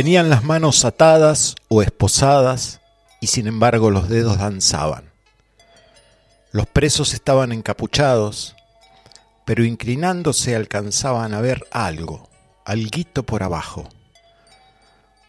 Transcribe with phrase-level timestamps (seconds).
[0.00, 2.80] Tenían las manos atadas o esposadas
[3.20, 5.12] y sin embargo los dedos danzaban.
[6.52, 8.56] Los presos estaban encapuchados,
[9.44, 12.30] pero inclinándose alcanzaban a ver algo,
[12.64, 13.90] alguito por abajo.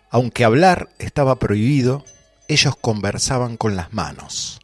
[0.10, 2.06] Aunque hablar estaba prohibido,
[2.48, 4.62] ellos conversaban con las manos.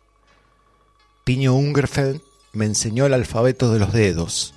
[1.26, 2.22] Piño Ungerfeld
[2.54, 4.54] me enseñó el alfabeto de los dedos,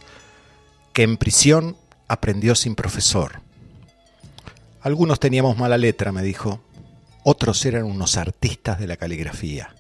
[0.93, 3.50] que en prisión aprendió sin profesor.
[4.83, 6.61] Algunos teníamos mala letra, me dijo,
[7.23, 9.75] otros eran unos artistas de la caligrafía.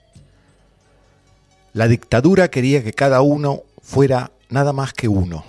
[1.72, 5.44] La dictadura quería que cada uno fuera nada más que uno,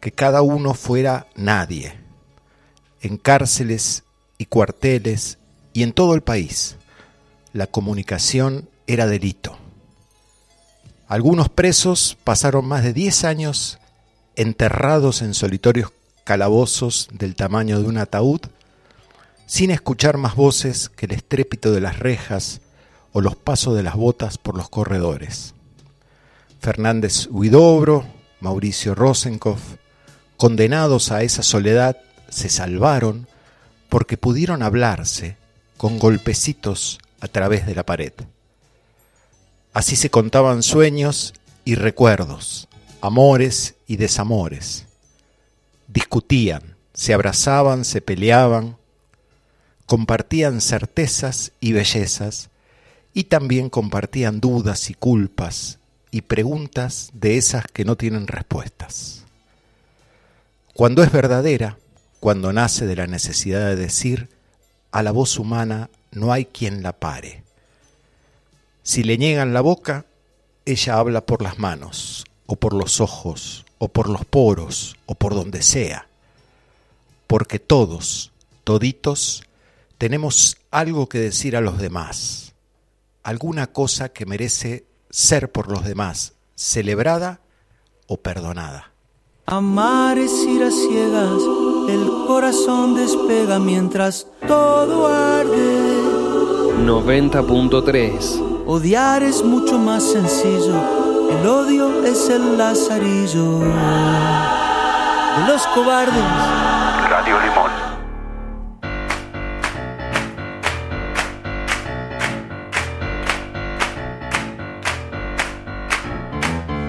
[0.00, 1.94] que cada uno fuera nadie,
[3.00, 4.02] en cárceles
[4.36, 5.38] y cuarteles
[5.72, 6.76] y en todo el país.
[7.54, 9.56] La comunicación era delito.
[11.08, 13.78] Algunos presos pasaron más de 10 años
[14.36, 15.92] enterrados en solitarios
[16.30, 18.42] calabozos del tamaño de un ataúd,
[19.46, 22.60] sin escuchar más voces que el estrépito de las rejas
[23.12, 25.54] o los pasos de las botas por los corredores.
[26.60, 28.04] Fernández Huidobro,
[28.38, 29.60] Mauricio Rosenkopf,
[30.36, 31.96] condenados a esa soledad,
[32.28, 33.26] se salvaron
[33.88, 35.36] porque pudieron hablarse
[35.76, 38.12] con golpecitos a través de la pared.
[39.72, 42.68] Así se contaban sueños y recuerdos,
[43.00, 44.86] amores y desamores.
[45.92, 48.76] Discutían, se abrazaban, se peleaban,
[49.86, 52.50] compartían certezas y bellezas,
[53.12, 55.80] y también compartían dudas y culpas
[56.12, 59.24] y preguntas de esas que no tienen respuestas.
[60.74, 61.76] Cuando es verdadera,
[62.20, 64.28] cuando nace de la necesidad de decir,
[64.92, 67.42] a la voz humana no hay quien la pare.
[68.84, 70.06] Si le niegan la boca,
[70.66, 75.34] ella habla por las manos, o por los ojos, o por los poros, o por
[75.34, 76.06] donde sea.
[77.26, 78.30] Porque todos,
[78.62, 79.42] toditos,
[79.96, 82.52] tenemos algo que decir a los demás,
[83.22, 87.40] alguna cosa que merece ser por los demás celebrada
[88.06, 88.92] o perdonada.
[89.46, 91.42] Amar es ir a ciegas,
[91.88, 95.80] el corazón despega mientras todo arde.
[96.84, 106.24] 90.3 Odiar es mucho más sencillo, el odio es el lazarillo de los cobardes.
[107.08, 107.70] Radio Limón.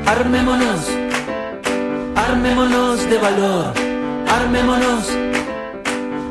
[0.06, 0.90] Armémonos,
[2.16, 3.74] armémonos de valor,
[4.30, 5.10] armémonos,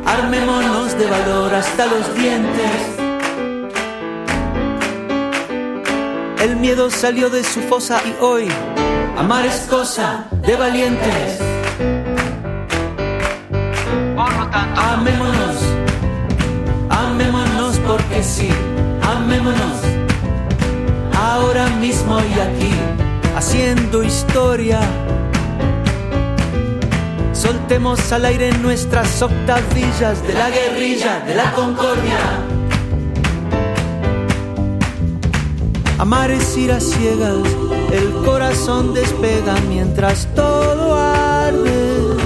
[0.07, 3.10] armémonos de valor hasta los dientes.
[6.41, 8.49] El miedo salió de su fosa y hoy
[9.19, 11.39] amar es cosa de valientes.
[14.17, 15.57] Por lo tanto, amémonos,
[16.89, 18.49] amémonos porque sí,
[19.03, 19.83] amémonos.
[21.15, 22.73] Ahora mismo y aquí,
[23.37, 24.81] haciendo historia.
[27.35, 32.60] Soltemos al aire nuestras octavillas de la guerrilla, de la concordia.
[36.01, 37.37] Amar es ir a ciegas,
[37.93, 42.17] el corazón despega mientras todo arde.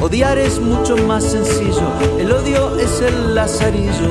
[0.00, 1.86] Odiar es mucho más sencillo,
[2.18, 4.10] el odio es el lazarillo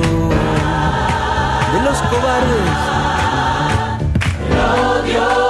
[1.74, 2.72] de los cobardes.
[4.48, 5.41] El odio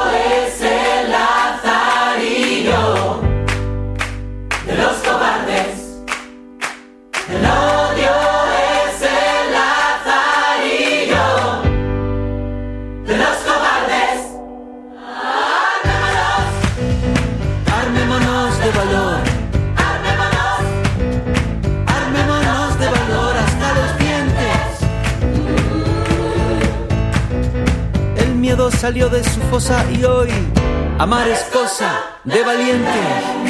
[28.82, 30.29] salió de su fosa y hoy
[30.99, 33.42] amar es cosa de valientes.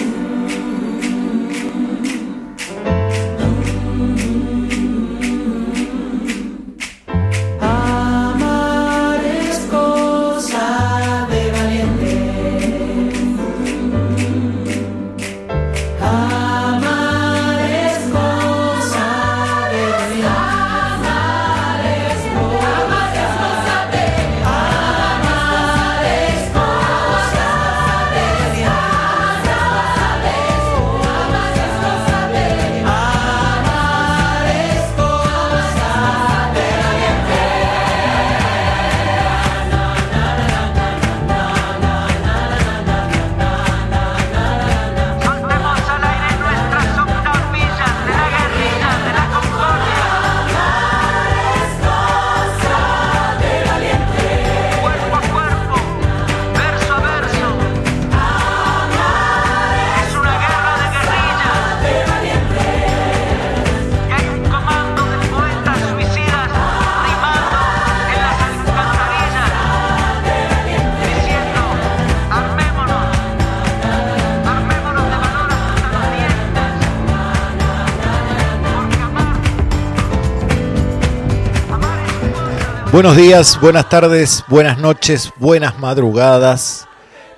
[83.02, 86.86] Buenos días, buenas tardes, buenas noches, buenas madrugadas.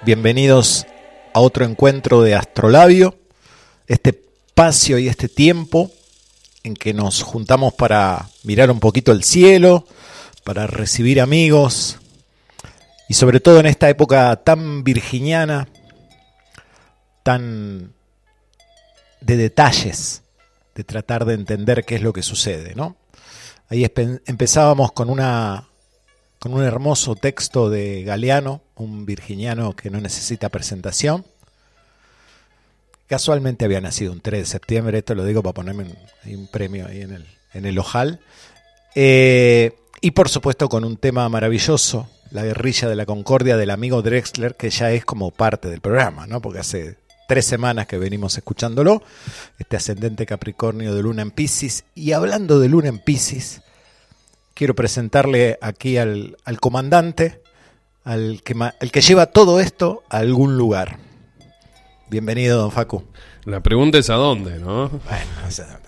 [0.03, 0.87] Bienvenidos
[1.33, 3.19] a otro encuentro de Astrolabio,
[3.87, 5.91] este espacio y este tiempo
[6.65, 9.87] en que nos juntamos para mirar un poquito el cielo,
[10.45, 11.99] para recibir amigos
[13.09, 15.67] y sobre todo en esta época tan virginiana,
[17.23, 17.95] tan
[19.23, 20.25] de detalles,
[20.75, 22.99] de tratar de entender qué es lo que sucede, ¿no?
[23.75, 23.85] Ahí
[24.27, 25.67] empezábamos con una
[26.39, 31.27] con un hermoso texto de Galeano, un virginiano que no necesita presentación.
[33.09, 35.87] Casualmente había nacido un 3 de septiembre, esto lo digo para ponerme
[36.27, 38.21] un premio ahí en el, en el ojal.
[38.95, 44.03] Eh, y por supuesto con un tema maravilloso, La guerrilla de la concordia del amigo
[44.03, 46.41] Drexler, que ya es como parte del programa, ¿no?
[46.41, 49.03] Porque hace tres semanas que venimos escuchándolo,
[49.59, 51.85] este ascendente Capricornio de Luna en Pisces.
[51.97, 53.63] Y hablando de Luna en Pisces,
[54.55, 57.43] quiero presentarle aquí al, al comandante,
[58.05, 60.99] al que, al que lleva todo esto a algún lugar.
[62.09, 63.05] Bienvenido, don Facu.
[63.45, 64.89] La pregunta es a dónde, ¿no?
[64.89, 65.81] Bueno, o sea,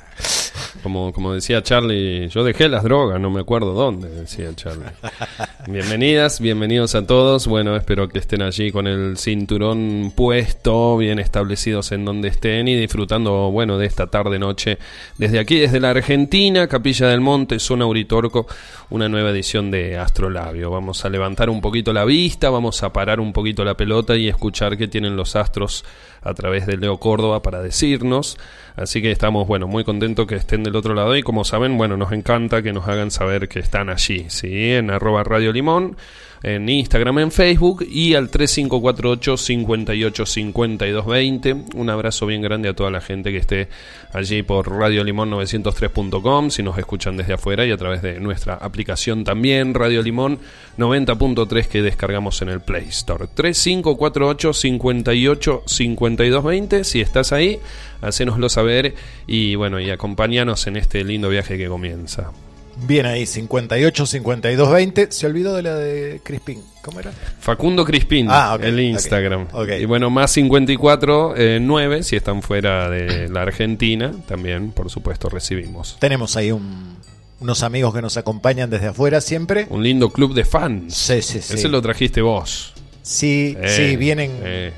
[0.82, 4.86] Como, como decía Charlie, yo dejé las drogas, no me acuerdo dónde, decía Charlie.
[5.68, 7.46] Bienvenidas, bienvenidos a todos.
[7.46, 12.76] Bueno, espero que estén allí con el cinturón puesto, bien establecidos en donde estén y
[12.76, 14.78] disfrutando, bueno, de esta tarde-noche.
[15.18, 18.46] Desde aquí, desde la Argentina, Capilla del Monte, zona Uritorco,
[18.90, 20.70] una nueva edición de Astrolabio.
[20.70, 24.28] Vamos a levantar un poquito la vista, vamos a parar un poquito la pelota y
[24.28, 25.84] escuchar qué tienen los astros
[26.26, 28.38] a través de Leo Córdoba para decirnos.
[28.76, 31.96] Así que estamos, bueno, muy contentos que estén del otro lado y como saben, bueno,
[31.96, 34.72] nos encanta que nos hagan saber que están allí, ¿sí?
[34.72, 35.96] En arroba Radio Limón,
[36.42, 41.56] en Instagram, en Facebook y al 3548 58 52 20.
[41.74, 43.68] Un abrazo bien grande a toda la gente que esté
[44.12, 48.54] allí por Radio Limón 903.com, si nos escuchan desde afuera y a través de nuestra
[48.54, 50.38] aplicación también, Radio Limón
[50.78, 53.26] 90.3 que descargamos en el Play Store.
[53.32, 56.84] 3548 58 52 20.
[56.84, 57.60] Si estás ahí,
[58.00, 58.94] hacénoslo saber
[59.26, 62.32] y bueno, y acompáñanos en este lindo viaje que comienza.
[62.76, 65.12] Bien ahí, 58, 52, 20.
[65.12, 66.62] Se olvidó de la de Crispin.
[66.82, 67.12] ¿Cómo era?
[67.40, 69.48] Facundo Crispín, Ah, el Instagram.
[69.80, 75.28] Y bueno, más 54 eh, 9 si están fuera de la Argentina, también, por supuesto,
[75.28, 75.96] recibimos.
[75.98, 76.96] Tenemos ahí un-
[77.40, 79.66] unos amigos que nos acompañan desde afuera siempre.
[79.70, 80.94] Un lindo club de fans.
[80.94, 81.54] Sí, sí, sí.
[81.54, 82.72] Ese lo trajiste vos.
[83.02, 84.72] Sí, Eh, sí, vienen, eh,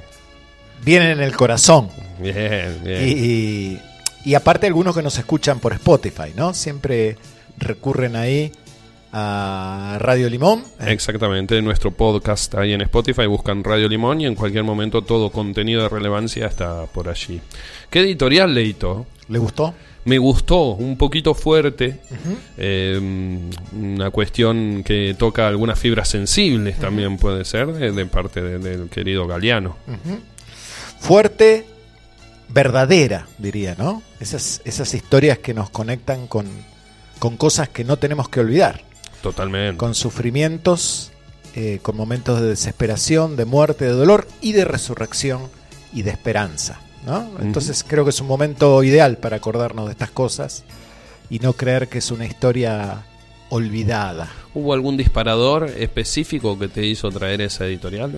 [0.85, 1.89] vienen en el corazón.
[2.21, 3.03] bien, bien.
[3.07, 3.81] Y, y-
[4.25, 6.53] y aparte algunos que nos escuchan por Spotify, ¿no?
[6.53, 7.17] Siempre
[7.59, 8.53] recurren ahí
[9.13, 10.65] a Radio Limón.
[10.81, 15.83] Exactamente, nuestro podcast ahí en Spotify, buscan Radio Limón y en cualquier momento todo contenido
[15.83, 17.41] de relevancia está por allí.
[17.91, 19.07] ¿Qué editorial, Leito?
[19.29, 19.75] ¿Le gustó?
[20.05, 22.01] Me gustó, un poquito fuerte,
[22.57, 22.99] eh,
[23.73, 28.89] una cuestión que toca algunas fibras sensibles también puede ser de, de parte de- del
[28.89, 29.77] querido Galeano.
[31.01, 31.67] Fuerte,
[32.49, 34.03] verdadera, diría, ¿no?
[34.21, 36.47] Esas, esas historias que nos conectan con,
[37.19, 38.83] con cosas que no tenemos que olvidar.
[39.23, 39.77] Totalmente.
[39.77, 41.11] con sufrimientos,
[41.57, 45.49] eh, con momentos de desesperación, de muerte, de dolor y de resurrección
[45.93, 46.81] y de esperanza.
[47.05, 47.29] ¿no?
[47.41, 50.63] Entonces creo que es un momento ideal para acordarnos de estas cosas
[51.31, 53.05] y no creer que es una historia
[53.51, 54.29] olvidada.
[54.55, 58.13] ¿Hubo algún disparador específico que te hizo traer esa editorial?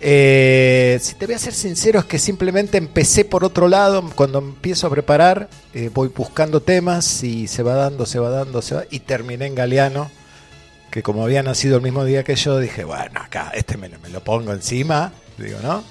[0.00, 4.04] Eh, si te voy a ser sincero, es que simplemente empecé por otro lado.
[4.14, 8.60] Cuando empiezo a preparar, eh, voy buscando temas y se va dando, se va dando,
[8.62, 8.84] se va.
[8.90, 10.10] Y terminé en Galeano,
[10.90, 13.98] que como había nacido el mismo día que yo, dije, bueno, acá, este me, lo-
[14.00, 15.82] me lo pongo encima, digo, ¿no?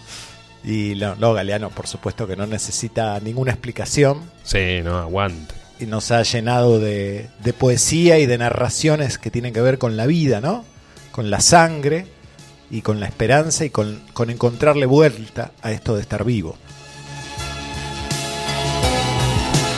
[0.63, 5.53] Y no, no, Galeano, por supuesto que no necesita ninguna explicación Sí, no, aguante.
[5.79, 9.97] Y nos ha llenado de, de poesía y de narraciones que tienen que ver con
[9.97, 10.63] la vida, ¿no?
[11.11, 12.07] Con la sangre
[12.71, 16.55] y con la esperanza y con, con encontrarle vuelta a esto de estar vivo.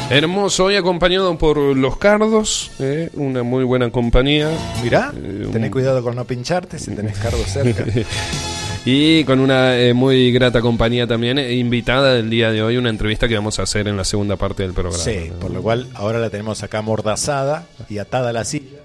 [0.10, 4.50] Hermoso, hoy acompañado por Los Cardos, eh, una muy buena compañía.
[4.82, 7.84] Mirá, Eh, tenés un- cuidado con no pincharte si tenés cargo cerca.
[8.90, 12.90] Y con una eh, muy grata compañía también, eh, invitada del día de hoy, una
[12.90, 15.04] entrevista que vamos a hacer en la segunda parte del programa.
[15.04, 18.80] Sí, por lo cual ahora la tenemos acá amordazada y atada a la silla.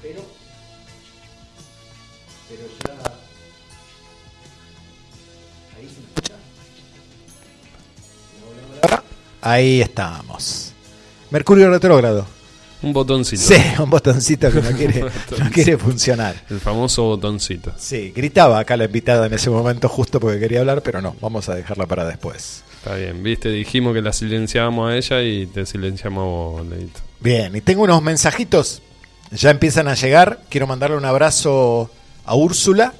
[0.00, 0.22] Pero,
[2.48, 2.92] pero ya.
[5.76, 6.00] Ahí se.
[9.42, 10.72] Ahí estamos.
[11.32, 12.35] Mercurio retrógrado.
[12.82, 13.42] Un botoncito.
[13.42, 16.36] Sí, un botoncito que no quiere, no quiere funcionar.
[16.50, 17.72] El famoso botoncito.
[17.78, 21.48] Sí, gritaba acá la invitada en ese momento justo porque quería hablar, pero no, vamos
[21.48, 22.62] a dejarla para después.
[22.78, 27.00] Está bien, viste, dijimos que la silenciábamos a ella y te silenciamos a vos, Leito.
[27.20, 28.82] Bien, y tengo unos mensajitos.
[29.32, 30.42] Ya empiezan a llegar.
[30.48, 31.90] Quiero mandarle un abrazo
[32.24, 32.94] a Úrsula,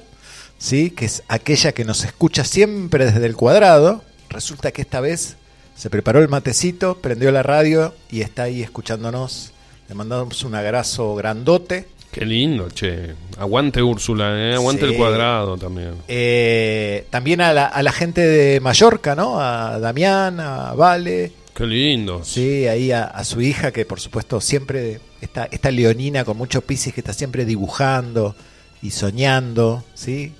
[0.57, 0.89] ¿sí?
[0.89, 4.03] que es aquella que nos escucha siempre desde el cuadrado.
[4.29, 5.37] Resulta que esta vez
[5.75, 9.53] se preparó el matecito, prendió la radio y está ahí escuchándonos.
[9.89, 11.87] Le mandamos un abrazo grandote.
[12.11, 13.13] Qué lindo, che.
[13.37, 14.55] Aguante Úrsula, ¿eh?
[14.55, 14.91] Aguante Sí.
[14.91, 15.91] el cuadrado también.
[16.07, 19.39] Eh, también a la, a la gente de Mallorca, ¿no?
[19.39, 22.23] A Damián, a Vale, Qué lindo.
[22.23, 26.61] Sí, ahí a, a su hija que por supuesto siempre, esta, esta leonina con mucho
[26.61, 28.35] piscis que está siempre dibujando
[28.83, 30.33] y soñando, ¿sí?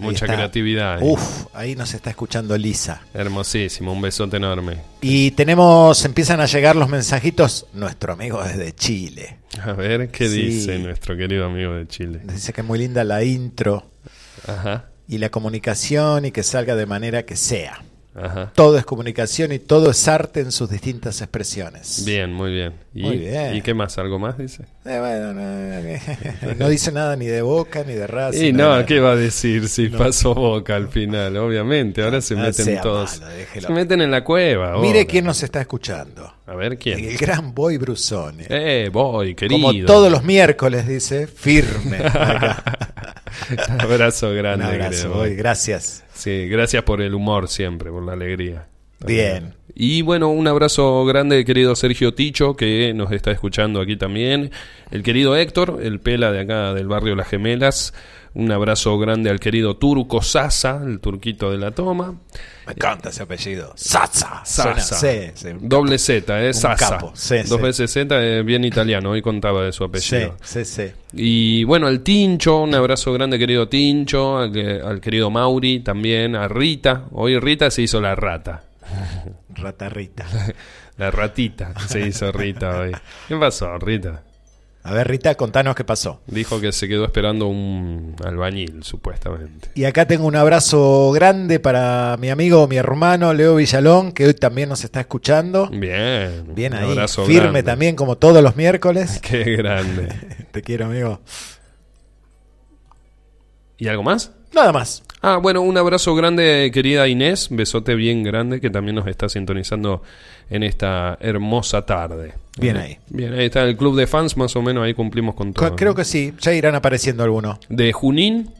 [0.00, 0.34] Mucha está.
[0.36, 0.94] creatividad.
[0.98, 1.00] ahí.
[1.02, 3.02] Uf, ahí nos está escuchando Lisa.
[3.14, 4.78] Hermosísimo, un besote enorme.
[5.00, 9.38] Y tenemos, empiezan a llegar los mensajitos, nuestro amigo desde Chile.
[9.62, 10.42] A ver, ¿qué Sí.
[10.42, 12.20] dice nuestro querido amigo de Chile?
[12.24, 13.90] Dice que es muy linda la intro
[14.46, 17.82] Ajá, y la comunicación y que salga de manera que sea.
[18.14, 18.52] Ajá.
[18.54, 22.04] Todo es comunicación y todo es arte en sus distintas expresiones.
[22.04, 22.74] Bien, muy bien.
[22.92, 23.54] ¿Y, Muy bien.
[23.54, 23.98] ¿Y qué más?
[23.98, 24.64] ¿Algo más dice?
[24.84, 28.46] Eh, bueno, no, no dice nada ni de Boca ni de Racing.
[28.46, 28.84] Y no.
[28.84, 31.36] ¿qué va a decir si pasó Boca al final?
[31.36, 33.20] Obviamente, ahora se No meten todos.
[33.20, 34.78] malo, se meten en la cueva.
[34.80, 35.04] Mire ahora.
[35.10, 36.34] quién nos está escuchando.
[36.46, 36.98] A ver quién.
[36.98, 38.46] El gran Boy Brusone.
[38.48, 39.60] Eh, voy, querido.
[39.68, 41.98] Como todos los miércoles, dice, firme.
[42.04, 42.80] acá.
[43.78, 45.14] abrazo Un grande, abrazo, creo.
[45.14, 46.04] Boy, gracias.
[46.14, 48.66] Sí, gracias por el humor siempre, por la alegría.
[49.06, 49.54] Bien.
[49.74, 54.50] Y bueno, un abrazo grande, querido Sergio Ticho, que nos está escuchando aquí también.
[54.90, 57.94] El querido Héctor, el pela de acá del barrio Las Gemelas.
[58.32, 62.14] Un abrazo grande al querido Turco Sasa, el turquito de la toma.
[62.66, 63.72] Me encanta ese apellido.
[63.74, 64.42] Sasa.
[64.44, 64.94] Sasa.
[64.96, 65.48] Sí, sí.
[65.60, 66.98] Doble Z, eh, Sasa.
[67.14, 67.56] sí, Dos sí.
[67.56, 69.10] veces Z, eh, bien italiano.
[69.10, 70.36] Hoy contaba de su Sí, apellido.
[70.42, 70.84] sí, sí.
[71.12, 74.38] Y bueno, al Tincho, un abrazo grande, querido Tincho.
[74.38, 76.36] Al, al querido Mauri también.
[76.36, 77.06] A Rita.
[77.10, 78.62] Hoy Rita se hizo la rata.
[79.54, 80.26] Ratarrita.
[80.98, 82.92] La ratita se hizo Rita hoy.
[83.26, 84.22] ¿Qué pasó, Rita?
[84.82, 86.22] A ver, Rita, contanos qué pasó.
[86.26, 89.68] Dijo que se quedó esperando un albañil, supuestamente.
[89.74, 94.34] Y acá tengo un abrazo grande para mi amigo, mi hermano Leo Villalón, que hoy
[94.34, 95.68] también nos está escuchando.
[95.68, 96.54] Bien.
[96.54, 97.62] Bien un ahí, abrazo firme grande.
[97.64, 99.20] también, como todos los miércoles.
[99.22, 100.08] Qué grande.
[100.50, 101.20] Te quiero, amigo.
[103.76, 104.32] ¿Y algo más?
[104.52, 105.02] Nada más.
[105.22, 107.48] Ah, bueno, un abrazo grande, querida Inés.
[107.50, 110.02] Besote bien grande que también nos está sintonizando
[110.48, 112.34] en esta hermosa tarde.
[112.58, 112.98] Bien ahí.
[113.08, 115.76] Bien, ahí está el club de fans, más o menos ahí cumplimos con todo.
[115.76, 117.58] Creo que sí, ya irán apareciendo algunos.
[117.68, 118.50] De Junín.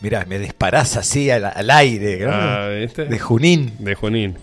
[0.00, 2.20] Mirá, me disparás así al, al aire.
[2.24, 2.32] ¿no?
[2.32, 3.04] Ah, ¿viste?
[3.04, 3.74] De Junín.
[3.78, 4.36] De Junín.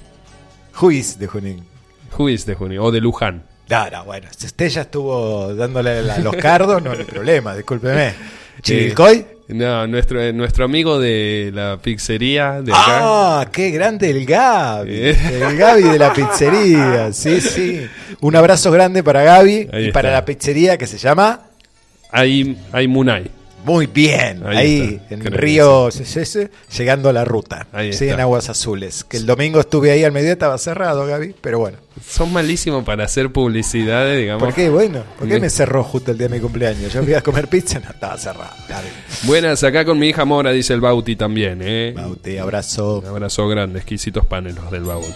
[0.74, 1.64] Juiz de Junín.
[2.12, 2.78] Juiz de Junín.
[2.80, 3.44] O de Luján.
[3.70, 8.14] No, no, bueno, si usted ya estuvo dándole a los cardos, no hay problema, discúlpeme.
[8.62, 9.37] ¿Chivilcoy?
[9.50, 13.00] No, nuestro, nuestro amigo de la pizzería de acá.
[13.01, 14.92] Ah, qué grande el Gaby.
[14.94, 15.18] Eh.
[15.32, 17.10] El Gaby de la pizzería.
[17.13, 17.88] Sí, sí.
[18.20, 21.42] Un abrazo grande para Gaby Ahí y para la pizzería que se llama
[22.12, 23.37] Hay, hay Munay.
[23.66, 24.44] Muy bien.
[24.46, 25.90] Ahí en Río
[26.78, 27.68] llegando a la ruta.
[27.74, 28.16] Ahí sí, está.
[28.16, 29.04] en Aguas Azules.
[29.04, 31.78] Que el domingo estuve ahí al mediodía, estaba cerrado, Gaby, pero bueno.
[32.08, 34.44] Son malísimos para hacer publicidades, digamos.
[34.44, 34.70] ¿Por qué?
[34.70, 36.94] Bueno, ¿por qué Me- me cerró justo el día de mi cumpleaños?
[36.94, 38.52] Yo fui a comer pizza, no, estaba cerrado.
[38.70, 38.88] Gaby.
[39.24, 41.94] Buenas, acá con mi hija Mora, dice el Bauti también, ¿eh?
[41.96, 43.00] Bauti, abrazo.
[43.00, 45.08] Un abrazo grande, exquisitos panelos del Bauti.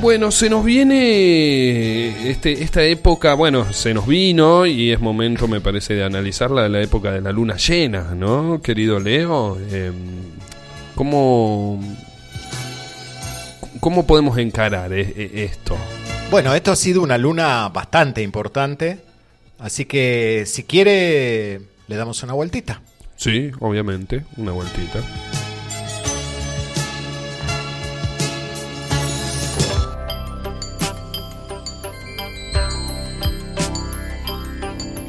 [0.00, 5.60] Bueno, se nos viene este, esta época, bueno, se nos vino y es momento, me
[5.60, 9.58] parece, de analizarla, la época de la luna llena, ¿no, querido Leo?
[9.70, 9.92] Eh,
[10.94, 11.82] ¿Cómo,
[13.80, 15.76] ¿Cómo podemos encarar eh, eh, esto?
[16.30, 18.98] Bueno, esto ha sido una luna bastante importante,
[19.58, 22.82] así que si quiere le damos una vueltita.
[23.16, 25.00] Sí, obviamente, una vueltita.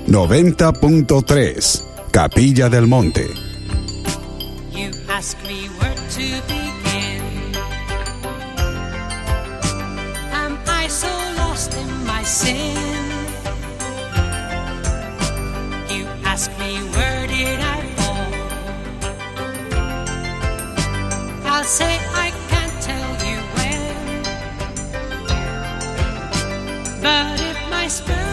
[0.08, 3.34] .3 Capilla del Monte.
[4.72, 7.56] You ask me where to begin.
[10.32, 11.08] Am I so
[11.38, 12.78] lost in my sin?
[15.90, 18.34] You ask me where did I fall?
[21.46, 23.96] I'll say I can't tell you when.
[27.02, 28.25] But if my spirit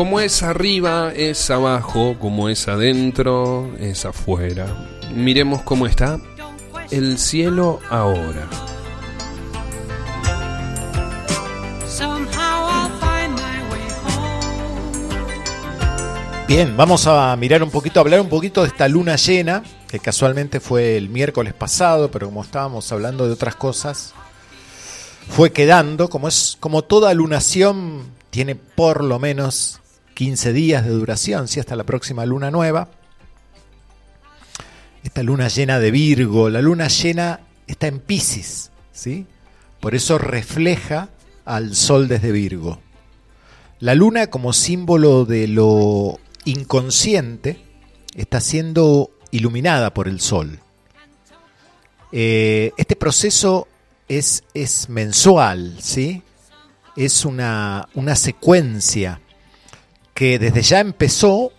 [0.00, 4.88] Como es arriba, es abajo, como es adentro, es afuera.
[5.14, 6.18] Miremos cómo está
[6.90, 8.48] el cielo ahora.
[16.48, 20.60] Bien, vamos a mirar un poquito, hablar un poquito de esta luna llena, que casualmente
[20.60, 24.14] fue el miércoles pasado, pero como estábamos hablando de otras cosas,
[25.28, 29.80] fue quedando, como es como toda lunación tiene por lo menos
[30.20, 32.90] 15 días de duración, si hasta la próxima luna nueva.
[35.02, 39.24] Esta luna llena de Virgo, la luna llena está en Pisces, ¿sí?
[39.80, 41.08] Por eso refleja
[41.46, 42.82] al sol desde Virgo.
[43.78, 47.64] La luna como símbolo de lo inconsciente
[48.14, 50.58] está siendo iluminada por el sol.
[52.12, 53.68] Eh, este proceso
[54.06, 56.22] es, es mensual, ¿sí?
[56.94, 59.22] Es una, una secuencia
[60.20, 61.50] que desde ya empezó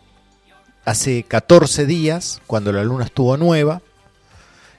[0.85, 3.81] hace 14 días, cuando la luna estuvo nueva,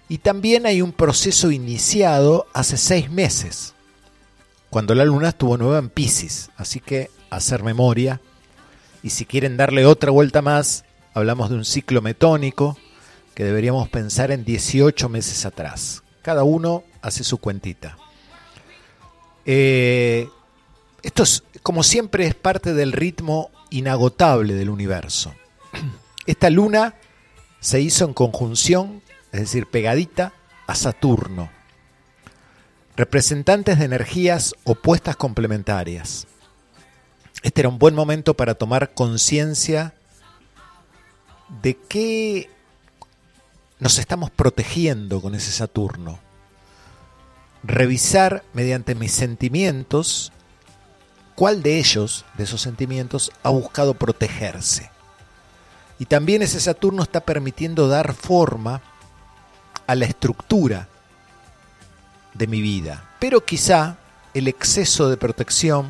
[0.08, 3.74] y también hay un proceso iniciado hace 6 meses,
[4.70, 6.50] cuando la luna estuvo nueva en Pisces.
[6.56, 8.20] Así que hacer memoria
[9.02, 12.78] y si quieren darle otra vuelta más, hablamos de un ciclo metónico
[13.34, 16.04] que deberíamos pensar en 18 meses atrás.
[16.22, 17.98] Cada uno hace su cuentita.
[19.44, 20.28] Eh,
[21.02, 25.34] esto es, como siempre, es parte del ritmo inagotable del universo.
[26.26, 26.94] Esta luna
[27.60, 30.32] se hizo en conjunción, es decir, pegadita
[30.66, 31.50] a Saturno.
[32.96, 36.26] Representantes de energías opuestas complementarias.
[37.42, 39.94] Este era un buen momento para tomar conciencia
[41.62, 42.50] de qué
[43.80, 46.20] nos estamos protegiendo con ese Saturno.
[47.64, 50.32] Revisar mediante mis sentimientos
[51.34, 54.90] cuál de ellos, de esos sentimientos, ha buscado protegerse.
[55.98, 58.80] Y también ese Saturno está permitiendo dar forma
[59.86, 60.88] a la estructura
[62.34, 63.04] de mi vida.
[63.18, 63.98] Pero quizá
[64.34, 65.86] el exceso de protección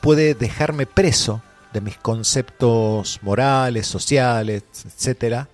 [0.00, 5.48] puede dejarme preso de mis conceptos morales, sociales, etcétera.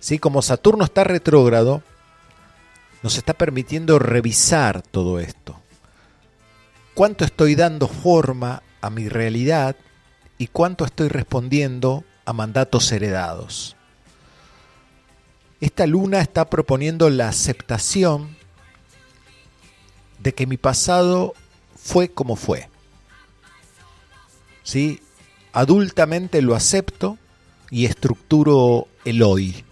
[0.00, 0.18] ¿Sí?
[0.18, 1.82] Como Saturno está retrógrado,
[3.02, 5.61] nos está permitiendo revisar todo esto.
[6.94, 9.76] ¿Cuánto estoy dando forma a mi realidad
[10.38, 13.76] y cuánto estoy respondiendo a mandatos heredados?
[15.60, 18.36] Esta luna está proponiendo la aceptación
[20.18, 21.34] de que mi pasado
[21.76, 22.68] fue como fue
[24.62, 25.00] ¿sí?
[25.52, 27.18] Adultamente lo acepto
[27.70, 29.64] y estructuro el hoy.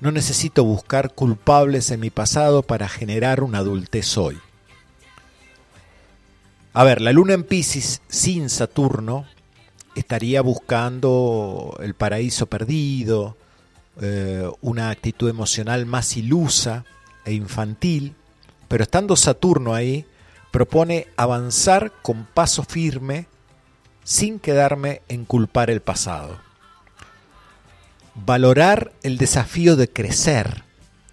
[0.00, 4.38] No necesito buscar culpables en mi pasado para generar una adultez hoy.
[6.76, 9.26] A ver, la luna en Pisces sin Saturno
[9.94, 13.36] estaría buscando el paraíso perdido,
[14.00, 16.84] eh, una actitud emocional más ilusa
[17.24, 18.16] e infantil,
[18.66, 20.04] pero estando Saturno ahí,
[20.50, 23.28] propone avanzar con paso firme
[24.02, 26.40] sin quedarme en culpar el pasado.
[28.16, 30.64] Valorar el desafío de crecer,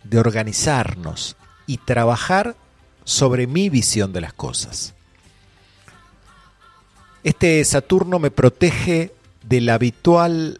[0.05, 2.55] de organizarnos y trabajar
[3.03, 4.95] sobre mi visión de las cosas.
[7.23, 9.11] Este Saturno me protege
[9.43, 10.59] de la habitual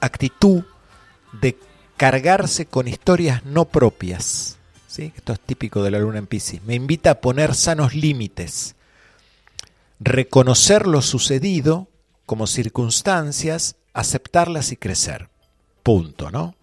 [0.00, 0.64] actitud
[1.40, 1.58] de
[1.96, 4.58] cargarse con historias no propias.
[4.86, 5.12] ¿sí?
[5.16, 6.62] Esto es típico de la luna en Pisces.
[6.64, 8.76] Me invita a poner sanos límites
[10.00, 11.88] reconocer lo sucedido
[12.26, 15.28] como circunstancias, aceptarlas y crecer.
[15.82, 16.54] Punto, ¿no?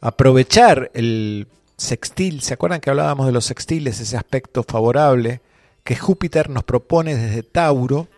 [0.00, 5.40] Aprovechar el sextil, ¿se acuerdan que hablábamos de los sextiles, ese aspecto favorable
[5.88, 8.08] que Júpiter nos propone desde Tauro,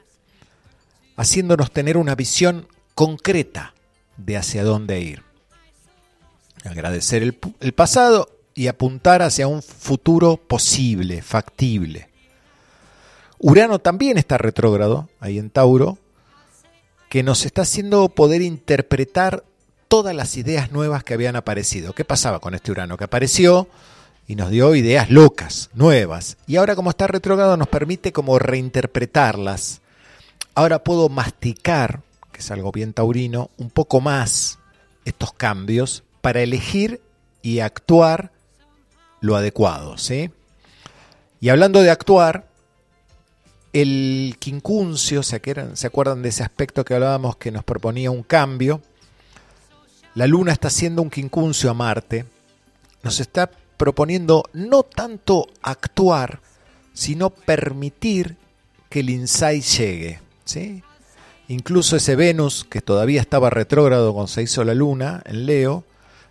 [1.14, 3.74] haciéndonos tener una visión concreta
[4.16, 5.22] de hacia dónde ir?
[6.64, 12.08] Agradecer el, pasado y apuntar hacia un futuro posible, factible.
[13.38, 15.96] Urano también está retrógrado, ahí en Tauro,
[17.08, 19.44] que nos está haciendo poder interpretar
[19.86, 21.92] todas las ideas nuevas que habían aparecido.
[21.92, 22.96] ¿Qué pasaba con este Urano?
[22.96, 23.68] Que apareció
[24.30, 26.36] y nos dio ideas locas, nuevas.
[26.46, 29.80] Y ahora como está retrógrado nos permite como reinterpretarlas.
[30.54, 34.60] Ahora puedo masticar, que es algo bien taurino, un poco más
[35.04, 37.00] estos cambios para elegir
[37.42, 38.30] y actuar
[39.20, 40.30] lo adecuado, ¿sí?
[41.40, 42.46] Y hablando de actuar,
[43.72, 48.80] el quincuncio, ¿se acuerdan de ese aspecto que hablábamos que nos proponía un cambio?
[50.14, 52.26] La luna está haciendo un quincuncio a Marte,
[53.02, 56.42] nos está proponiendo no tanto actuar,
[56.92, 58.36] sino permitir
[58.90, 60.20] que el insight llegue.
[60.44, 60.82] ¿sí?
[61.48, 65.84] Incluso ese Venus, que todavía estaba retrógrado cuando se hizo la luna en Leo,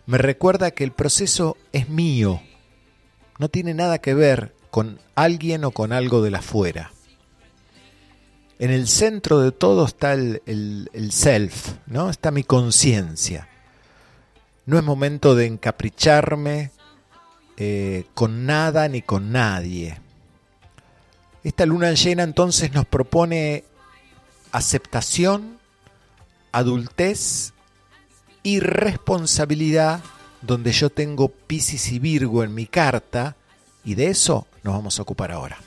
[0.05, 2.39] me recuerda que el proceso es mío,
[3.39, 6.91] no tiene nada que ver con alguien o con algo de la fuera.
[8.59, 12.11] En el centro de todo está el, el self, ¿no?
[12.11, 13.49] está mi conciencia.
[14.67, 16.69] No es momento de encapricharme,
[17.61, 19.99] eh, con nada ni con nadie.
[21.43, 23.65] Esta luna llena entonces nos propone
[24.53, 25.59] aceptación,
[26.53, 27.53] adultez
[28.43, 30.01] y responsabilidad,
[30.41, 33.35] donde yo tengo Piscis y Virgo en mi carta,
[33.83, 35.57] y de eso nos vamos a ocupar ahora.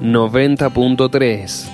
[0.00, 1.70] Noventa punto tres.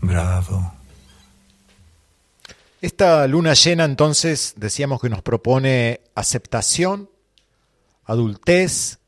[0.00, 0.72] Bravo.
[2.80, 7.08] Esta luna llena entonces decíamos que nos propone aceptación,
[8.04, 8.98] adultez,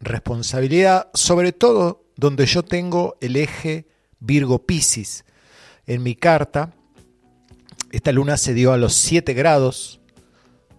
[0.00, 3.88] responsabilidad, sobre todo donde yo tengo el eje
[4.20, 5.24] Virgo Piscis.
[5.86, 6.72] En mi carta,
[7.96, 10.00] esta luna se dio a los 7 grados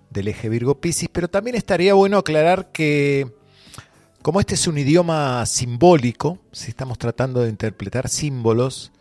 [0.09, 3.27] del eje Virgo Piscis, pero también estaría bueno aclarar que
[4.21, 8.91] como este es un idioma simbólico, si estamos tratando de interpretar símbolos,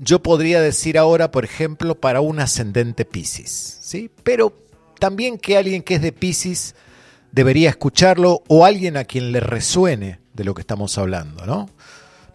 [0.00, 4.10] yo podría decir ahora, por ejemplo, para un ascendente Piscis, ¿sí?
[4.22, 4.52] Pero
[4.98, 6.74] también que alguien que es de Piscis
[7.32, 11.68] debería escucharlo o alguien a quien le resuene de lo que estamos hablando, ¿no?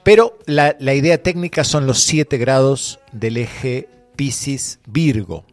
[0.04, 5.46] Pero la, idea técnica son los 7 grados del eje Piscis-Virgo.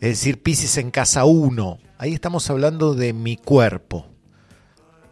[0.00, 1.78] Es decir, Piscis en casa 1.
[1.98, 4.06] Ahí estamos hablando de mi cuerpo.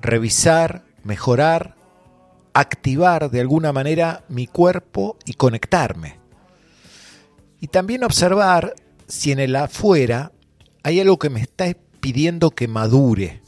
[0.01, 1.77] Revisar, mejorar,
[2.53, 6.19] activar de alguna manera mi cuerpo y conectarme.
[7.61, 8.75] Y también observar
[9.07, 10.33] si en el afuera
[10.83, 13.41] hay algo que me está pidiendo que madure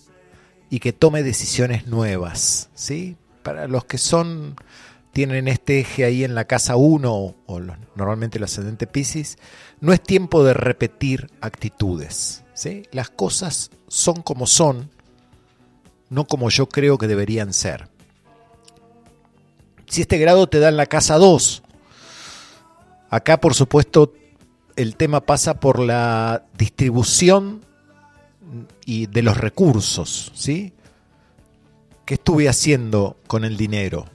[0.70, 3.16] y que tome decisiones nuevas, ¿sí?
[3.42, 4.56] Para los que son
[5.14, 7.60] tienen este eje ahí en la casa 1 o
[7.94, 9.38] normalmente el ascendente Pisces,
[9.80, 12.82] no es tiempo de repetir actitudes, ¿sí?
[12.90, 14.90] Las cosas son como son,
[16.10, 17.88] no como yo creo que deberían ser.
[19.86, 21.62] Si este grado te da en la casa 2,
[23.08, 24.12] acá por supuesto
[24.74, 27.64] el tema pasa por la distribución
[28.84, 30.72] y de los recursos, ¿sí?
[32.04, 34.06] ¿Qué estuve haciendo con el dinero?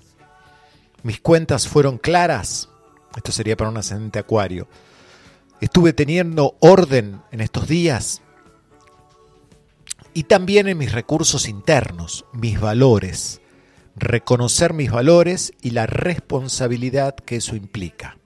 [1.03, 2.69] Mis cuentas fueron claras.
[3.15, 4.67] Esto sería para un ascendente acuario.
[5.62, 8.21] Estuve teniendo orden en estos días.
[10.13, 13.41] Y también en mis recursos internos, mis valores.
[13.95, 18.17] Reconocer mis valores y la responsabilidad que eso implica.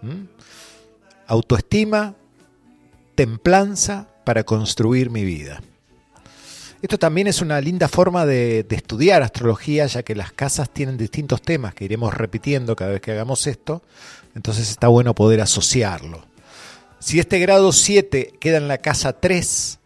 [0.00, 0.24] ¿Mm?
[1.26, 2.16] Autoestima,
[3.14, 5.60] templanza para construir mi vida.
[6.82, 11.40] Esto también es una linda forma de, estudiar astrología, ya que las casas tienen distintos
[11.40, 13.82] temas que iremos repitiendo cada vez que hagamos esto,
[14.34, 16.26] entonces está bueno poder asociarlo.
[16.98, 19.78] Si este grado 7 queda en la casa 3,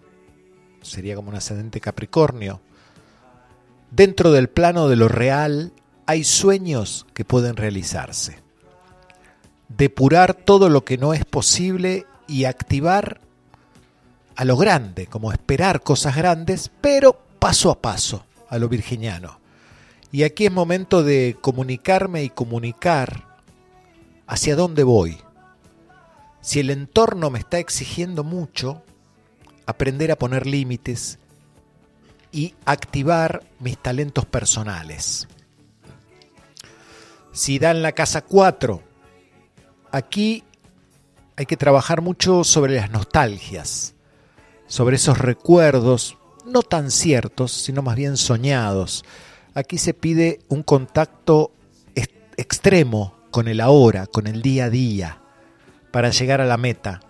[0.81, 2.63] sería como un ascendente Capricornio,
[3.91, 5.73] dentro del plano de lo real
[6.07, 8.39] hay sueños que pueden realizarse.
[9.69, 13.21] Depurar todo lo que no es posible y activar
[14.37, 19.41] a lo grande, como esperar cosas grandes, pero paso a paso, a lo virginiano.
[20.13, 23.39] Y aquí es momento de comunicarme y comunicar
[24.27, 25.19] hacia dónde voy.
[26.43, 28.83] Si el entorno me está exigiendo mucho,
[29.65, 31.19] aprender a poner límites
[32.31, 35.29] y activar mis talentos personales.
[37.33, 38.83] Si da en la casa 4,
[39.93, 40.45] aquí
[41.37, 43.96] hay que trabajar mucho sobre las nostalgias
[44.67, 49.05] sobre esos recuerdos no tan ciertos, sino más bien soñados.
[49.55, 51.53] Aquí se pide un contacto
[52.37, 55.21] extremo con el ahora, con el día a día,
[55.91, 57.01] para llegar a la meta,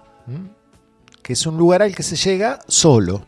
[1.23, 3.27] que es un lugar al que se llega solo.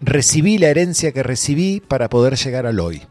[0.00, 3.02] Recibí la herencia que recibí para poder llegar al hoy.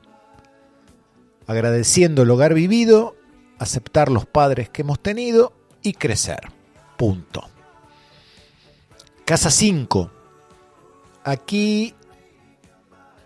[1.48, 3.16] Agradeciendo el hogar vivido,
[3.60, 6.52] aceptar los padres que hemos tenido y crecer.
[6.98, 7.50] Punto.
[9.28, 10.10] Casa 5.
[11.26, 11.94] Aquí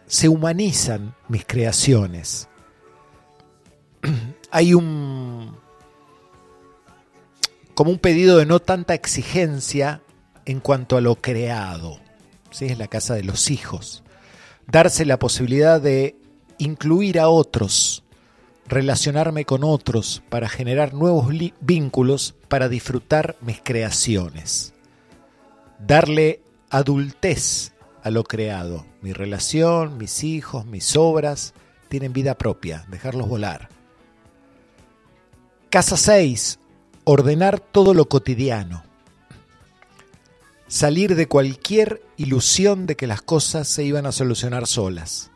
[0.07, 2.49] se humanizan mis creaciones.
[4.51, 5.55] Hay un
[7.75, 10.01] como un pedido de no tanta exigencia
[10.45, 11.99] en cuanto a lo creado.
[12.49, 12.65] ¿sí?
[12.65, 14.03] Es la casa de los hijos.
[14.65, 16.15] Darse la posibilidad de
[16.57, 18.03] incluir a otros,
[18.65, 21.27] relacionarme con otros para generar nuevos
[21.59, 24.73] vínculos para disfrutar mis creaciones
[25.85, 28.85] darle adultez a lo creado.
[29.01, 31.53] Mi relación, mis hijos, mis obras
[31.89, 33.69] tienen vida propia, dejarlos volar.
[35.69, 36.59] Casa 6.
[37.03, 38.83] Ordenar todo lo cotidiano.
[40.67, 45.31] Salir de cualquier ilusión de que las cosas se iban a solucionar solas.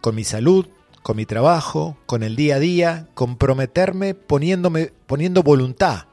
[0.00, 0.68] Con mi salud,
[1.02, 6.06] con mi trabajo, con el día a día, comprometerme poniéndome, poniendo voluntad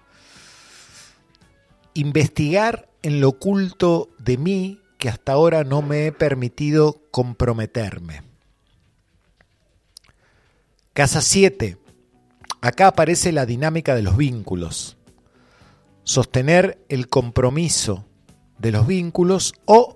[1.96, 8.22] investigar en lo oculto de mí que hasta ahora no me he permitido comprometerme.
[10.94, 11.78] Casa 7.
[12.62, 14.98] Acá aparece la dinámica de los vínculos.
[16.04, 18.06] Sostener el compromiso
[18.60, 19.94] de los vínculos o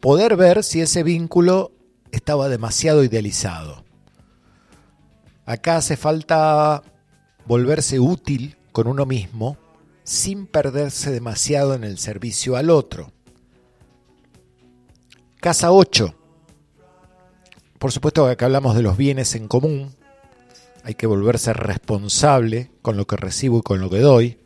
[0.00, 1.72] poder ver si ese vínculo
[2.10, 3.84] estaba demasiado idealizado.
[5.46, 6.82] Acá hace falta
[7.46, 9.56] volverse útil con uno mismo
[10.10, 13.12] sin perderse demasiado en el servicio al otro.
[15.40, 16.12] Casa 8.
[17.78, 19.94] Por supuesto que acá hablamos de los bienes en común.
[20.82, 24.40] Hay que volverse responsable con lo que recibo y con lo que doy.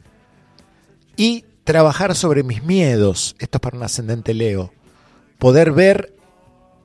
[1.17, 3.35] Y trabajar sobre mis miedos.
[3.39, 4.71] Esto es para un ascendente Leo.
[5.39, 6.15] Poder ver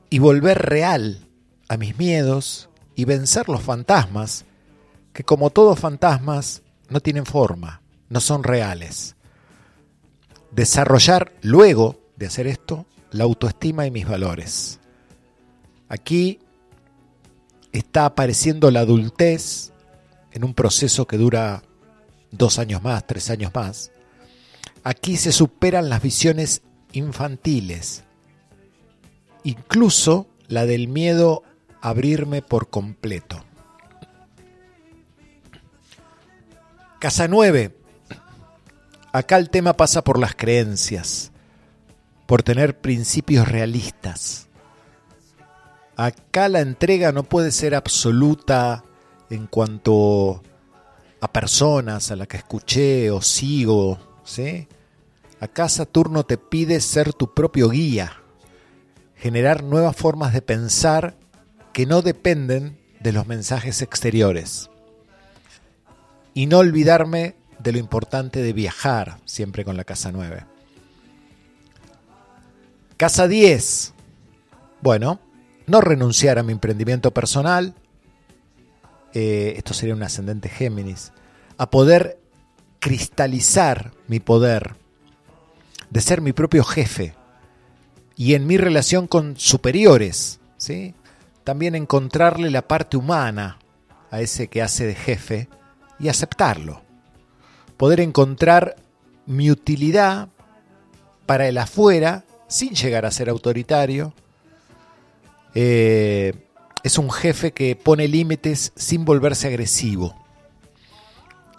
[0.09, 1.27] y volver real
[1.67, 4.45] a mis miedos y vencer los fantasmas,
[5.11, 9.15] que como todos fantasmas no tienen forma, no son reales.
[10.51, 14.79] Desarrollar luego de hacer esto la autoestima y mis valores.
[15.87, 16.39] Aquí
[17.71, 19.71] está apareciendo la adultez
[20.31, 21.63] en un proceso que dura
[22.31, 23.91] dos años más, tres años más.
[24.83, 26.61] Aquí se superan las visiones
[26.93, 28.03] infantiles,
[29.43, 31.43] incluso la del miedo
[31.81, 33.43] a abrirme por completo.
[36.99, 37.78] Casa 9.
[39.11, 41.31] Acá el tema pasa por las creencias,
[42.27, 44.47] por tener principios realistas.
[45.95, 48.83] Acá la entrega no puede ser absoluta
[49.29, 50.43] en cuanto
[51.21, 53.97] a personas a las que escuché o sigo.
[55.39, 58.21] Acá Saturno te pide ser tu propio guía,
[59.15, 61.17] generar nuevas formas de pensar
[61.73, 64.69] que no dependen de los mensajes exteriores.
[66.35, 70.45] Y no olvidarme de lo importante de viajar, siempre con la casa 9.
[72.97, 73.93] Casa 10.
[74.81, 75.19] Bueno,
[75.67, 77.75] no renunciar a mi emprendimiento personal,
[79.13, 81.11] eh, esto sería un ascendente Géminis,
[81.57, 82.19] a poder
[82.79, 84.75] cristalizar mi poder,
[85.89, 87.13] de ser mi propio jefe
[88.15, 90.93] y en mi relación con superiores, ¿sí?
[91.43, 93.59] también encontrarle la parte humana
[94.11, 95.49] a ese que hace de jefe
[95.99, 96.88] y aceptarlo.
[97.79, 98.75] Poder encontrar
[99.25, 100.27] mi utilidad
[101.25, 104.13] para el afuera sin llegar a ser autoritario.
[105.55, 106.33] Eh,
[106.83, 110.13] es un jefe que pone límites sin volverse agresivo.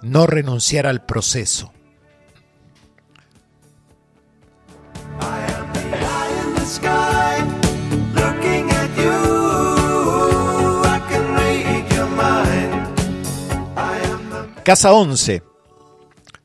[0.03, 1.73] No renunciar al proceso.
[14.63, 15.50] Casa 11.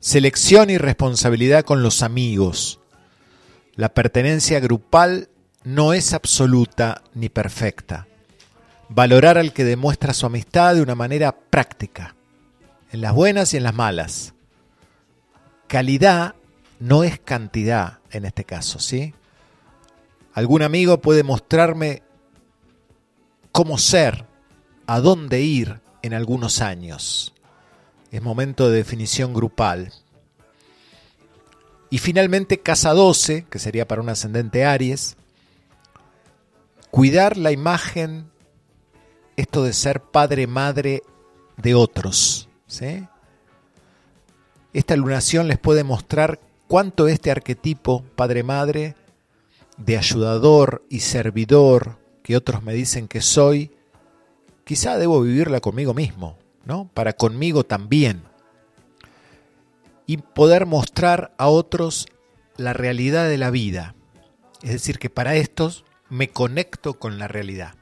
[0.06, 2.78] Selección y responsabilidad con los amigos.
[3.74, 5.30] La pertenencia grupal
[5.64, 8.06] no es absoluta ni perfecta.
[8.88, 12.14] Valorar al que demuestra su amistad de una manera práctica,
[12.92, 14.34] en las buenas y en las malas.
[15.66, 16.36] Calidad
[16.78, 19.12] no es cantidad en este caso, ¿sí?
[20.34, 22.04] Algún amigo puede mostrarme
[23.50, 24.24] cómo ser,
[24.86, 27.34] a dónde ir en algunos años.
[28.10, 29.92] Es momento de definición grupal.
[31.90, 35.16] Y finalmente casa 12, que sería para un ascendente Aries,
[36.90, 38.30] cuidar la imagen,
[39.36, 41.02] esto de ser padre-madre
[41.56, 42.48] de otros.
[42.66, 43.06] ¿sí?
[44.72, 48.94] Esta lunación les puede mostrar cuánto este arquetipo padre-madre
[49.76, 53.70] de ayudador y servidor que otros me dicen que soy,
[54.64, 56.36] quizá debo vivirla conmigo mismo,
[56.66, 56.90] ¿no?
[56.92, 58.22] Para conmigo también.
[60.04, 62.06] Y poder mostrar a otros
[62.56, 63.94] la realidad de la vida.
[64.62, 67.75] Es decir, que para estos me conecto con la realidad.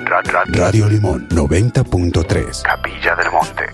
[0.00, 2.62] Radio Limón 90.3.
[2.62, 3.66] Capilla del Monte.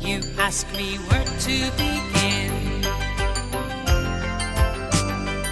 [0.00, 2.84] You ask me where to begin.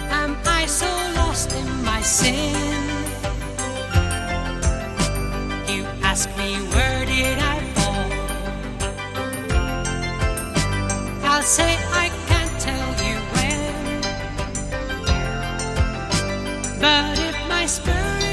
[0.09, 0.87] Am I so
[1.17, 2.55] lost in my sin?
[5.67, 7.56] You ask me where did I
[11.47, 14.01] say I can't tell you when.
[16.81, 18.26] But if my spirit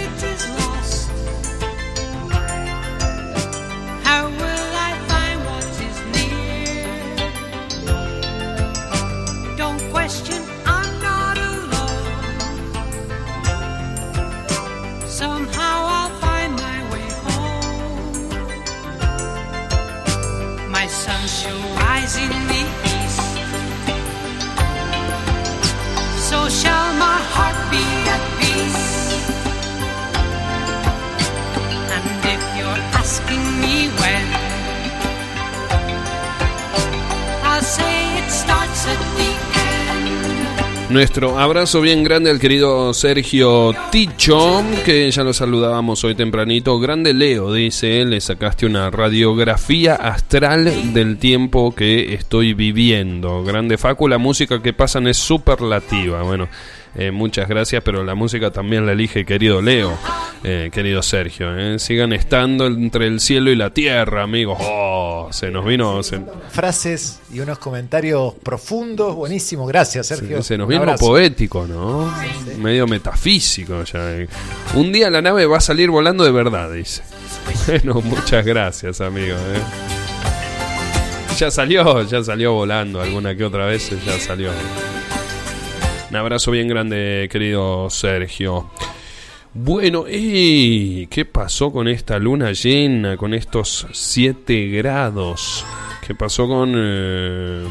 [40.95, 46.79] Nuestro abrazo bien grande al querido Sergio Ticho, que ya lo saludábamos hoy tempranito.
[46.79, 53.43] Grande Leo, dice le sacaste una radiografía astral del tiempo que estoy viviendo.
[53.43, 56.23] Grande Facu, la música que pasan es superlativa.
[56.23, 56.49] Bueno,
[56.97, 59.97] eh, muchas gracias, pero la música también la elige querido Leo,
[60.45, 61.57] eh, querido Sergio.
[61.59, 61.79] eh.
[61.79, 64.59] Sigan estando entre el cielo y la tierra, amigos.
[64.61, 66.03] Oh, se nos vino...
[66.03, 66.21] se-
[66.51, 69.67] Frases y unos comentarios profundos, buenísimo.
[69.67, 70.43] Gracias, Sergio.
[70.43, 71.05] Se nos abrazo.
[71.07, 72.13] poético, ¿no?
[72.59, 74.25] Medio metafísico ya.
[74.75, 77.03] Un día la nave va a salir volando de verdad, dice.
[77.67, 79.35] Bueno, muchas gracias, amigo.
[79.37, 79.61] eh.
[81.39, 84.51] Ya salió, ya salió volando alguna que otra vez, ya salió.
[86.15, 88.71] Un abrazo bien grande, querido Sergio.
[89.53, 95.65] Bueno, ¿y qué pasó con esta luna llena, con estos 7 grados?
[96.07, 96.73] ¿Qué pasó con...
[96.77, 97.65] eh,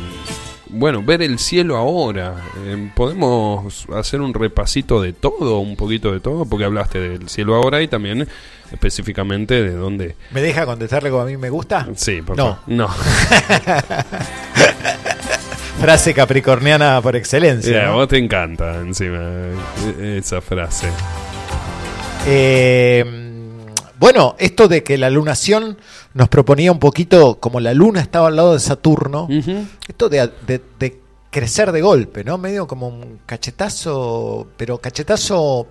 [0.67, 2.35] bueno, ver el cielo ahora.
[2.65, 7.55] Eh, Podemos hacer un repasito de todo, un poquito de todo, porque hablaste del cielo
[7.55, 8.27] ahora y también
[8.73, 10.17] específicamente de dónde.
[10.31, 11.87] ¿Me deja contestarle como a mí me gusta?
[11.95, 12.57] Sí, por No.
[12.57, 12.59] favor.
[12.67, 12.89] No.
[15.83, 17.89] Frase capricorniana por excelencia.
[17.89, 19.19] A vos te encanta encima
[19.99, 20.87] eh, esa frase.
[22.25, 23.03] Eh,
[23.99, 25.77] bueno, esto de que la lunación
[26.13, 29.27] nos proponía un poquito, como la luna estaba al lado de Saturno,
[29.85, 32.37] esto de, de- de crecer de golpe, ¿no?
[32.37, 35.67] Medio como un cachetazo, pero cachetazo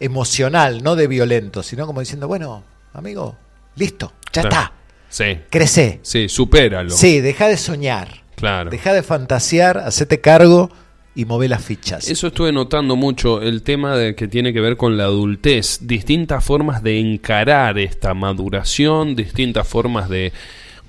[0.00, 3.36] emocional, no de violento, sino como diciendo, bueno, amigo,
[3.76, 4.72] listo, ya está,
[5.08, 6.00] Sí, crece.
[6.02, 6.90] sí, supéralo.
[6.90, 8.70] Sí, deja de soñar, Claro.
[8.70, 10.68] deja de fantasear, hacete cargo
[11.14, 12.08] y move las fichas.
[12.08, 16.44] Eso estuve notando mucho, el tema de que tiene que ver con la adultez, distintas
[16.44, 20.32] formas de encarar esta maduración, distintas formas de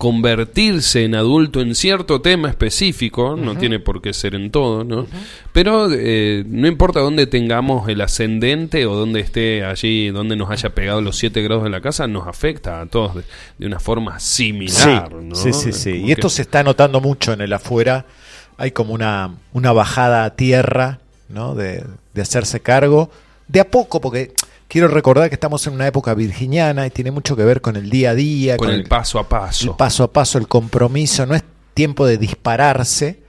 [0.03, 5.07] convertirse en adulto en cierto tema específico, no tiene por qué ser en todo, ¿no?
[5.53, 10.75] Pero eh, no importa dónde tengamos el ascendente o dónde esté allí, donde nos haya
[10.75, 13.23] pegado los 7 grados de la casa, nos afecta a todos de,
[13.59, 15.35] de una forma similar, sí, ¿no?
[15.35, 16.03] sí, sí, sí.
[16.05, 18.05] Y esto que- se está notando mucho en el afuera.
[18.57, 20.99] Hay como una, una bajada a tierra,
[21.29, 21.55] ¿no?
[21.55, 21.83] De,
[22.13, 23.09] de hacerse cargo.
[23.47, 24.33] De a poco, porque
[24.73, 27.91] quiero recordar que estamos en una época virginiana y tiene mucho que ver con el
[27.91, 29.69] día a día, con el paso a paso.
[29.69, 31.27] el paso a paso, el compromiso.
[31.27, 31.43] No es
[31.75, 33.21] tiempo de dispararse,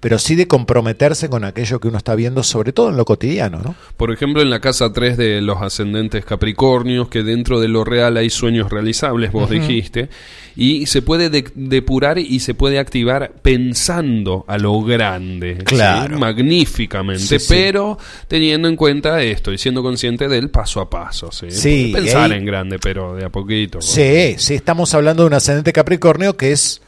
[0.00, 3.58] pero sí de comprometerse con aquello que uno está viendo, sobre todo en lo cotidiano,
[3.60, 3.74] ¿no?
[3.96, 8.16] Por ejemplo, en la casa 3 de los ascendentes Capricornios, que dentro de lo real
[8.16, 10.08] hay sueños realizables, vos dijiste,
[10.54, 15.64] y se puede de- depurar y se puede activar pensando a lo grande, ¿sí?
[15.64, 16.16] Claro.
[16.18, 17.46] magníficamente, Sí, sí.
[17.48, 21.30] pero teniendo en cuenta esto y siendo consciente del paso a paso.
[21.32, 23.80] Sí, pensar ahí- en grande, pero de a poquito.
[23.80, 26.82] Sí, sí, estamos hablando de un ascendente Capricornio que es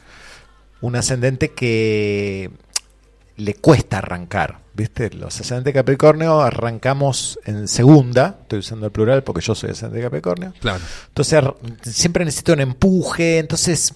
[0.81, 2.51] un ascendente que
[3.41, 5.11] le cuesta arrancar, ¿viste?
[5.11, 10.53] Los ascendentes Capricornio arrancamos en segunda, estoy usando el plural porque yo soy ascendente Capricornio.
[10.61, 10.81] Claro.
[11.09, 11.43] Entonces
[11.83, 13.95] siempre necesito un empuje, entonces,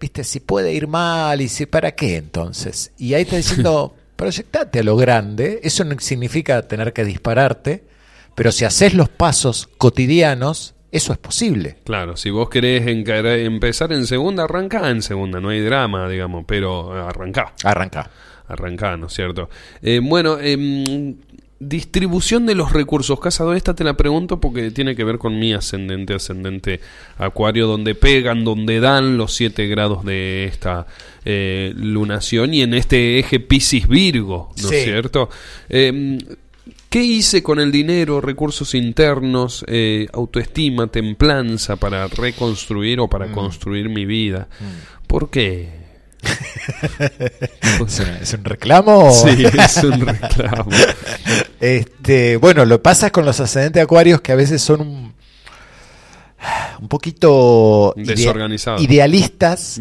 [0.00, 0.24] ¿viste?
[0.24, 2.92] Si puede ir mal y si para qué entonces.
[2.98, 7.84] Y ahí está diciendo, proyectate a lo grande, eso no significa tener que dispararte,
[8.34, 11.76] pero si haces los pasos cotidianos, eso es posible.
[11.84, 16.92] Claro, si vos querés empezar en segunda, arrancá en segunda, no hay drama, digamos, pero
[16.92, 17.54] arrancá.
[17.62, 18.10] Arranca.
[18.52, 19.48] Arrancá, ¿no es cierto?
[19.82, 21.16] Eh, bueno, em,
[21.58, 23.20] distribución de los recursos.
[23.20, 26.80] Casado, esta te la pregunto porque tiene que ver con mi ascendente, ascendente
[27.18, 30.86] acuario, donde pegan, donde dan los 7 grados de esta
[31.24, 34.74] eh, lunación y en este eje Piscis Virgo, ¿no Sí.
[34.76, 35.28] es cierto?
[35.68, 36.18] Em,
[36.88, 43.88] ¿Qué hice con el dinero, recursos internos, eh, autoestima, templanza para reconstruir o para construir
[43.88, 44.48] mi vida?
[45.06, 45.68] ¿Por qué?
[47.00, 49.10] ¿Es, una- es un reclamo?
[49.12, 50.70] Sí, es un reclamo.
[51.60, 55.14] Este, bueno, lo que pasa es con los ascendentes acuarios que a veces son un,
[56.80, 58.82] un poquito Desorganizados.
[58.82, 59.80] idealistas,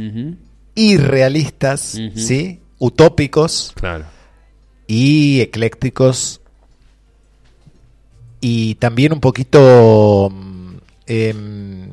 [0.76, 1.98] irrealistas.
[2.16, 2.60] ¿sí?
[2.82, 4.06] utópicos Claro.
[4.88, 6.40] y eclécticos
[8.40, 10.76] y también un poquito mm,
[11.08, 11.90] em,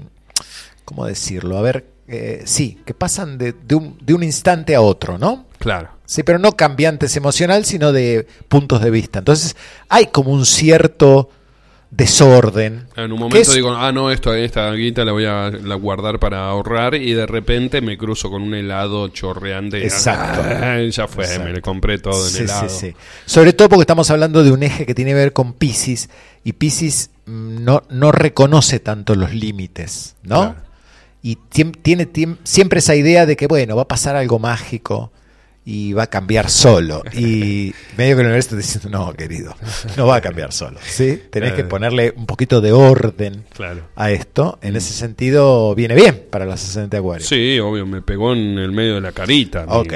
[0.84, 1.58] ¿cómo decirlo?
[1.58, 5.46] A ver, eh, sí, que pasan de, de un, de un instante a otro, ¿no?
[5.58, 5.90] Claro.
[6.04, 9.18] Sí, pero no cambiantes emocional, sino de puntos de vista.
[9.18, 9.56] Entonces,
[9.88, 11.30] hay como un cierto
[11.90, 12.86] desorden.
[12.96, 16.18] En un momento es- digo, ah, no, esto, esta guita la voy a la guardar
[16.18, 19.82] para ahorrar y de repente me cruzo con un helado chorreante.
[19.84, 20.42] Exacto.
[20.44, 21.44] Ah, ya fue, Exacto.
[21.44, 22.68] me le compré todo en Sí, helado.
[22.68, 22.96] sí, sí.
[23.24, 26.08] Sobre todo porque estamos hablando de un eje que tiene que ver con Pisces
[26.44, 30.40] y Pisces mm, no, no reconoce tanto los límites, ¿no?
[30.52, 30.65] Claro.
[31.26, 31.38] Y
[31.82, 32.08] tiene
[32.44, 35.10] siempre esa idea de que, bueno, va a pasar algo mágico
[35.68, 37.02] y va a cambiar solo.
[37.12, 39.56] Y medio que el universo está diciendo, no, querido,
[39.96, 40.78] no va a cambiar solo.
[40.86, 41.20] ¿sí?
[41.28, 43.82] Tenés que ponerle un poquito de orden Claro.
[43.96, 44.60] a esto.
[44.62, 47.28] En ese sentido, viene bien para los ascendentes acuarios.
[47.28, 49.62] Sí, obvio, me pegó en el medio de la carita.
[49.64, 49.80] amigo.
[49.80, 49.92] Ok.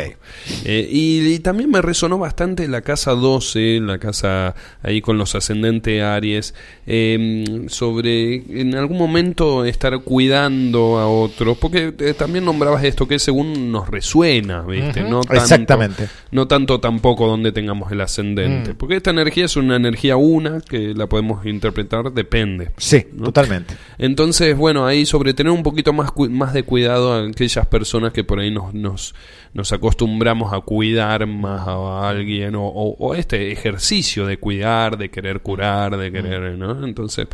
[0.65, 5.37] Eh, y, y también me resonó bastante la casa 12, la casa ahí con los
[5.37, 6.53] ascendentes Aries,
[6.89, 13.21] eh, sobre en algún momento estar cuidando a otros, porque eh, también nombrabas esto que
[13.21, 15.03] según nos resuena, ¿viste?
[15.03, 16.09] Ujú, no tanto, exactamente.
[16.31, 18.77] No tanto tampoco donde tengamos el ascendente, Mm.
[18.77, 22.71] porque esta energía es una energía una que la podemos interpretar, depende.
[22.77, 23.25] Sí, ¿no?
[23.27, 23.75] totalmente.
[23.99, 28.13] Entonces, bueno, ahí sobre tener un poquito más, cu- más de cuidado a aquellas personas
[28.13, 29.15] que por ahí nos, nos,
[29.55, 35.11] nos acostumbramos a cuidar más a alguien o, o- o este ejercicio de cuidar, de
[35.11, 36.85] querer curar, de querer, ¿no?
[36.85, 37.27] Entonces,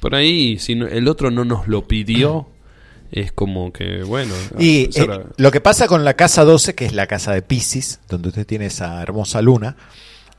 [0.00, 2.48] por ahí, si no- el otro no nos lo pidió,
[3.12, 5.06] es como que, bueno, Y eh,
[5.36, 8.46] lo que pasa con la casa 12, que es la casa de Pisces, donde usted
[8.46, 9.76] tiene esa hermosa luna,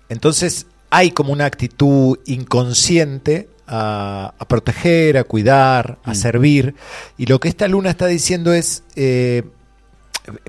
[0.10, 6.10] entonces hay como una actitud inconsciente a, a proteger, a cuidar, Mm.
[6.10, 6.76] a servir.
[7.18, 9.44] Y lo que esta luna está diciendo es, eh,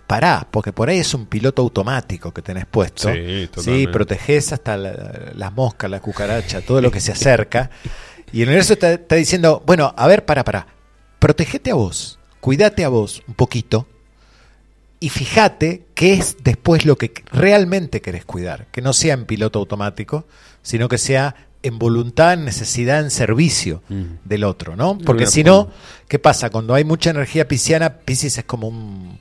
[0.06, 3.10] pará, porque por ahí es un piloto automático que tenés puesto.
[3.12, 3.92] Sí, totalmente.
[3.92, 7.70] protegés hasta la- las moscas, la cucaracha, todo lo que se acerca.
[8.34, 10.66] Y el universo está, está diciendo, bueno, a ver, para, para,
[11.22, 13.86] protegete a vos, cuídate a vos un poquito
[14.98, 19.60] y fíjate qué es después lo que realmente querés cuidar, que no sea en piloto
[19.60, 20.26] automático,
[20.62, 24.02] sino que sea en voluntad, en necesidad, en servicio Mm.
[24.24, 24.98] del otro, ¿no?
[24.98, 25.70] Porque si no.
[26.08, 26.50] ¿qué pasa?
[26.50, 29.20] Cuando hay mucha energía pisciana, Piscis es como un-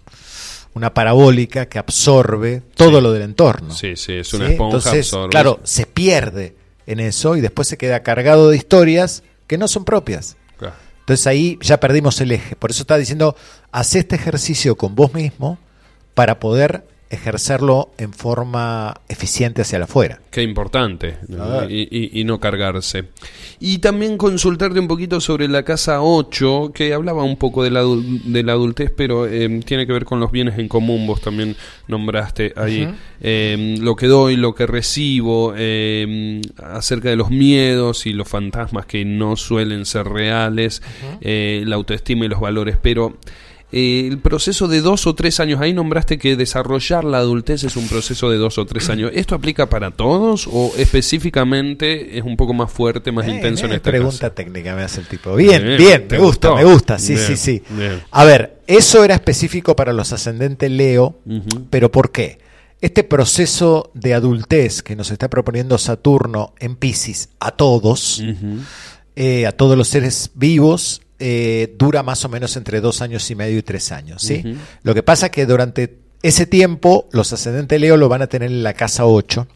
[0.74, 3.04] una parabólica que absorbe todo Sí.
[3.04, 3.74] lo del entorno.
[3.76, 4.54] Sí, sí, es una ¿sí?
[4.54, 5.30] esponja, Entonces, absorbe.
[5.30, 6.56] claro, se pierde
[6.88, 10.36] en eso y después se queda cargado de historias que no son propias.
[11.12, 12.56] Entonces ahí ya perdimos el eje.
[12.56, 13.36] Por eso está diciendo,
[13.74, 15.58] haz este ejercicio con vos mismo
[16.14, 20.20] para poder ejercerlo en forma eficiente hacia afuera.
[20.32, 21.70] Qué importante, ¿no?
[21.70, 23.06] Y, y- y no cargarse.
[23.60, 27.84] Y también consultarte un poquito sobre la casa 8, que hablaba un poco de la,
[27.84, 31.56] de la adultez, pero eh, tiene que ver con los bienes en común, vos también
[31.88, 32.88] nombraste ahí
[33.22, 38.86] eh, lo que doy, lo que recibo, eh, acerca de los miedos y los fantasmas
[38.86, 40.82] que no suelen ser reales,
[41.22, 43.18] eh, la autoestima y los valores, pero...
[43.72, 47.76] eh, el proceso de dos o tres años, ahí nombraste que desarrollar la adultez es
[47.76, 49.12] un proceso de dos o tres años.
[49.14, 53.74] ¿Esto aplica para todos o específicamente es un poco más fuerte, más Eh, intenso en
[53.74, 54.34] eh, esta pregunta casa?
[54.36, 55.36] técnica me hace el tipo.
[55.36, 56.64] Bien, Bien, bien, ¿te me gusta, gustó?
[56.66, 57.00] me gusta.
[57.00, 57.64] Sí, Bien, sí, sí.
[57.70, 58.02] bien.
[58.12, 61.20] A ver, eso era específico para los ascendentes Leo,
[61.70, 62.40] pero ¿por qué?
[62.82, 68.24] Este proceso de adultez que nos está proponiendo Saturno en Pisces a todos,
[69.48, 73.60] a todos los seres vivos, eh, dura más o menos entre dos años y medio
[73.60, 74.22] y tres años.
[74.24, 74.44] ¿sí?
[74.84, 78.50] Lo que pasa es que durante ese tiempo los ascendentes Leo lo van a tener
[78.52, 79.48] en la casa 8,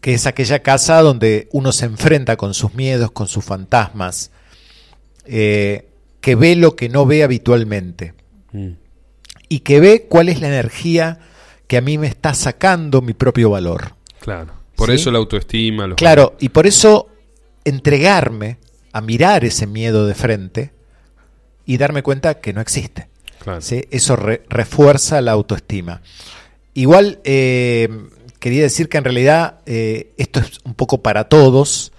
[0.00, 4.30] que es aquella casa donde uno se enfrenta con sus miedos, con sus fantasmas,
[5.24, 5.88] eh,
[6.20, 8.14] que ve lo que no ve habitualmente
[8.52, 8.70] Mm.
[9.48, 11.18] y que ve cuál es la energía
[11.66, 13.94] que a mí me está sacando mi propio valor.
[14.20, 14.52] Claro.
[14.74, 14.94] Por ¿Sí?
[14.94, 15.86] eso la autoestima.
[15.86, 17.08] los- Claro, y por eso
[17.64, 18.56] entregarme
[18.92, 20.70] a mirar ese miedo de frente
[21.66, 23.08] y darme cuenta que no existe.
[23.40, 23.60] Claro.
[23.60, 23.84] ¿sí?
[23.90, 26.02] Eso re- refuerza la autoestima.
[26.74, 27.88] Igual eh,
[28.38, 31.92] quería decir que en realidad eh, esto es un poco para todos.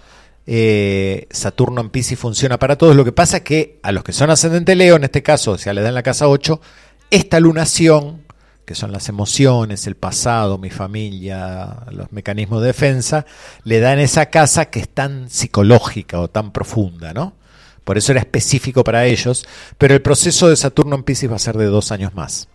[0.47, 2.95] Eh, Saturno en Pisces funciona para todos.
[2.95, 5.57] Lo que pasa es que a los que son ascendente Leo, en este caso, o
[5.57, 6.59] sea, le dan la casa 8,
[7.11, 8.23] esta lunación,
[8.70, 13.26] que son las emociones, el pasado, mi familia, los mecanismos de defensa,
[13.63, 17.34] le dan esa casa que es tan psicológica o tan profunda, ¿no?
[17.84, 19.47] Por eso era específico para ellos,
[19.80, 22.47] pero el proceso de Saturno en Pisces va a ser de dos años más.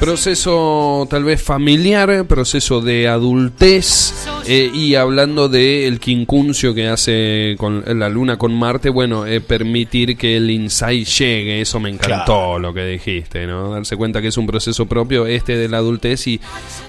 [0.00, 4.14] Proceso tal vez familiar, proceso de adultez
[4.46, 10.16] eh, y hablando del quincuncio que hace con la luna con Marte, bueno, eh, permitir
[10.16, 12.58] que el insight llegue, eso me encantó Claro.
[12.58, 13.72] lo que dijiste, ¿no?
[13.72, 16.40] Darse cuenta que es un proceso propio este de la adultez y,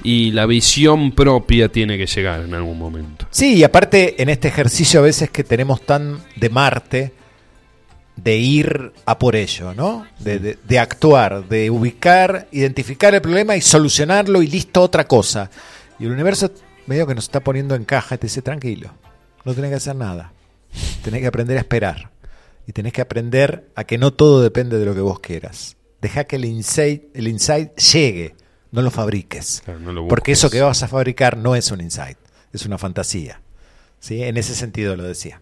[0.03, 3.27] y la visión propia tiene que llegar en algún momento.
[3.29, 7.11] Sí, y aparte en este ejercicio a veces que tenemos tan de Marte,
[8.15, 10.05] de ir a por ello, ¿no?
[10.19, 15.49] De, de- de actuar, de ubicar, identificar el problema y solucionarlo y listo otra cosa.
[15.99, 16.51] Y el universo
[16.87, 18.91] medio que nos está poniendo en caja y te dice, tranquilo,
[19.45, 20.33] no tenés que hacer nada.
[21.03, 22.11] Tenés que aprender a esperar.
[22.67, 25.77] Y tenés que aprender a que no todo depende de lo que vos quieras.
[26.01, 28.35] Deja que el insight, el insight llegue,
[28.71, 29.61] no lo fabriques.
[29.65, 32.17] Claro, no lo Porque eso que vas a fabricar no es un insight,
[32.53, 33.41] es una fantasía.
[33.99, 34.23] ¿Sí?
[34.23, 35.41] En ese sentido lo decía.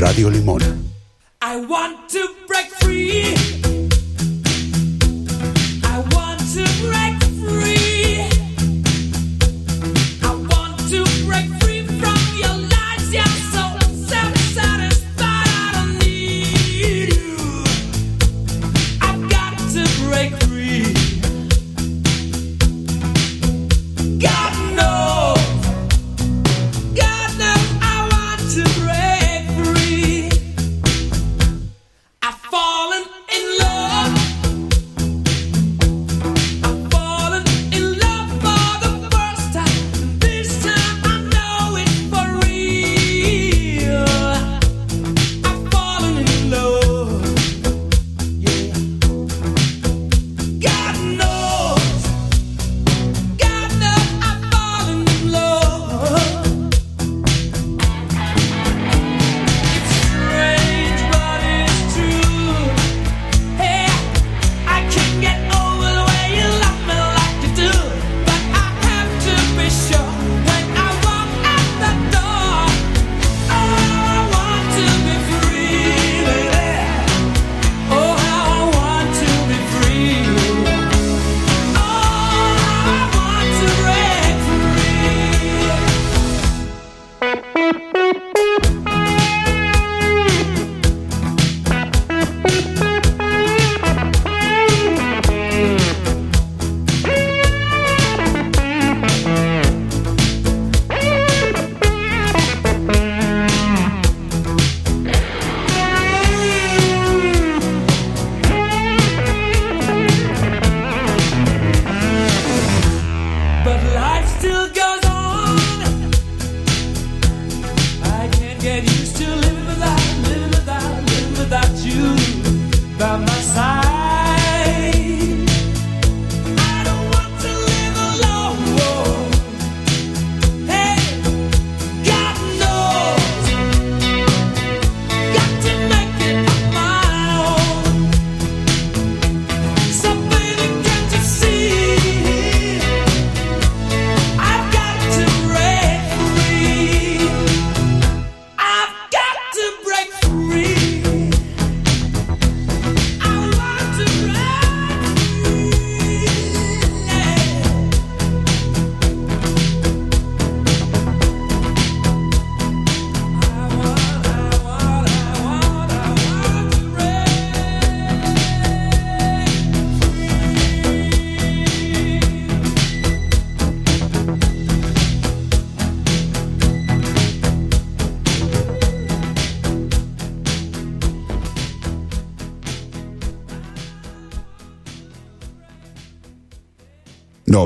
[0.00, 0.89] Radio Limón.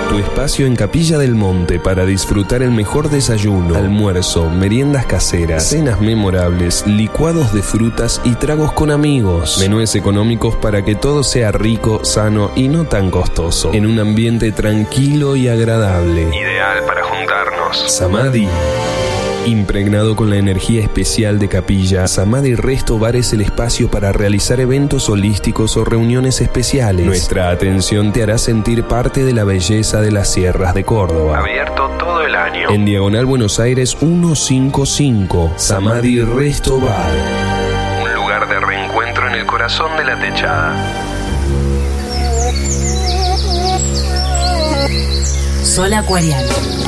[0.09, 6.01] Tu espacio en Capilla del Monte para disfrutar el mejor desayuno, almuerzo, meriendas caseras, cenas
[6.01, 9.59] memorables, licuados de frutas y tragos con amigos.
[9.59, 13.71] Menúes económicos para que todo sea rico, sano y no tan costoso.
[13.71, 16.23] En un ambiente tranquilo y agradable.
[16.35, 17.77] Ideal para juntarnos.
[17.91, 18.47] Samadhi.
[19.49, 24.59] Impregnado con la energía especial de Capilla, Samadhi Resto Bar es el espacio para realizar
[24.59, 27.03] eventos holísticos o reuniones especiales.
[27.03, 31.39] Nuestra atención te hará sentir parte de la belleza de las sierras de Córdoba.
[31.39, 32.69] Abierto todo el año.
[32.69, 37.11] En Diagonal Buenos Aires 155, Samadhi Resto Bar.
[38.03, 40.75] Un lugar de reencuentro en el corazón de la techada.
[45.63, 46.78] Sol Acuariano.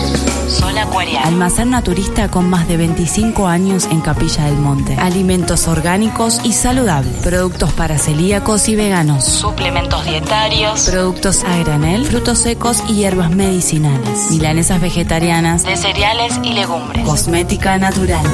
[1.23, 4.95] Almacén naturista con más de 25 años en Capilla del Monte.
[4.95, 7.13] Alimentos orgánicos y saludables.
[7.17, 9.25] Productos para celíacos y veganos.
[9.25, 10.89] Suplementos dietarios.
[10.89, 14.31] Productos a granel, frutos secos y hierbas medicinales.
[14.31, 15.63] Milanesas vegetarianas.
[15.63, 17.05] De cereales y legumbres.
[17.05, 18.25] Cosmética natural.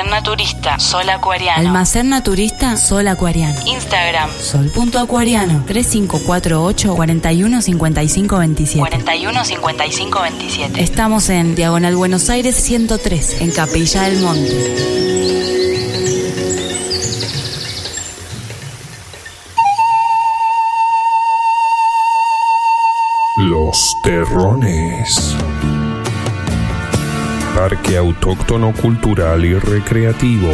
[0.00, 0.78] Almacén naturista.
[0.78, 1.68] Sol Acuariano.
[1.68, 3.60] Almacén naturista Sol Acuariano.
[3.66, 4.30] Instagram.
[4.40, 10.82] Sol.acuariano 3548 415527 41 55 27.
[10.82, 15.10] Estamos en Diagonal Buenos Aires 103, en Capilla del Monte.
[23.36, 25.36] Los Terrones.
[27.54, 30.50] Parque Autóctono Cultural y Recreativo.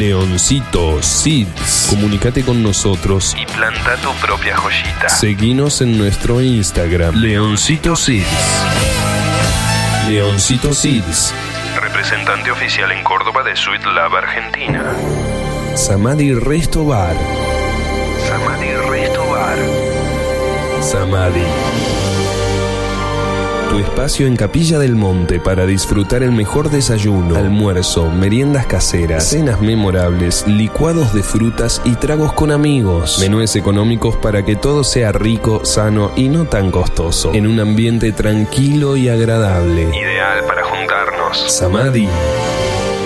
[0.00, 1.86] Leoncito Seeds.
[1.90, 3.36] Comunicate con nosotros.
[3.40, 5.08] Y planta tu propia joyita.
[5.08, 7.14] Seguinos en nuestro Instagram.
[7.14, 8.26] Leoncito Seeds.
[10.08, 11.32] Leoncito Seeds.
[12.00, 14.96] Representante oficial en Córdoba de Sweet Lab Argentina.
[15.74, 17.14] Samadhi Resto Bar.
[18.26, 19.58] Samadhi Resto Bar.
[20.80, 21.44] Samadhi.
[23.68, 29.60] Tu espacio en Capilla del Monte para disfrutar el mejor desayuno, almuerzo, meriendas caseras, cenas
[29.60, 33.18] memorables, licuados de frutas y tragos con amigos.
[33.20, 37.32] Menúes económicos para que todo sea rico, sano y no tan costoso.
[37.34, 39.82] En un ambiente tranquilo y agradable.
[39.94, 40.64] Ideal para
[41.30, 41.52] juntarnos.
[41.52, 42.08] Samadhi.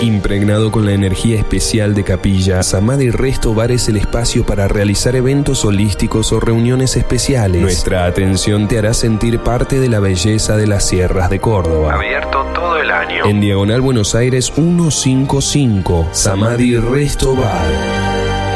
[0.01, 5.15] Impregnado con la energía especial de Capilla, Samadhi Resto Bar es el espacio para realizar
[5.15, 7.61] eventos holísticos o reuniones especiales.
[7.61, 11.93] Nuestra atención te hará sentir parte de la belleza de las sierras de Córdoba.
[11.93, 13.25] Abierto todo el año.
[13.25, 17.71] En Diagonal Buenos Aires 155, Samadhi Resto Bar.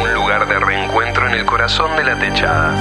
[0.03, 2.75] Un lugar de reencuentro en el corazón de la techada.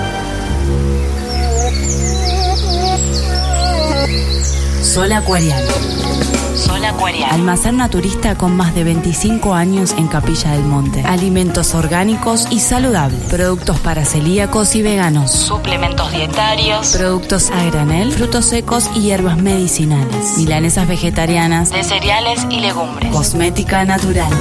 [4.82, 5.97] Sol Acuariano.
[7.30, 11.02] Almacén naturista con más de 25 años en Capilla del Monte.
[11.04, 13.20] Alimentos orgánicos y saludables.
[13.24, 15.30] Productos para celíacos y veganos.
[15.30, 16.96] Suplementos dietarios.
[16.96, 20.38] Productos a granel, frutos secos y hierbas medicinales.
[20.38, 21.70] Milanesas vegetarianas.
[21.70, 23.12] De cereales y legumbres.
[23.12, 24.32] Cosmética natural.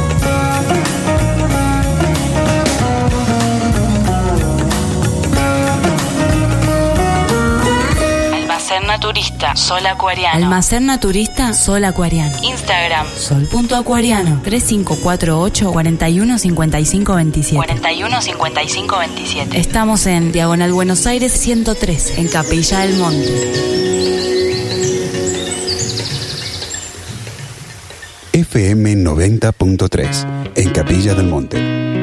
[8.88, 10.46] Naturista, Sol Acuariano.
[10.46, 12.36] Almacén Naturista Sol Acuariano.
[12.42, 17.56] Instagram, Sol.acuariano 3548 41 55 27.
[17.58, 19.60] 41 55 27.
[19.60, 23.78] Estamos en Diagonal Buenos Aires 103, en Capilla del Monte.
[28.32, 31.97] FM 90.3 en Capilla del Monte.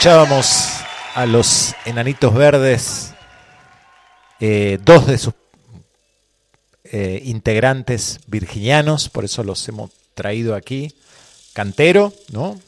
[0.00, 0.80] Escuchábamos
[1.14, 3.12] a los enanitos verdes,
[4.40, 5.34] eh, dos de sus
[6.84, 10.94] eh, integrantes virginianos, por eso los hemos traído aquí.
[11.52, 12.58] Cantero, ¿no?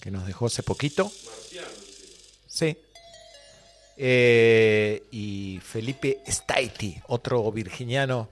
[0.00, 1.10] Que nos dejó hace poquito.
[2.46, 2.76] Sí.
[3.96, 8.28] Eh, y Felipe Staiti, otro virginiano.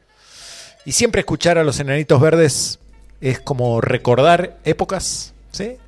[0.84, 2.78] Y siempre escuchar a los enanitos verdes
[3.22, 5.78] es como recordar épocas, ¿sí?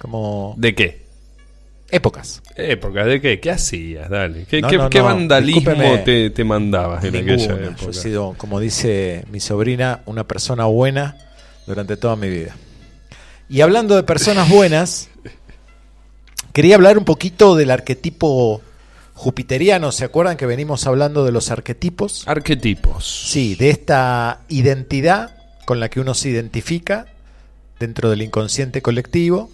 [0.00, 1.01] Como ¿De qué?
[1.92, 2.42] Épocas.
[2.56, 3.38] ¿Épocas de qué?
[3.38, 4.08] ¿Qué hacías?
[4.10, 4.46] Dale.
[4.48, 7.76] ¿Qué, No, qué- no, qué no, vandalismo te, te mandabas en aquella época?
[7.82, 11.16] Yo he sido, como dice mi sobrina, una persona buena
[11.66, 12.56] durante toda mi vida.
[13.48, 15.08] Y hablando de personas buenas,
[16.52, 18.62] quería hablar un poquito del arquetipo
[19.14, 19.92] jupiteriano.
[19.92, 22.26] ¿Se acuerdan que venimos hablando de los arquetipos?
[22.26, 23.06] Arquetipos.
[23.28, 25.36] Sí, de esta identidad
[25.66, 27.06] con la que uno se identifica
[27.78, 29.50] dentro del inconsciente colectivo,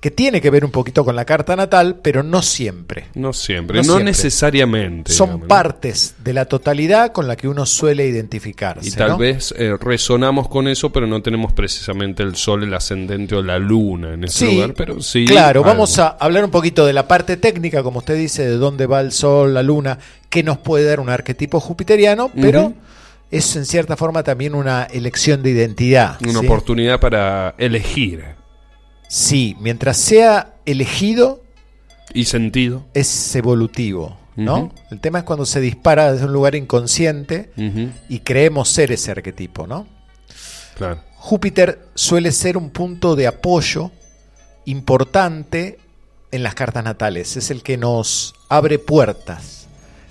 [0.00, 3.06] que tiene que ver un poquito con la carta natal, pero no siempre.
[3.14, 4.04] No siempre, No no, siempre.
[4.04, 5.12] necesariamente.
[5.12, 5.48] Son digamos, ¿no?
[5.48, 8.88] partes de la totalidad con la que uno suele identificarse.
[8.88, 9.18] Y tal ¿no?
[9.18, 13.58] vez eh, resonamos con eso, pero no tenemos precisamente el sol, el ascendente o la
[13.58, 14.74] luna en ese Sí, lugar.
[14.74, 15.24] Pero sí.
[15.26, 15.70] Claro, algo.
[15.72, 19.00] vamos a hablar un poquito de la parte técnica, como usted dice, de dónde va
[19.00, 19.98] el Sol, la Luna,
[20.30, 22.72] que nos puede dar un arquetipo jupiteriano, pero
[23.32, 26.18] es en cierta forma también una elección de identidad.
[26.22, 26.46] Una ¿sí?
[26.46, 28.37] oportunidad para elegir
[29.08, 31.42] Sí, mientras sea elegido,
[32.12, 32.84] y sentido.
[32.94, 34.72] es evolutivo, ¿no?
[34.90, 37.50] El tema es cuando se dispara desde un lugar inconsciente
[38.08, 39.86] y creemos ser ese arquetipo, ¿no?
[40.76, 41.02] Claro.
[41.16, 43.90] Júpiter suele ser un punto de apoyo
[44.64, 45.78] importante
[46.30, 47.36] en las cartas natales.
[47.36, 49.66] Es el que nos abre puertas,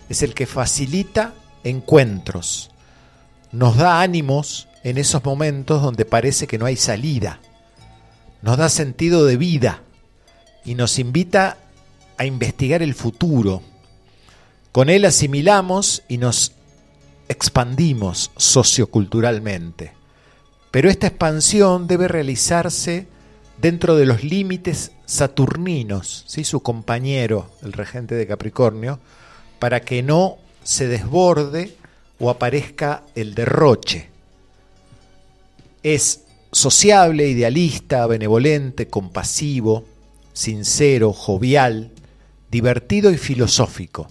[0.09, 1.33] es el que facilita
[1.63, 2.71] encuentros,
[3.51, 7.39] nos da ánimos en esos momentos donde parece que no hay salida,
[8.41, 9.81] nos da sentido de vida
[10.63, 11.57] y nos invita
[12.17, 13.61] a investigar el futuro.
[14.71, 16.53] Con él asimilamos y nos
[17.29, 19.93] expandimos socioculturalmente.
[20.71, 23.07] Pero esta expansión debe realizarse
[23.57, 26.43] dentro de los límites saturninos, ¿sí?
[26.43, 28.99] su compañero, el regente de Capricornio,
[29.59, 31.75] para que no se desborde
[32.19, 34.09] o aparezca el derroche.
[35.81, 36.21] Es
[36.57, 39.85] sociable, idealista, benevolente, compasivo,
[40.33, 41.91] sincero, jovial,
[42.49, 44.07] divertido y filosófico.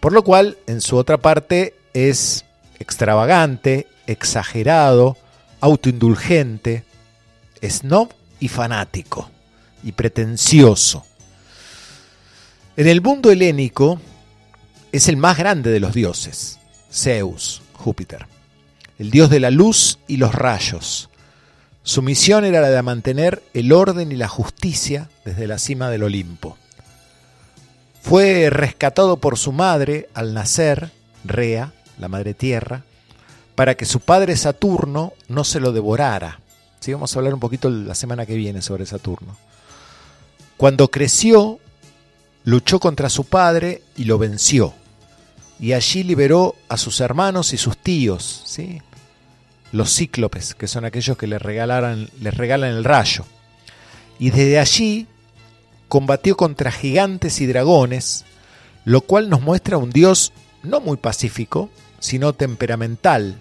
[0.00, 2.44] Por lo cual, en su otra parte, es
[2.78, 5.16] extravagante, exagerado,
[5.60, 6.84] autoindulgente,
[7.62, 9.30] snob y fanático,
[9.82, 11.06] y pretencioso.
[12.76, 14.00] En el mundo helénico
[14.92, 16.58] es el más grande de los dioses,
[16.92, 18.26] Zeus, Júpiter,
[18.98, 21.08] el dios de la luz y los rayos.
[21.86, 26.04] Su misión era la de mantener el orden y la justicia desde la cima del
[26.04, 26.56] Olimpo.
[28.00, 30.92] Fue rescatado por su madre al nacer,
[31.24, 32.84] Rea, la madre tierra,
[33.54, 36.40] para que su padre Saturno no se lo devorara.
[36.80, 39.36] Sí, vamos a hablar un poquito la semana que viene sobre Saturno.
[40.56, 41.58] Cuando creció,
[42.44, 44.72] luchó contra su padre y lo venció.
[45.60, 48.80] Y allí liberó a sus hermanos y sus tíos, ¿sí?
[49.74, 53.24] Los cíclopes, que son aquellos que les, regalaran, les regalan el rayo.
[54.20, 55.08] Y desde allí
[55.88, 58.24] combatió contra gigantes y dragones,
[58.84, 63.40] lo cual nos muestra un dios no muy pacífico, sino temperamental,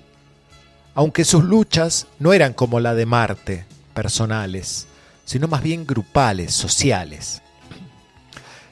[0.96, 4.88] aunque sus luchas no eran como la de Marte, personales,
[5.26, 7.44] sino más bien grupales, sociales.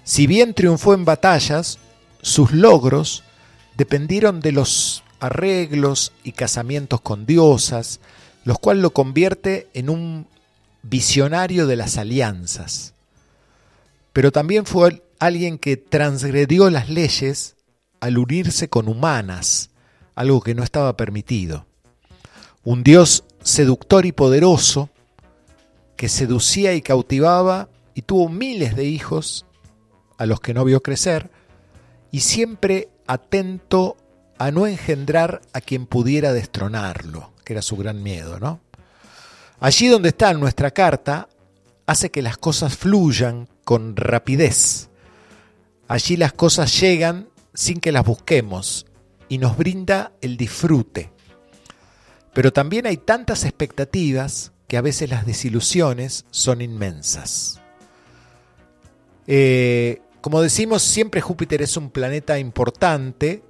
[0.04, 1.78] Si bien triunfó en batallas,
[2.24, 3.24] sus logros
[3.78, 8.02] dependieron de los arreglos y casamientos con diosas,
[8.44, 10.28] los cuales lo convierte en un
[10.84, 12.94] visionario de las alianzas.
[14.14, 17.56] Pero también fue alguien que transgredió las leyes
[18.00, 19.70] al unirse con humanas,
[20.16, 21.66] algo que no estaba permitido.
[22.64, 24.90] Un dios seductor y poderoso
[25.96, 29.46] que seducía y cautivaba y tuvo miles de hijos
[30.18, 31.30] a los que no vio crecer
[32.12, 33.98] y siempre atento
[34.42, 38.60] a no engendrar a quien pudiera destronarlo, que era su gran miedo, ¿no?
[39.60, 41.30] Allí donde está nuestra carta,
[41.86, 44.90] hace que las cosas fluyan con rapidez.
[45.88, 48.88] Allí las cosas llegan sin que las busquemos
[49.30, 51.12] y nos brinda el disfrute.
[52.34, 57.62] Pero también hay tantas expectativas que a veces las desilusiones son inmensas.
[59.28, 63.44] Eh, como decimos, siempre Júpiter es un planeta importante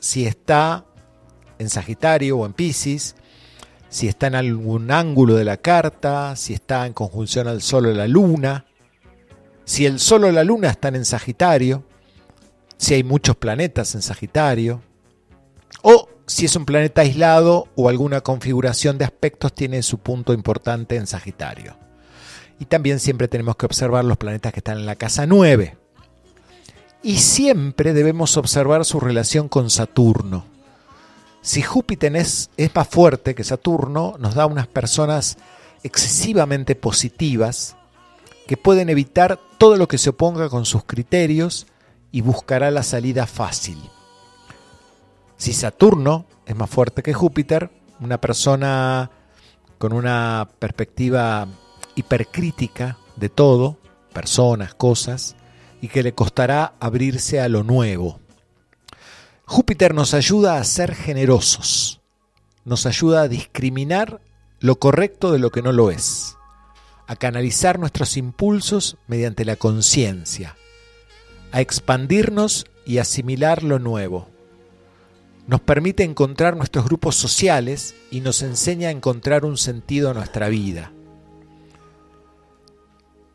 [0.00, 0.84] si está
[1.58, 3.16] en Sagitario o en Pisces,
[3.88, 7.92] si está en algún ángulo de la carta, si está en conjunción al Sol o
[7.92, 8.66] la Luna,
[9.64, 11.84] si el Sol o la Luna están en Sagitario,
[12.76, 14.82] si hay muchos planetas en Sagitario,
[15.82, 20.96] o si es un planeta aislado o alguna configuración de aspectos tiene su punto importante
[20.96, 21.76] en Sagitario.
[22.60, 25.76] Y también siempre tenemos que observar los planetas que están en la casa 9.
[27.02, 30.44] Y siempre debemos observar su relación con Saturno.
[31.40, 35.38] Si Júpiter es, es más fuerte que Saturno, nos da unas personas
[35.82, 37.76] excesivamente positivas
[38.46, 41.66] que pueden evitar todo lo que se oponga con sus criterios
[42.10, 43.78] y buscará la salida fácil.
[45.36, 47.70] Si Saturno es más fuerte que Júpiter,
[48.00, 49.10] una persona
[49.78, 51.46] con una perspectiva
[51.94, 53.78] hipercrítica de todo,
[54.12, 55.36] personas, cosas,
[55.80, 58.20] y que le costará abrirse a lo nuevo.
[59.44, 62.00] Júpiter nos ayuda a ser generosos,
[62.64, 64.20] nos ayuda a discriminar
[64.60, 66.36] lo correcto de lo que no lo es,
[67.06, 70.56] a canalizar nuestros impulsos mediante la conciencia,
[71.52, 74.28] a expandirnos y asimilar lo nuevo.
[75.46, 80.50] Nos permite encontrar nuestros grupos sociales y nos enseña a encontrar un sentido a nuestra
[80.50, 80.92] vida.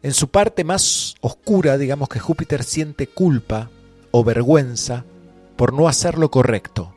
[0.03, 3.69] En su parte más oscura, digamos que Júpiter siente culpa
[4.11, 5.05] o vergüenza
[5.55, 6.93] por no hacer lo correcto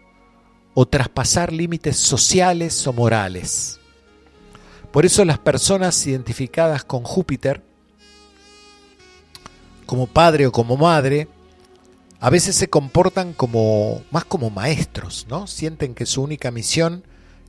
[0.74, 3.78] o traspasar límites sociales o morales.
[4.90, 7.62] Por eso las personas identificadas con Júpiter,
[9.86, 11.28] como padre o como madre,
[12.18, 15.46] a veces se comportan como más como maestros, ¿no?
[15.46, 17.04] Sienten que su única misión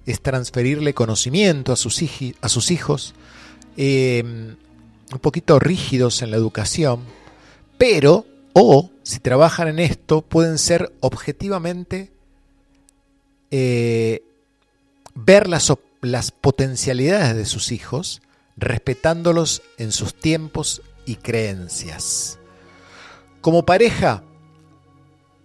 [0.06, 2.02] es transferirle conocimiento a sus,
[2.72, 3.16] hijos,
[3.76, 4.56] eh,
[5.12, 7.02] un poquito rígidos en la educación,
[7.78, 12.12] pero, o si trabajan en esto, pueden ser objetivamente
[13.52, 14.22] eh,
[15.16, 15.72] ver las,
[16.02, 18.22] las potencialidades de sus hijos,
[18.58, 22.40] respetándolos en sus tiempos y creencias.
[23.42, 24.24] Como pareja,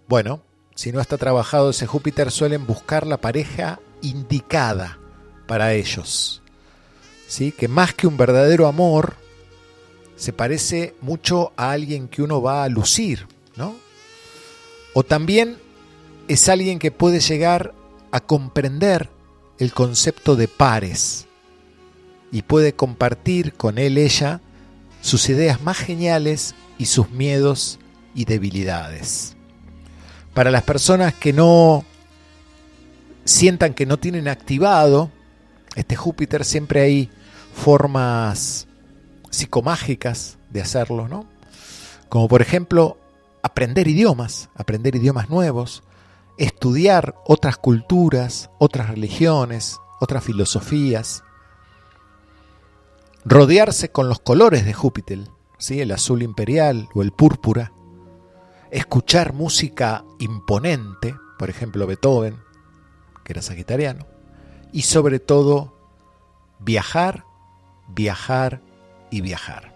[0.07, 0.41] bueno,
[0.75, 4.99] si no está trabajado ese Júpiter, suelen buscar la pareja indicada
[5.47, 6.41] para ellos.
[7.27, 7.51] ¿Sí?
[7.51, 9.15] Que más que un verdadero amor,
[10.23, 13.27] se parece mucho a alguien que uno va a lucir,
[13.57, 13.75] ¿no?
[14.93, 15.57] O también
[16.29, 17.73] es alguien que puede llegar
[18.09, 19.09] a comprender
[19.59, 21.25] el concepto de pares
[22.31, 24.39] y puede compartir con él, ella,
[25.01, 27.77] sus ideas más geniales y sus miedos
[28.15, 29.35] y debilidades.
[30.33, 31.83] Para las personas que no
[33.25, 35.11] sientan que no tienen activado
[35.75, 37.09] este Júpiter, siempre hay
[37.53, 38.67] formas
[39.33, 41.25] psicomágicas de hacerlo, ¿no?
[42.07, 42.97] Como por ejemplo
[43.41, 45.83] aprender idiomas, aprender idiomas nuevos,
[46.37, 51.23] estudiar otras culturas, otras religiones, otras filosofías,
[53.25, 55.27] rodearse con los colores de Júpiter,
[55.57, 55.81] ¿sí?
[55.81, 57.73] el azul imperial o el púrpura,
[58.69, 62.37] escuchar música imponente, por ejemplo Beethoven,
[63.23, 64.05] que era sagitariano,
[64.71, 65.73] y sobre todo
[66.59, 67.25] viajar,
[67.87, 68.61] viajar
[69.13, 69.72] y viajar.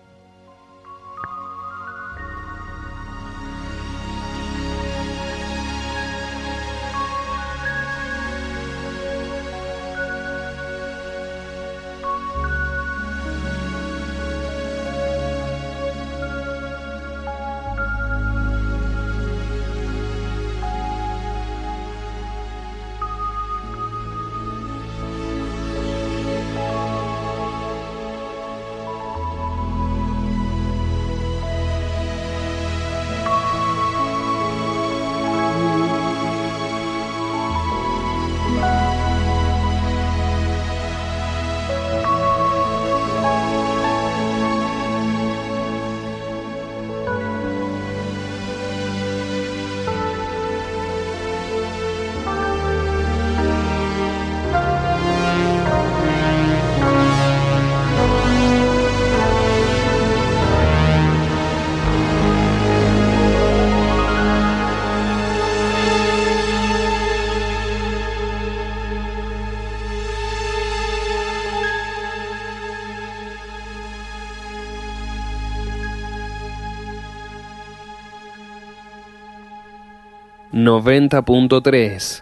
[80.67, 82.21] Noventa punto tres.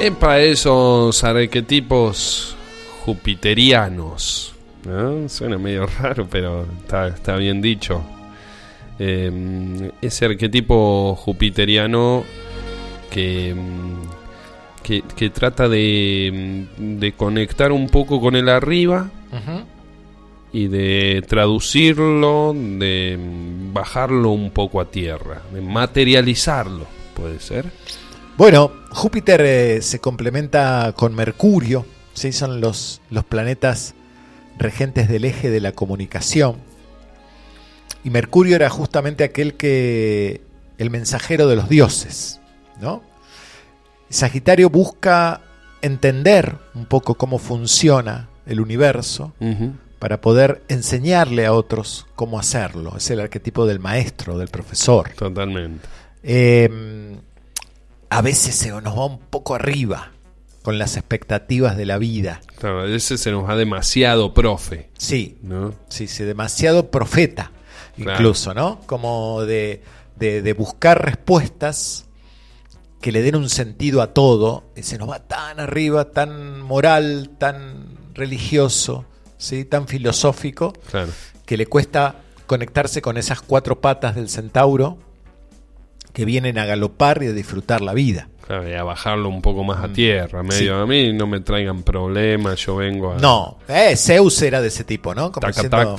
[0.00, 2.56] Epa, esos arquetipos
[3.04, 4.54] jupiterianos.
[4.86, 5.28] ¿no?
[5.28, 8.02] Suena medio raro, pero está, está bien dicho.
[8.98, 12.24] Eh, ese arquetipo jupiteriano
[13.10, 19.10] que, mm, que, que trata de, mm, de conectar un poco con el arriba.
[20.52, 23.18] Y de traducirlo, de
[23.72, 27.70] bajarlo un poco a tierra, de materializarlo, puede ser.
[28.36, 32.32] Bueno, Júpiter eh, se complementa con Mercurio, ¿sí?
[32.32, 33.94] son los, los planetas
[34.58, 36.56] regentes del eje de la comunicación.
[38.04, 40.42] Y Mercurio era justamente aquel que,
[40.82, 42.40] el mensajero de los dioses,
[42.80, 43.02] ¿no?
[44.08, 45.40] Sagitario busca
[45.80, 49.32] entender un poco cómo funciona el universo.
[50.02, 52.96] Para poder enseñarle a otros cómo hacerlo.
[52.96, 55.10] Es el arquetipo del maestro, del profesor.
[55.10, 55.86] Totalmente.
[56.24, 57.16] Eh,
[58.10, 60.10] a veces se nos va un poco arriba
[60.62, 62.40] con las expectativas de la vida.
[62.58, 64.90] Claro, ese se nos va demasiado profe.
[64.98, 65.72] Sí, ¿no?
[65.88, 67.52] sí, sí, demasiado profeta,
[67.94, 68.10] Claro.
[68.18, 68.80] incluso, ¿no?
[68.86, 69.84] Como de,
[70.16, 72.06] de- de buscar respuestas
[73.00, 77.30] que le den un sentido a todo, y se nos va tan arriba, tan moral,
[77.38, 79.04] tan religioso,
[79.42, 79.64] ¿sí?
[79.64, 81.10] tan filosófico, Claro.
[81.44, 82.16] que le cuesta
[82.46, 84.98] conectarse con esas cuatro patas del centauro
[86.12, 88.28] que vienen a galopar y a disfrutar la vida.
[88.46, 89.92] Claro, y a bajarlo un poco más a Mm.
[89.92, 93.18] tierra, medio a mí, no me traigan problemas, yo vengo a...
[93.18, 95.30] No, eh, Zeus era de ese tipo, ¿no?
[95.32, 95.96] Como Taca, diciendo-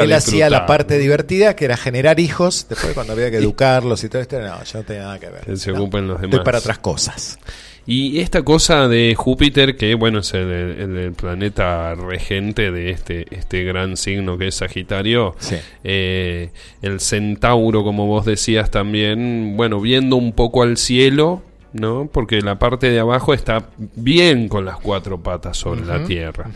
[0.00, 4.08] él hacía la parte divertida, que era generar hijos, después cuando había que educarlos y
[4.08, 5.40] todo esto, no, yo no tenía nada que ver.
[5.44, 7.38] Que se No, ocupen los estoy para otras cosas.
[7.86, 13.26] Y esta cosa de Júpiter, que bueno, es el, el- el planeta regente de este,
[13.34, 15.56] este gran signo que es Sagitario, Sí.
[15.82, 16.50] eh,
[16.80, 21.42] el centauro, como vos decías también, bueno, viendo un poco al cielo,
[21.72, 22.08] ¿no?
[22.12, 26.50] Porque la parte de abajo está bien con las cuatro patas sobre la tierra.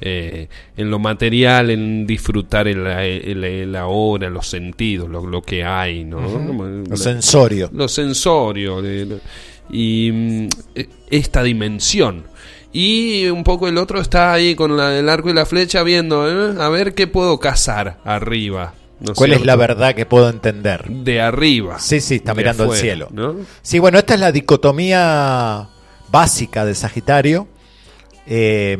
[0.00, 5.64] Eh, en lo material, en disfrutar el, el, el ahora, los sentidos, lo, lo que
[5.64, 6.18] hay, ¿no?
[6.18, 6.46] Ujú.
[6.46, 7.70] Como Lo sensorio.
[7.72, 8.80] Lo sensorio.
[8.80, 9.18] de-
[9.72, 12.24] y mm, e- esta dimensión.
[12.72, 16.28] Y un poco el otro está ahí con la- el arco y la flecha viendo,
[16.30, 16.54] ¿eh?
[16.60, 18.74] a ver qué puedo cazar arriba.
[19.00, 20.84] ¿no ¿Cuál es la verdad que puedo entender?
[20.88, 21.80] De arriba.
[21.80, 23.08] Sí, sí, está mirando al cielo.
[23.10, 23.34] ¿no?
[23.60, 25.68] Sí, bueno, esta es la dicotomía
[26.10, 27.48] básica de Sagitario.
[28.26, 28.78] Eh,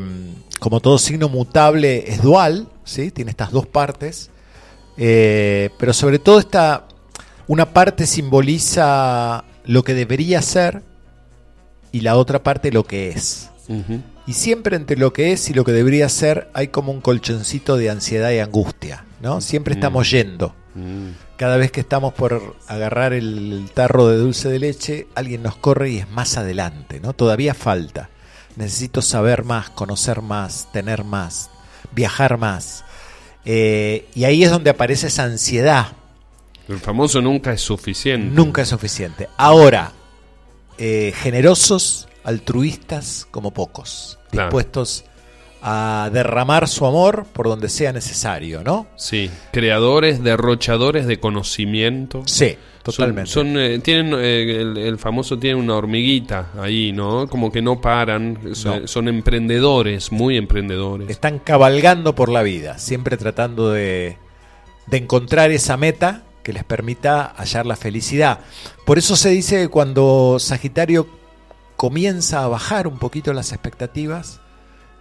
[0.61, 3.11] como todo signo mutable es dual, ¿sí?
[3.11, 4.31] tiene estas dos partes.
[4.97, 6.87] Eh, pero sobre todo esta,
[7.49, 10.83] una parte simboliza lo que debería ser
[11.93, 13.51] y la otra parte lo que es.
[14.27, 17.77] Y siempre entre lo que es y lo que debería ser hay como un colchoncito
[17.77, 19.41] de ansiedad y angustia, ¿no?
[19.41, 20.55] Siempre estamos yendo.
[20.75, 21.11] Mm.
[21.37, 25.91] Cada vez que estamos por agarrar el tarro de dulce de leche, alguien nos corre
[25.91, 27.15] y es más adelante, ¿no?
[27.15, 28.11] Todavía falta.
[28.57, 31.51] Necesito saber más, conocer más, tener más,
[31.93, 32.85] viajar más.
[33.45, 35.89] Eh, y ahí es donde aparece esa ansiedad.
[36.73, 38.35] El famoso nunca es suficiente.
[38.35, 39.29] Nunca es suficiente.
[39.37, 39.93] Ahora,
[40.79, 44.49] eh, generosos, altruistas como pocos, Claro.
[44.49, 45.05] dispuestos
[45.65, 48.87] a derramar su amor por donde sea necesario, ¿no?
[48.97, 52.23] Sí, creadores, derrochadores de conocimiento.
[52.27, 53.31] Sí, totalmente.
[53.31, 57.29] Son, son, eh, tienen eh, el, el famoso tiene una hormiguita ahí, ¿no?
[57.29, 58.39] Como que no paran.
[58.55, 58.89] Son, No.
[58.89, 61.09] son emprendedores, muy emprendedores.
[61.09, 64.17] Están cabalgando por la vida, siempre tratando de,
[64.89, 68.41] de encontrar esa meta que les permita hallar la felicidad.
[68.85, 71.09] Por eso se dice que cuando Sagitario
[71.77, 74.41] comienza a bajar un poquito las expectativas,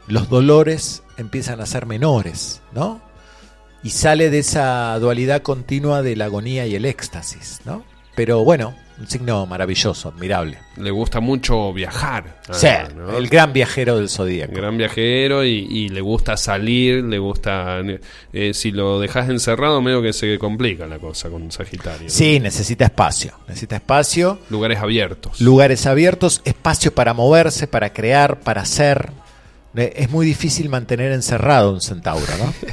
[0.08, 3.02] los dolores empiezan a ser menores, ¿no?
[3.84, 7.84] Y sale de esa dualidad continua de la agonía y el éxtasis, ¿no?
[8.22, 10.60] Pero bueno, un signo maravilloso, admirable.
[10.78, 12.40] Le gusta mucho viajar.
[12.52, 13.18] Sí, ah, ¿no?
[13.18, 14.54] el gran viajero del zodíaco.
[14.54, 17.80] gran viajero y, y le gusta salir, le gusta...
[18.32, 22.04] eh, si lo dejas encerrado, medio que se complica la cosa con Sagitario.
[22.04, 22.10] ¿no?
[22.10, 24.38] Sí, necesita espacio, necesita espacio.
[24.52, 25.42] Lugares abiertos.
[25.42, 29.10] lugares abiertos, espacio para moverse, para crear, para hacer.
[29.76, 32.54] Eh, Es muy difícil mantener encerrado un centauro, ¿no?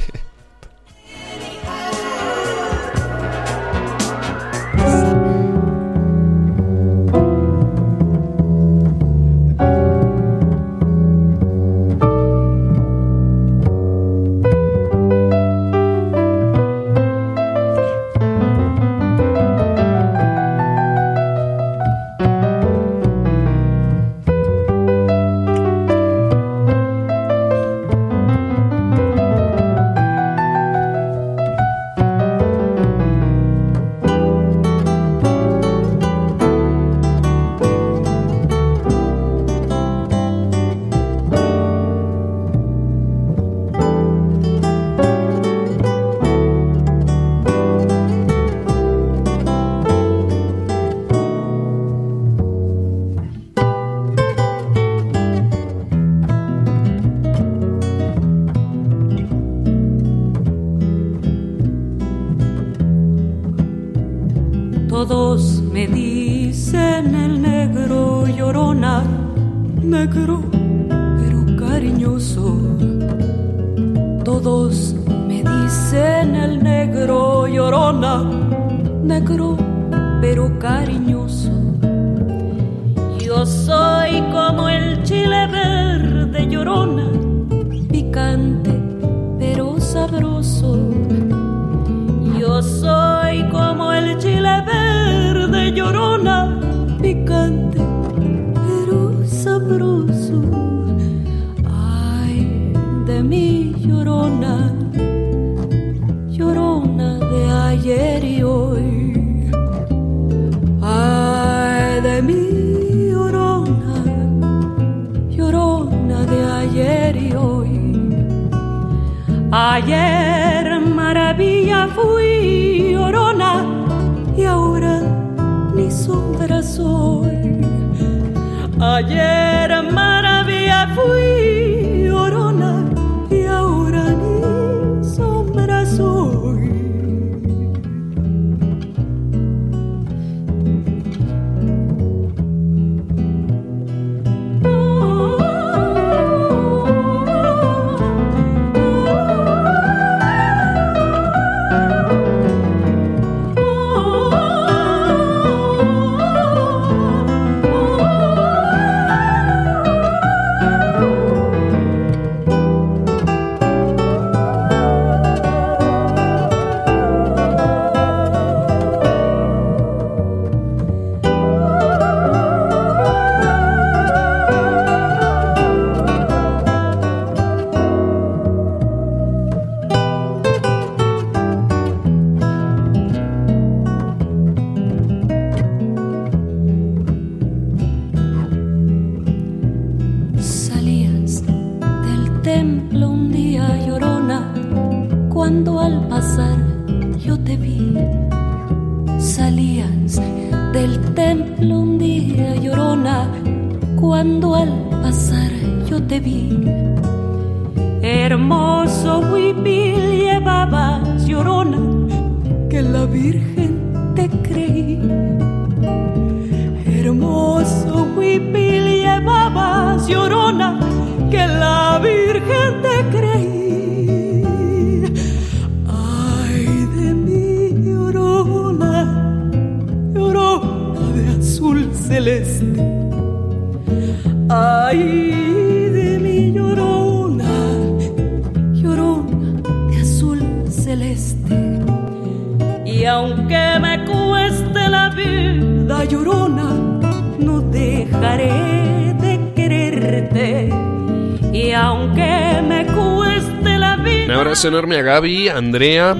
[254.97, 256.15] A Gaby, a Andrea,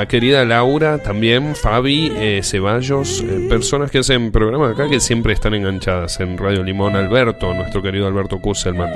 [0.00, 5.32] a querida Laura, también Fabi, eh, Ceballos, eh, personas que hacen programas acá que siempre
[5.32, 6.96] están enganchadas en Radio Limón.
[6.96, 8.90] Alberto, nuestro querido Alberto Kusselman.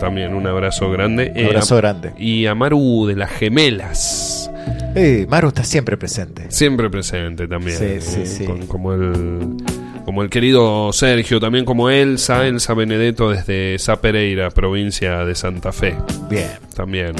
[0.00, 1.32] También un abrazo grande.
[1.36, 2.12] Un abrazo a- grande.
[2.18, 4.50] Y a Maru de las Gemelas.
[4.94, 6.46] Eh, Maru está siempre presente.
[6.50, 7.76] Siempre presente también.
[7.78, 8.44] Sí, sí, eh, sí.
[8.44, 9.56] con- como el
[10.04, 15.70] como el querido Sergio, también como Elsa, Elsa Benedetto desde Sa Pereira, provincia de Santa
[15.70, 15.94] Fe.
[16.28, 16.48] Bien.
[16.74, 17.14] También.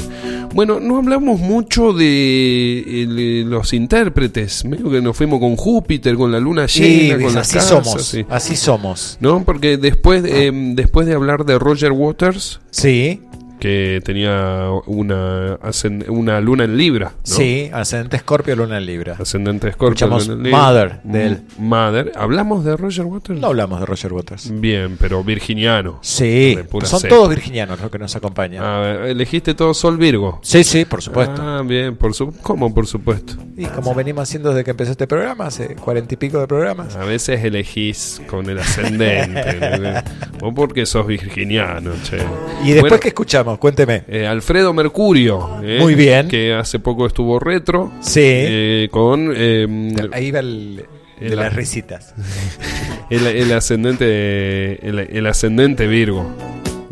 [0.54, 4.64] Bueno, no hablamos mucho de el- los intérpretes.
[4.64, 8.04] Medio que nos fuimos con Júpiter, con la luna llena, con las así casas, somos.
[8.04, 8.24] sí.
[8.28, 9.16] Así somos.
[9.20, 9.42] ¿No?
[9.44, 13.20] Porque después, de- em, después de hablar de Roger Waters, Sí,
[13.62, 17.12] que tenía una, ascend- una luna en Libra.
[17.14, 17.20] ¿no?
[17.22, 19.14] sí, ascendente Escorpio, Luna en Libra.
[19.20, 19.90] Ascendente Scorpio.
[19.90, 20.59] Escuchamos luna en Libra.
[20.59, 21.43] Mother de él.
[21.59, 22.12] Mother.
[22.16, 23.39] ¿Hablamos de Roger Waters?
[23.39, 24.51] No hablamos de Roger Waters.
[24.60, 26.01] Bien, pero virginiano.
[26.02, 27.14] Sí, son cepa.
[27.14, 28.64] todos virginianos los que nos acompañan.
[28.64, 30.40] A ver, ¿elegiste todo Sol Virgo?
[30.43, 31.40] Sí, sí, por supuesto.
[31.40, 33.34] Ah, bien, por su ¿cómo por supuesto?
[33.56, 36.97] Y como venimos haciendo desde que empezó este programa, hace cuarenta y pico de programas.
[36.97, 40.02] A veces elegís con el ascendente.
[40.43, 42.16] o porque sos virginiano, che.
[42.64, 43.51] ¿Y después Bueno, qué escuchamos?
[43.58, 44.04] Cuénteme.
[44.08, 45.60] eh, Alfredo Mercurio.
[45.62, 45.78] ¿eh?
[45.80, 46.28] Muy bien.
[46.28, 47.92] Que hace poco estuvo retro.
[48.00, 48.20] Sí.
[48.24, 50.84] eh, con eh, Ahí va el
[51.20, 52.14] de el- las risitas.
[53.10, 56.26] el, el ascendente el, el ascendente Virgo.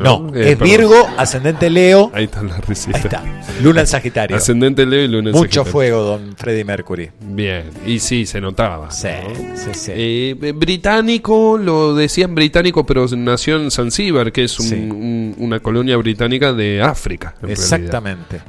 [0.02, 0.59] No, Eh, es.
[0.59, 2.10] Virgo, ascendente Leo.
[2.14, 2.97] Ahí está la risita.
[2.98, 3.22] Ahí está.
[3.62, 4.36] Luna en Sagitario.
[4.36, 5.72] Ascendente Leo y Luna en Mucho Sagitario.
[5.72, 7.10] fuego, don Freddie Mercury.
[7.20, 8.90] Bien, y sí, se notaba.
[8.90, 9.56] Sí, ¿no?
[9.56, 9.93] sí, sí.
[9.94, 14.74] Eh, eh, británico, lo decían británico, pero nació en Zanzíbar, que es un- Sí.
[14.74, 17.35] un- una colonia británica de África.
[17.43, 18.40] en Exactamente.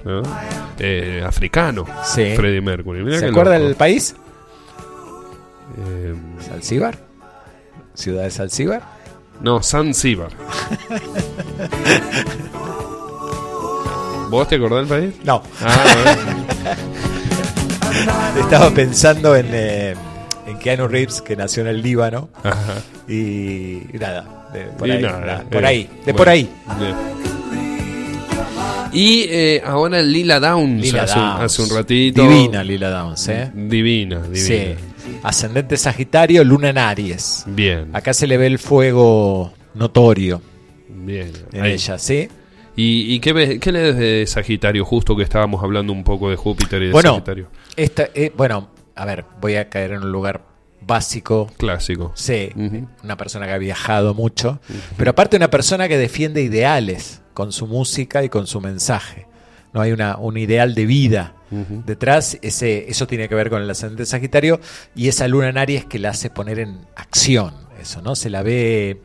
[0.79, 2.33] Eh, africano, Sí.
[2.35, 3.03] Freddie Mercury.
[3.03, 4.15] Mirá ¿Se acuerda del país?
[5.77, 6.13] Eh.
[7.93, 9.00] ¿Ciudad de Salzíbar?
[9.43, 10.29] No, Zanzíbar.
[14.29, 15.13] ¿Vos te acordás del país?
[15.23, 15.43] No.
[15.61, 16.15] Ah.
[18.39, 19.95] Estaba pensando en, eh,
[20.47, 22.29] en Keanu Reeves, que nació en el Líbano.
[22.43, 22.75] Ajá.
[23.07, 26.29] Y, y nada, de- por, Y ahí, nada, nada, eh, por ahí, de bueno, por
[26.29, 26.49] ahí.
[28.93, 31.41] Y eh, ahora Lila Downs, Lila hace, un- Downs.
[31.43, 32.21] hace un ratito.
[32.21, 33.51] Divina Lila Downs, ¿eh?
[33.53, 34.35] Divina, divina.
[34.45, 34.75] Sí.
[35.23, 37.43] Ascendente Sagitario, Luna en Aries.
[37.47, 40.41] Bien, Acá se le ve el fuego notorio
[40.89, 41.31] bien.
[41.53, 41.73] en Ahí.
[41.73, 42.27] ella, ¿sí?
[42.75, 44.83] ¿Y, y qué, ves, qué lees de Sagitario?
[44.85, 47.47] Justo que estábamos hablando un poco de Júpiter y de Bueno, Sagitario.
[47.75, 50.43] esta, eh, bueno, a ver, voy a caer en un lugar
[50.81, 51.47] básico.
[51.57, 52.11] Clásico.
[52.15, 52.49] Sí,
[53.03, 54.59] una persona que ha viajado mucho,
[54.97, 59.27] pero aparte una persona que defiende ideales con su música y con su mensaje.
[59.73, 61.35] No hay una, un ideal de vida
[61.85, 62.37] detrás.
[62.41, 64.59] Ese, eso tiene que ver con el ascendente Sagitario
[64.95, 67.53] y esa luna en Aries que la hace poner en acción.
[67.79, 68.15] Eso, ¿no?
[68.15, 69.01] Se la ve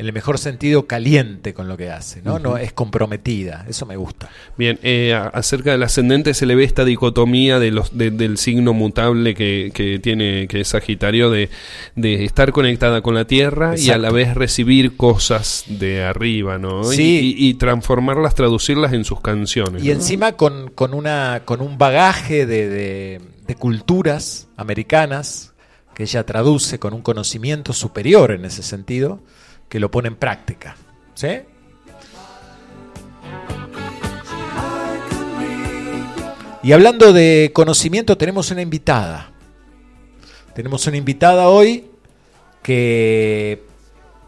[0.00, 2.38] en el mejor sentido caliente con lo que hace, ¿no?
[2.38, 3.66] no es comprometida.
[3.68, 4.30] Eso me gusta.
[4.56, 8.72] Bien, eh, acerca del ascendente se le ve esta dicotomía de los, de- del signo
[8.72, 11.50] mutable que, que tiene, que es Sagitario, de,
[11.96, 16.90] de estar conectada con la Tierra y a la vez recibir cosas de arriba, ¿no?
[16.92, 17.36] Y- Sí.
[17.38, 19.84] Y, y transformarlas, traducirlas en sus canciones.
[19.84, 19.92] Y ¿no?
[19.92, 25.52] encima con, con, una, con un bagaje de, de- de culturas americanas
[25.94, 29.20] que ella traduce con un conocimiento superior en ese sentido,
[29.70, 30.76] que lo pone en práctica.
[31.14, 31.28] ¿Sí?
[36.62, 39.30] Y hablando de conocimiento, tenemos una invitada.
[40.54, 41.90] Tenemos una invitada hoy
[42.62, 43.62] que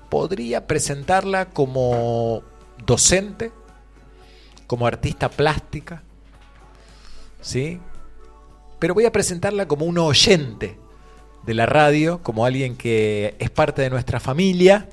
[0.09, 2.43] podría presentarla como
[2.87, 3.53] docente,
[4.67, 6.03] como artista plástica,
[7.43, 7.81] ¿sí?
[8.79, 10.79] Pero voy a presentarla como un oyente
[11.45, 14.89] de la radio, como alguien que es parte de nuestra familia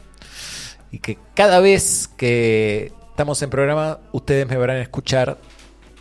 [0.92, 5.38] y que cada vez que estamos en programa ustedes me verán escuchar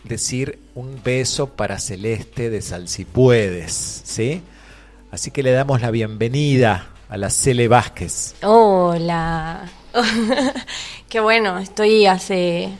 [0.04, 4.42] decir un beso para Celeste de Salsipuedes, ¿sí?
[5.10, 8.34] Así que le damos la bienvenida a la Cele Vázquez.
[8.42, 9.68] Hola.
[11.08, 12.70] Qué bueno, estoy hace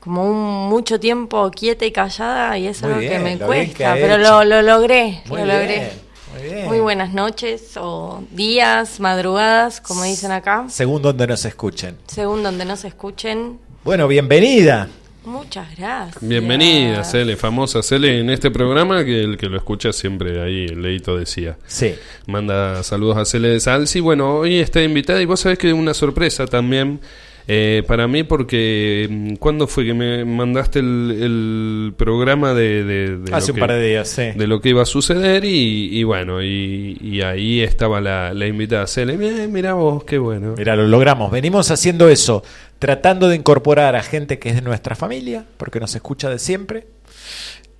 [0.00, 3.38] como un mucho tiempo quieta y callada y es Muy algo bien, que me lo
[3.38, 5.92] que cuesta, pero lo, lo logré, Muy lo bien, logré.
[6.32, 6.66] Muy bien.
[6.66, 11.96] Muy buenas noches o días, madrugadas, como dicen acá, Según donde nos escuchen.
[12.06, 13.58] según donde nos escuchen.
[13.84, 14.88] Bueno, bienvenida.
[15.24, 16.16] Muchas gracias.
[16.20, 20.82] Bienvenida, Cele, famosa Cele, en este programa que el que lo escucha siempre ahí, el
[20.82, 21.56] leito decía.
[21.66, 21.94] Sí.
[22.26, 24.00] Manda saludos a Cele de Salsi.
[24.00, 27.00] Bueno, hoy está invitada y vos sabés que una sorpresa también
[27.48, 33.16] eh, para mí porque mm, ¿cuándo fue que me mandaste el, el programa de, de-
[33.18, 34.22] de Hace lo un que- par de días, sí.
[34.34, 38.46] de lo que iba a suceder y, y bueno, y, y ahí estaba la, la
[38.46, 39.16] invitada Cele.
[39.16, 40.54] Bien, mira vos, qué bueno.
[40.56, 41.30] Mira, lo logramos.
[41.30, 42.42] Venimos haciendo eso,
[42.78, 46.86] tratando de incorporar a gente que es de nuestra familia, porque nos escucha de siempre,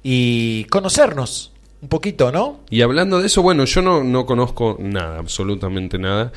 [0.03, 1.52] y conocernos
[1.83, 2.61] un poquito, ¿no?
[2.71, 6.33] Y hablando de eso, bueno, yo no, no conozco nada, absolutamente nada.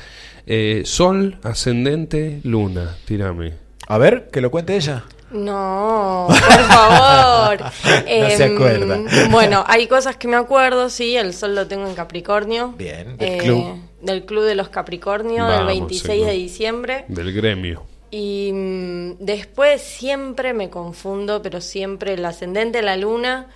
[0.46, 3.54] Eh, Sol, ascendente, luna, tírame.
[3.88, 5.04] A ver, que lo cuente ella.
[5.30, 7.58] No, por favor.
[7.84, 8.98] No se Em, acuerda.
[9.30, 12.74] Bueno, hay cosas que me acuerdo, sí, el sol lo tengo en Capricornio.
[12.78, 13.76] Bien, del Eh, club.
[14.02, 17.04] Del club de los Capricornio, Vamos, del 26 sí, de diciembre.
[17.08, 17.82] Del gremio.
[18.10, 23.48] Y mm, después siempre me confundo, pero siempre el ascendente, la luna.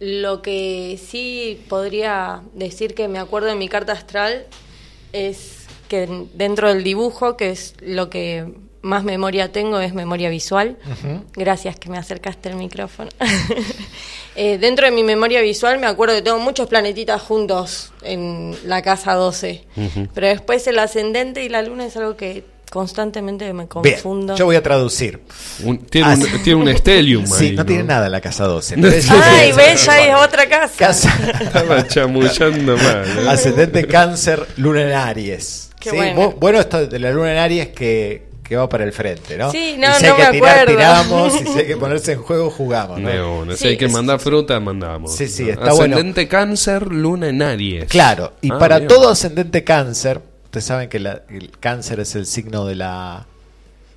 [0.00, 4.46] Lo que sí podría decir que me acuerdo en mi carta astral
[5.12, 8.46] es que dentro del dibujo, que es lo que
[8.80, 10.76] más memoria tengo, es memoria visual.
[11.34, 13.10] Gracias que me acercaste el micrófono.
[14.40, 18.82] Eh, dentro de mi memoria visual me acuerdo que tengo muchos planetitas juntos en la
[18.82, 19.64] casa 12.
[20.14, 24.36] Pero después el ascendente y la luna es algo que constantemente me Bien, confundo.
[24.36, 25.20] yo voy a traducir.
[25.64, 28.76] Un- tiene, un, tiene un stellium Sí, ahí, no, tiene nada en la casa 12.
[28.76, 30.74] No pero es- Ay, ves, ya es otra casa.
[30.76, 33.04] Casa- Estaba chamullando mal.
[33.06, 33.28] ¿eh?
[33.28, 35.70] Ascendente cáncer, luna en Aries.
[35.80, 36.20] Qué Sí, bueno.
[36.32, 39.50] bu- bueno esto de la luna en Aries que, que va para el frente, ¿no?
[39.52, 40.76] Sí, Y no, si no hay que me tirar, acuerdo.
[40.76, 41.34] tiramos.
[41.40, 42.98] Y si hay que ponerse en juego, jugamos.
[43.00, 43.38] ¿no?
[43.40, 43.52] Una.
[43.52, 45.14] Si Sí, hay que es- mandar fruta, mandamos.
[45.14, 45.50] Sí, sí, ¿no?
[45.50, 45.94] está bueno.
[45.96, 47.84] Ascendente cáncer, luna en Aries.
[47.84, 52.26] Claro, y Ah, para todo ascendente cáncer, ustedes saben que la- el cáncer es el
[52.26, 53.26] signo de la,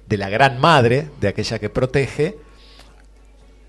[0.08, 2.38] de la gran madre, de aquella que protege,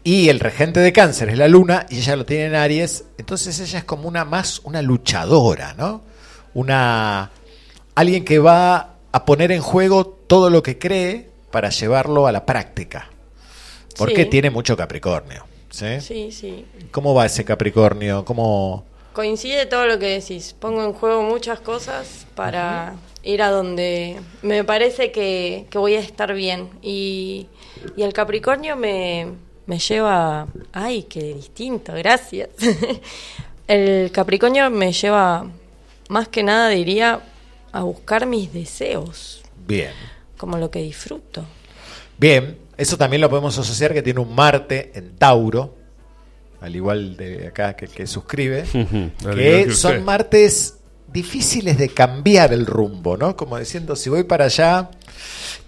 [0.05, 3.59] y el regente de cáncer es la luna, y ella lo tiene en Aries, entonces
[3.61, 6.03] ella es como una más una luchadora, ¿no?
[6.55, 7.31] Una
[7.95, 12.45] alguien que va a poner en juego todo lo que cree para llevarlo a la
[12.45, 13.09] práctica.
[13.97, 14.31] Porque Sí.
[14.31, 15.45] tiene mucho Capricornio.
[15.71, 16.01] ¿sí?
[16.01, 16.67] Sí, sí.
[16.91, 18.25] ¿Cómo va ese Capricornio?
[18.25, 20.55] ¿Cómo, Coincide todo lo que decís.
[20.59, 26.01] Pongo en juego muchas cosas para ir a donde me parece que, que voy a
[26.01, 26.71] estar bien.
[26.83, 27.49] Y,
[27.97, 29.27] y el Capricornio me,
[29.67, 30.47] me lleva...
[30.73, 32.51] Ay, qué distinto, gracias.
[33.69, 35.47] el Capricornio me lleva,
[36.09, 37.21] más que nada diría,
[37.73, 39.93] a buscar mis deseos, Bien.
[40.37, 41.45] como lo que disfruto.
[42.19, 45.75] Bien, eso también lo podemos asociar que tiene un Marte en Tauro,
[46.63, 48.65] al igual de acá que el que suscribe,
[49.35, 50.79] que son martes
[51.13, 53.37] difíciles de cambiar el rumbo, ¿no?
[53.37, 54.91] Como diciendo, si voy para allá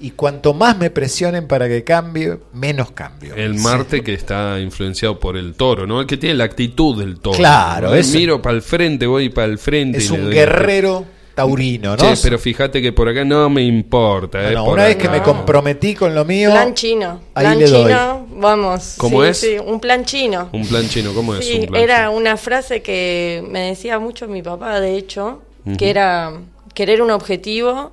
[0.00, 3.34] y cuanto más me presionen para que cambie, menos cambio.
[3.34, 3.54] El.
[3.54, 6.00] Marte que está influenciado por el toro, ¿no?
[6.00, 7.36] El que tiene la actitud del toro.
[7.36, 7.94] Claro, ¿no?
[7.94, 9.98] es- Miro para el frente, voy para el frente.
[9.98, 11.04] Es y un guerrero
[11.34, 11.96] taurino, ¿no?
[11.96, 14.40] Che, pero fíjate que por acá no me importa.
[14.42, 15.02] No, eh, no, una vez acá.
[15.02, 17.20] que me comprometí con lo mío, Plan chino.
[17.34, 17.82] ahí plan le doy.
[17.84, 18.94] chino, vamos.
[18.98, 19.38] ¿Cómo Sí, es?
[19.40, 20.48] sí, un plan chino.
[20.52, 21.44] Un plan chino, ¿cómo es?
[21.44, 25.42] Sí, un plan era una frase que me decía mucho mi papá, de hecho,
[25.78, 26.32] que era
[26.74, 27.92] querer un objetivo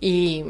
[0.00, 0.44] y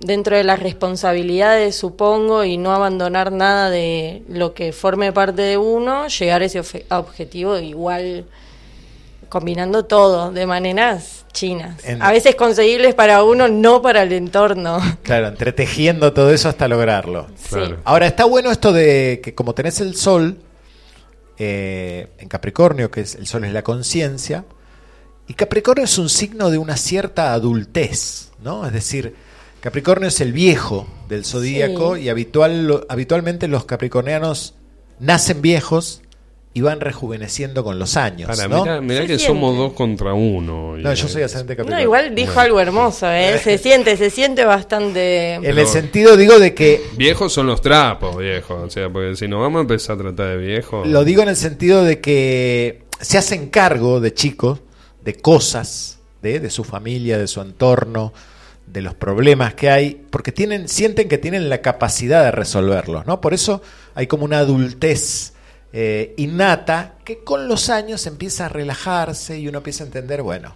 [0.00, 5.56] dentro de las responsabilidades, supongo, y no abandonar nada de lo que forme parte de
[5.56, 8.26] uno, llegar a ese objetivo igual
[9.28, 11.84] combinando todo de maneras chinas.
[11.84, 14.78] En- A veces conseguibles para uno, no para el entorno.
[15.02, 17.26] claro, entretejiendo todo eso hasta lograrlo.
[17.50, 17.78] Claro.
[17.84, 20.38] Ahora, está bueno esto de que como tenés el sol
[21.38, 24.44] eh, en Capricornio, que es, el sol es la conciencia,
[25.28, 28.66] y Capricornio es un signo de una cierta adultez, ¿no?
[28.66, 29.14] Es decir,
[29.60, 32.02] Capricornio es el viejo del zodíaco Sí.
[32.02, 34.54] y habitual, lo- habitualmente los capricornianos
[34.98, 36.00] nacen viejos
[36.56, 38.64] y van rejuveneciendo con los años, Para, ¿no?
[38.80, 39.26] mirá, que siente.
[39.26, 40.74] somos dos contra uno.
[40.78, 41.84] No, yo soy ascendente No, Capricornio.
[41.84, 42.40] igual dijo Bueno.
[42.46, 43.38] algo hermoso, ¿eh?
[43.44, 45.34] Se siente, se siente bastante...
[45.34, 48.54] En el sentido, digo, de que Viejos son los trapos, viejo.
[48.54, 50.88] O sea, porque si nos vamos a empezar a tratar de viejos.
[50.88, 54.60] Lo digo en el sentido de que se hacen cargo de chicos,
[55.04, 58.14] de cosas, de, de su familia, de su entorno,
[58.66, 63.20] de los problemas que hay, porque tienen, sienten que tienen la capacidad de resolverlos, ¿no?
[63.20, 63.60] Por eso
[63.94, 65.34] hay como una adultez
[65.78, 70.54] eh, innata que con los años empieza a relajarse y uno empieza a entender, bueno,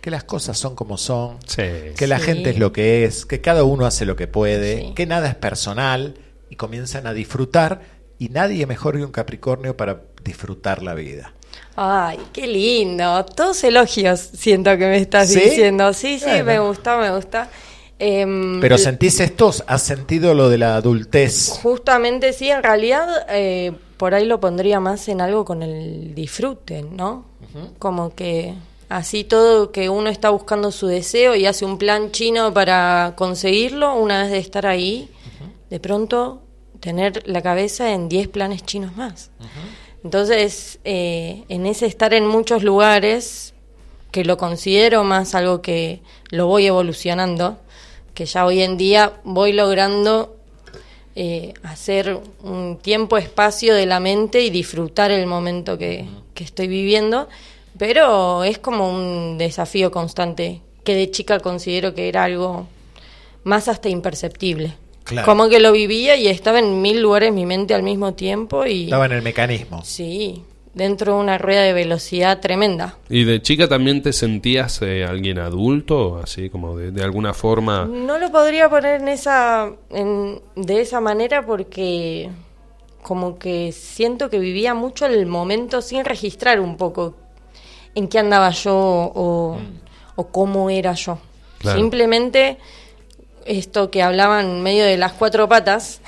[0.00, 1.62] que las cosas son como son, Sí.
[1.96, 2.26] que la Sí.
[2.26, 5.34] gente es lo que es, que cada uno hace lo que puede, que nada es
[5.34, 6.14] personal
[6.48, 7.80] y comienzan a disfrutar
[8.18, 11.32] y nadie mejor que un Capricornio para disfrutar la vida.
[11.74, 13.24] Ay, qué lindo.
[13.24, 15.40] Todos elogios siento que me estás ¿Sí?
[15.40, 15.92] diciendo.
[15.92, 16.44] Sí, sí, Bueno.
[16.44, 17.48] me gusta, me gusta.
[18.02, 21.50] Em, Pero sentís estos, has sentido lo de la adultez.
[21.62, 26.82] Justamente sí, en realidad eh, por ahí lo pondría más en algo con el disfrute,
[26.82, 27.26] ¿no?
[27.78, 28.54] Como que
[28.88, 33.94] así todo que uno está buscando su deseo y hace un plan chino para conseguirlo,
[33.94, 35.10] una vez de estar ahí,
[35.68, 36.40] de pronto
[36.80, 39.30] tener la cabeza en 10 planes chinos más.
[40.02, 43.52] Entonces, eh, en ese estar en muchos lugares,
[44.10, 46.00] que lo considero más algo que
[46.30, 47.58] lo voy evolucionando,
[48.14, 50.36] que ya hoy en día voy logrando
[51.16, 56.68] eh, hacer un tiempo, espacio de la mente y disfrutar el momento que, que estoy
[56.68, 57.28] viviendo,
[57.78, 62.66] pero es como un desafío constante que de chica considero que era algo
[63.44, 64.74] más hasta imperceptible.
[65.04, 65.26] Claro.
[65.26, 68.84] Como que lo vivía y estaba en mil lugares mi mente al mismo tiempo y
[68.84, 69.82] Estaba en el mecanismo.
[69.84, 70.42] sí,
[70.74, 72.96] dentro de una rueda de velocidad tremenda.
[73.08, 76.20] ¿Y de chica también te sentías eh, alguien adulto?
[76.22, 77.86] Así como de, de alguna forma.
[77.86, 82.30] No lo podría poner en esa, en- de esa manera porque
[83.02, 87.16] como que siento que vivía mucho el momento sin registrar un poco
[87.94, 89.56] en qué andaba yo o,
[90.16, 91.18] o cómo era yo.
[91.58, 91.78] Claro.
[91.78, 92.58] Simplemente
[93.46, 96.00] esto que hablaban medio de las cuatro patas,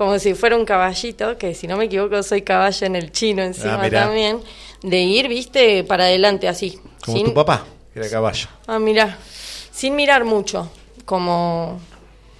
[0.00, 3.42] como si fuera un caballito, que si no me equivoco soy caballo en el chino
[3.42, 4.40] encima Ah, también,
[4.82, 6.78] de ir, viste, para adelante así.
[7.04, 8.48] Como sin- tu papá, que era caballo.
[8.66, 9.18] Ah, mira,
[9.70, 10.70] sin mirar mucho,
[11.04, 11.78] como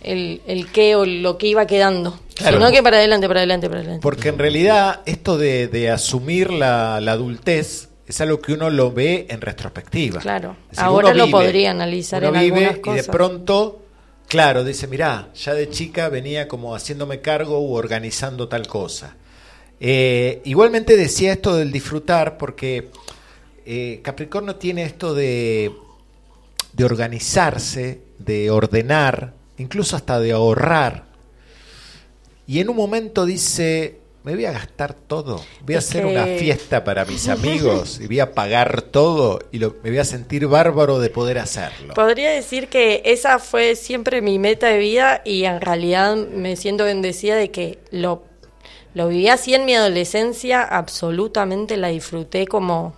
[0.03, 2.57] el, el qué o lo que iba quedando, Claro.
[2.57, 4.03] sino que para adelante, para adelante, para adelante.
[4.03, 8.91] Porque en realidad esto de, de asumir la, la adultez es algo que uno lo
[8.91, 10.21] ve en retrospectiva.
[10.21, 13.07] Claro, decir, ahora lo vive, podría analizar uno en vive algunas y de cosas.
[13.09, 13.83] pronto,
[14.31, 19.17] claro, dice, mirá, ya de chica venía como haciéndome cargo u organizando tal cosa.
[19.81, 22.91] Eh, igualmente decía esto del disfrutar porque
[23.67, 25.73] eh, Capricornio tiene esto de,
[26.73, 31.07] de organizarse, de ordenar, incluso hasta de ahorrar.
[32.47, 36.09] Y en un momento dice, me voy a gastar todo, voy a Es hacer que-
[36.11, 40.05] una fiesta para mis amigos y voy a pagar todo y lo- me voy a
[40.05, 41.95] sentir bárbaro de poder hacerlo.
[41.95, 46.85] Podría decir que esa fue siempre mi meta de vida y en realidad me siento
[46.85, 48.23] bendecida de que lo,
[48.95, 52.95] lo viví así en mi adolescencia, absolutamente la disfruté como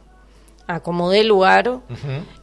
[0.66, 1.80] acomodé lugar,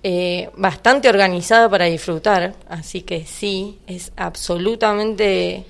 [0.04, 5.66] eh, bastante organizada para disfrutar, así que sí, es absolutamente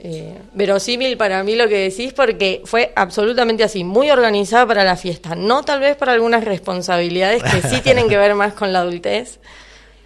[0.00, 4.96] eh, verosímil para mí lo que decís porque fue absolutamente así, muy organizada para la
[4.96, 8.80] fiesta, no tal vez para algunas responsabilidades que sí tienen que ver más con la
[8.80, 9.40] adultez,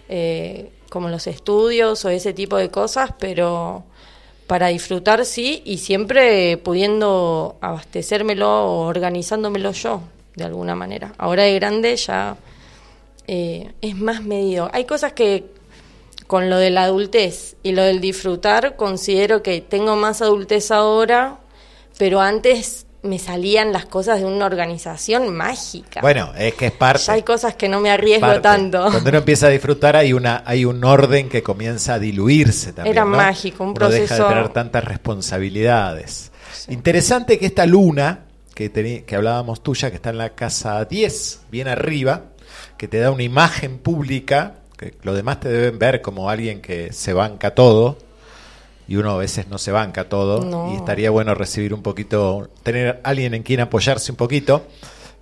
[0.09, 3.83] eh, como los estudios o ese tipo de cosas, pero
[4.47, 10.01] para disfrutar sí y siempre pudiendo abastecérmelo o organizándomelo yo
[10.35, 11.13] de alguna manera.
[11.17, 12.35] Ahora de grande ya
[13.27, 14.69] eh, es más medido.
[14.73, 15.45] Hay cosas que
[16.33, 21.37] con lo de la adultez y lo del disfrutar considero que tengo más adultez ahora,
[21.99, 26.01] pero antes me salían las cosas de una organización mágica.
[26.01, 27.03] Bueno, es que es parte.
[27.05, 28.41] Ya hay cosas que no me arriesgo parte.
[28.41, 28.81] tanto.
[28.89, 32.95] Cuando uno empieza a disfrutar hay una hay un orden que comienza a diluirse también.
[32.95, 33.15] Era ¿no?
[33.15, 36.31] mágico, un Uno deja de proceso- tener tantas responsabilidades.
[36.67, 38.21] Interesante que esta luna
[38.55, 42.23] que, teni- que hablábamos tuya, que está en la casa 10, bien arriba,
[42.77, 44.55] que te da una imagen pública,
[44.91, 47.97] que lo demás te deben ver como alguien que se banca todo,
[48.87, 50.73] y uno a veces no se banca todo, No.
[50.73, 54.65] y estaría bueno recibir un poquito, tener alguien en quien apoyarse un poquito.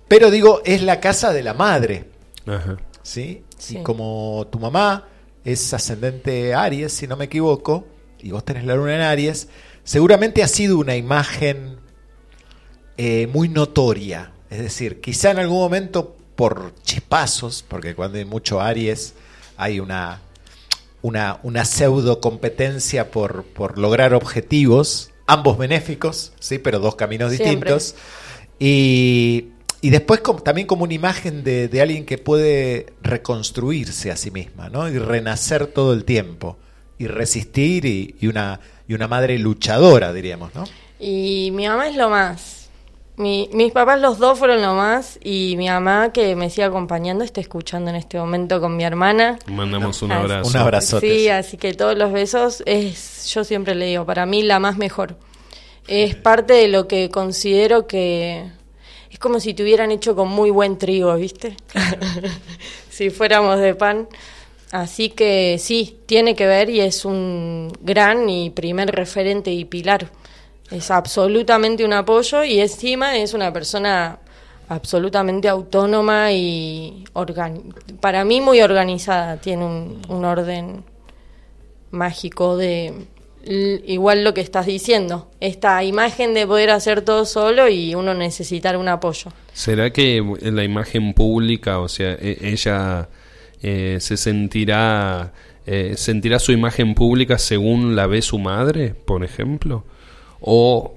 [0.08, 2.04] Pero digo, es la casa de la madre.
[2.46, 2.76] Ajá.
[3.02, 3.42] ¿sí?
[3.56, 3.78] Sí.
[3.78, 5.06] Y como tu mamá
[5.44, 7.86] es ascendente Aries, si no me equivoco,
[8.20, 9.48] y vos tenés la luna en Aries,
[9.84, 11.76] seguramente ha sido una imagen
[12.96, 14.32] eh, muy notoria.
[14.50, 19.14] Es decir, quizá en algún momento por chispazos, porque cuando hay mucho Aries
[19.62, 20.20] hay una,
[21.02, 27.94] una, una pseudo competencia por, por lograr objetivos, ambos benéficos, sí, pero dos caminos distintos.
[28.58, 29.46] Y,
[29.80, 34.30] y después como- también como una imagen de, de alguien que puede reconstruirse a sí
[34.30, 34.88] misma, ¿no?
[34.88, 36.58] Y renacer todo el tiempo.
[36.98, 40.64] Y resistir y, y una, y una madre luchadora, diríamos, ¿no?
[41.00, 42.61] Y mi mamá es lo más.
[43.16, 47.22] Mi- mis papás los dos fueron lo más y mi mamá que me sigue acompañando
[47.24, 49.38] está escuchando en este momento con mi hermana.
[49.46, 50.48] Mandamos un Ah, abrazo.
[50.50, 51.06] Un abrazote.
[51.18, 54.78] Sí, así que todos los besos es, yo siempre le digo, para mí la más
[54.78, 55.16] mejor.
[55.88, 58.44] Es parte de lo que considero que
[59.10, 61.54] es como si te hubieran hecho con muy buen trigo, ¿viste?
[62.90, 64.08] si fuéramos de pan.
[64.70, 70.10] Así que sí, tiene que ver y es un gran y primer referente y pilar.
[70.72, 74.18] Es absolutamente un apoyo y encima es una persona
[74.68, 77.04] absolutamente autónoma y
[78.00, 79.36] para mí muy organizada.
[79.36, 80.82] Tiene un, un orden
[81.90, 82.94] mágico de
[83.44, 85.28] igual lo que estás diciendo.
[85.40, 89.32] Esta imagen de poder hacer todo solo y uno necesitar un apoyo.
[89.52, 93.08] ¿Será que la imagen pública, o sea, e- ella
[93.62, 95.32] eh, se sentirá,
[95.66, 99.84] eh, sentirá su imagen pública según la ve su madre, por ejemplo?
[100.42, 100.94] ¿O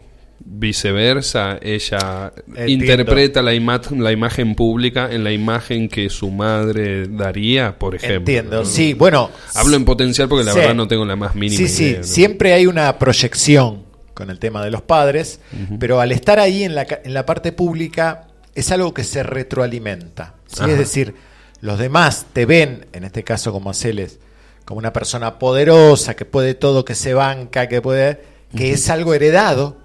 [0.48, 2.86] viceversa, ella Entiendo.
[2.86, 8.18] interpreta la, ima- la imagen pública en la imagen que su madre daría, por ejemplo?
[8.18, 8.66] Entiendo, ¿no?
[8.66, 9.30] sí, bueno.
[9.56, 10.60] Hablo en potencial porque la Sí.
[10.60, 12.04] verdad no tengo la más mínima Sí, sí, idea, ¿no?
[12.04, 15.40] siempre hay una proyección con el tema de los padres,
[15.80, 20.36] pero al estar ahí en la, en la parte pública es algo que se retroalimenta.
[20.48, 20.64] ¿sí?
[20.70, 21.16] Es decir,
[21.62, 24.20] los demás te ven, en este caso como Celes,
[24.64, 28.22] como una persona poderosa, que puede todo, que se banca, que puede,
[28.56, 29.78] que es algo heredado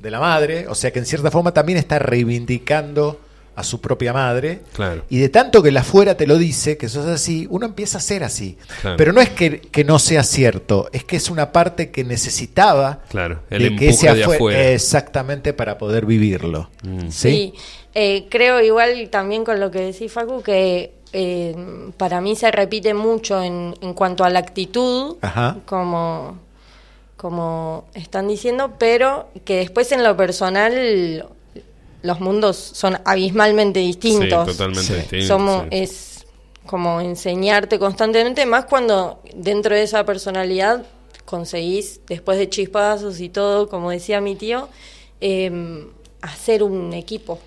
[0.00, 3.20] de la madre, o sea que en cierta forma también está reivindicando
[3.56, 4.62] a su propia madre.
[4.72, 5.04] Claro.
[5.10, 8.00] Y de tanto que la fuera te lo dice, que sos así, uno empieza a
[8.00, 8.56] ser así.
[8.80, 8.96] Claro.
[8.96, 13.00] Pero no es que, que no sea cierto, es que es una parte que necesitaba
[13.10, 14.68] Claro, el de que ese de afue- afuera.
[14.70, 16.70] exactamente para poder vivirlo.
[16.82, 17.00] Mm.
[17.10, 17.10] ¿Sí?
[17.10, 17.54] Sí,
[17.94, 21.54] eh, creo igual también con lo que decís, Facu, que eh,
[21.98, 25.58] para mí se repite mucho en, en cuanto a la actitud, Ajá.
[25.66, 26.38] como,
[27.20, 31.28] como están diciendo, pero que después en lo personal
[32.02, 34.46] los mundos son abismalmente distintos.
[34.48, 34.94] Sí, totalmente Sí.
[34.94, 35.68] distinto, Somos, sí.
[35.72, 36.26] Es
[36.64, 40.86] como enseñarte constantemente, más cuando dentro de esa personalidad
[41.26, 44.68] conseguís, después de chispazos y todo, como decía mi tío,
[45.20, 45.86] eh,
[46.22, 47.38] hacer un equipo.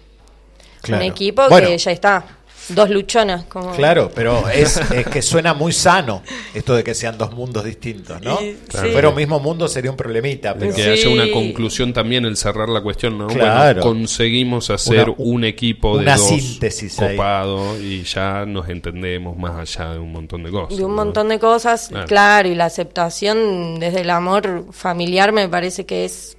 [0.83, 1.03] Claro.
[1.03, 1.67] Un equipo Bueno.
[1.69, 2.37] que ya está.
[2.69, 3.43] Dos luchonas.
[3.45, 3.71] Como...
[3.73, 6.23] Claro, pero es, es que suena muy sano
[6.53, 8.39] esto de que sean dos mundos distintos, ¿no?
[8.41, 8.87] Y- Si sí.
[8.91, 12.69] fuera un mismo mundo sería un problemita, pero que haya una conclusión también el cerrar
[12.69, 13.27] la cuestión, ¿no?
[13.27, 13.81] Claro.
[13.81, 17.15] Bueno, conseguimos hacer Una- un equipo de una dos síntesis ahí.
[17.17, 20.77] copado y ya nos entendemos más allá de un montón de cosas.
[20.77, 21.03] de un ¿no?
[21.03, 22.07] montón de cosas, Claro.
[22.07, 22.49] claro.
[22.49, 26.37] y la aceptación desde el amor familiar me parece que es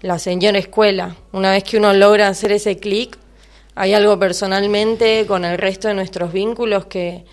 [0.00, 1.16] la señora escuela.
[1.32, 3.18] Una vez que uno logra hacer ese clic,
[3.78, 7.24] hay algo personalmente con el resto de nuestros vínculos que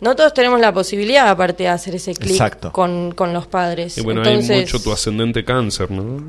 [0.00, 3.98] no todos tenemos la posibilidad, aparte de hacer ese clic con, con los padres.
[3.98, 6.22] Y bueno, Entonces, hay mucho tu ascendente cáncer, ¿no?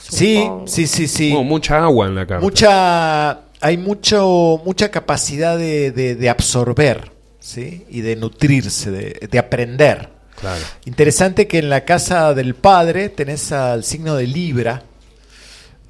[0.00, 1.30] sí, sí, sí, sí.
[1.30, 2.42] Bueno, mucha agua en la carta.
[2.44, 3.30] mucha
[3.60, 7.86] hay mucho mucha capacidad de, de- de absorber ¿sí?
[7.88, 10.08] y de nutrirse de, de aprender
[10.40, 10.60] Claro.
[10.86, 14.82] interesante que en la casa del padre tenés al signo de Libra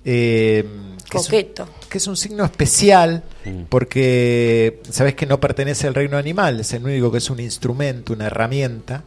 [0.04, 0.64] eh,
[1.08, 1.68] que, es un, Coqueto.
[1.88, 3.22] que es un signo especial
[3.68, 8.12] porque sabes que no pertenece al reino animal es el único que es un instrumento
[8.12, 9.04] una herramienta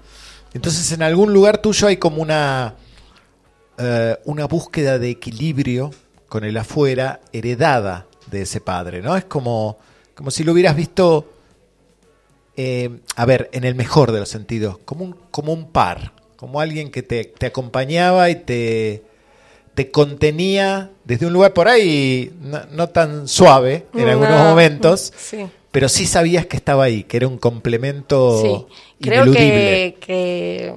[0.54, 2.76] entonces en algún lugar tuyo hay como una
[3.78, 5.92] eh, una búsqueda de equilibrio
[6.30, 9.18] con el afuera heredada de ese padre, ¿no?
[9.18, 9.78] Es como,
[10.16, 11.30] como si lo hubieras visto,
[12.56, 16.62] eh, a ver, en el mejor de los sentidos, como un, como un par, como
[16.62, 19.04] alguien que te, te acompañaba y te,
[19.76, 25.14] te contenía desde un lugar por ahí no, no tan suave en No, algunos momentos,
[25.16, 25.46] sí.
[25.72, 28.66] pero sí sabías que estaba ahí, que era un complemento Sí,
[29.02, 30.74] creo que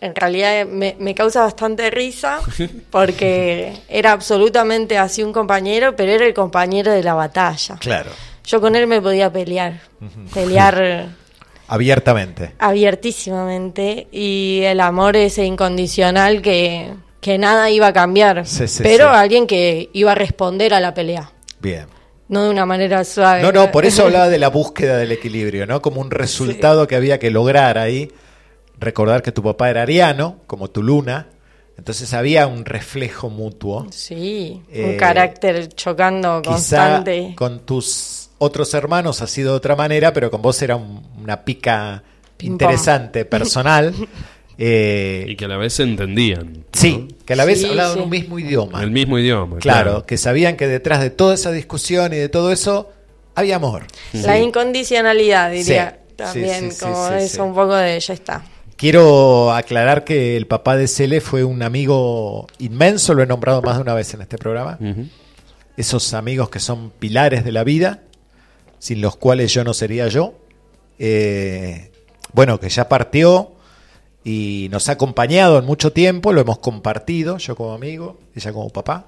[0.00, 2.40] en realidad me, me causa bastante risa
[2.90, 7.76] porque era absolutamente así un compañero, pero era el compañero de la batalla.
[7.80, 8.10] Claro,
[8.44, 9.80] Yo con él me podía pelear,
[10.34, 11.06] pelear
[11.68, 12.52] abiertamente.
[12.58, 16.92] abiertísimamente y el amor ese incondicional que,
[17.24, 19.16] que nada iba a cambiar, Sí, sí, pero sí.
[19.16, 21.86] alguien que iba a responder a la pelea, Bien.
[22.28, 23.40] no de una manera suave.
[23.40, 25.80] No, no, por eso hablaba de la búsqueda del equilibrio, ¿no?
[25.80, 28.12] Como un resultado que había que lograr ahí.
[28.78, 31.28] Recordar que tu papá era ariano, como tu luna.
[31.78, 33.86] Entonces había un reflejo mutuo.
[33.90, 37.32] Sí, Eh, un carácter chocando Quizá constante.
[37.36, 41.42] con tus otros hermanos ha sido de otra manera, pero con vos era un- una
[41.42, 42.02] pica
[42.40, 43.94] interesante, personal.
[44.58, 46.64] Eh, Y que a la vez se entendían.
[46.72, 48.00] sí, que a la vez Sí, hablaban sí.
[48.00, 48.82] un mismo idioma.
[48.82, 49.58] El mismo idioma.
[49.58, 52.90] claro, que sabían que detrás de toda esa discusión y de todo eso
[53.34, 53.86] había amor.
[54.12, 55.98] La incondicionalidad, diría.
[56.08, 57.40] Sí, También, sí, sí, como sí, eso, sí.
[57.40, 58.44] un poco de ya está.
[58.76, 63.76] Quiero aclarar que el papá de Cele fue un amigo inmenso, lo he nombrado más
[63.76, 64.78] de una vez en este programa.
[65.76, 68.02] Esos amigos que son pilares de la vida,
[68.78, 70.34] sin los cuales yo no sería yo.
[71.00, 71.90] Eh,
[72.32, 73.53] bueno, que ya partió
[74.24, 78.70] y nos ha acompañado en mucho tiempo, lo hemos compartido, yo como amigo, ella como
[78.70, 79.06] papá.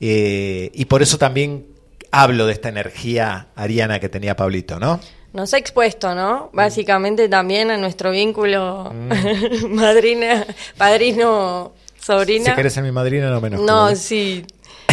[0.00, 1.66] Eh, y por eso también
[2.10, 5.00] hablo de esta energía ariana que tenía Pablito, ¿no?
[5.34, 6.48] Nos ha expuesto, ¿no?
[6.50, 6.56] Mm.
[6.56, 8.90] Básicamente también a nuestro vínculo
[9.68, 10.46] madrina,
[10.78, 12.46] padrino, sobrina.
[12.46, 13.60] Si querés ser mi madrina, no menos.
[13.60, 14.46] No, sí,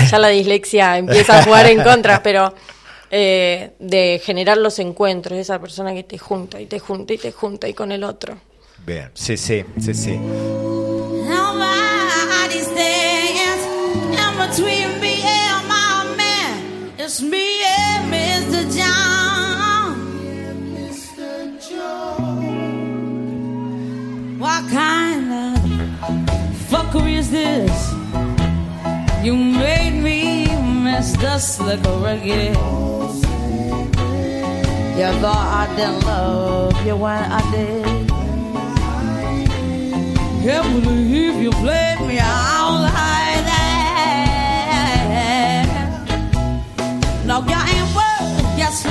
[0.10, 2.54] ya la dislexia empieza a jugar en contra, pero
[3.10, 7.32] eh, de generar los encuentros, esa persona que te junta y te junta y te
[7.32, 8.38] junta y con el otro.
[8.86, 9.64] Bien, sí, sí,
[18.10, 18.64] Mr.
[21.70, 22.34] John.
[24.38, 25.60] What kind of
[26.70, 27.94] fuckery is this?
[29.24, 30.46] You made me
[30.84, 31.40] Mr.
[31.40, 32.56] Slicker again.
[34.98, 38.23] You thought I didn't love you when I did.
[40.44, 43.64] Can't believe you played me out like that.
[47.26, 48.84] No, you ain't worth yes,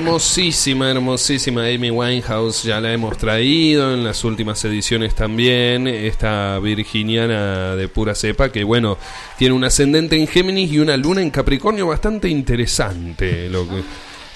[0.00, 7.76] Hermosísima, hermosísima Amy Winehouse, ya la hemos traído en las últimas ediciones también, esta virginiana
[7.76, 8.96] de pura cepa que bueno,
[9.36, 13.82] tiene un ascendente en Géminis y una luna en Capricornio bastante interesante, lo que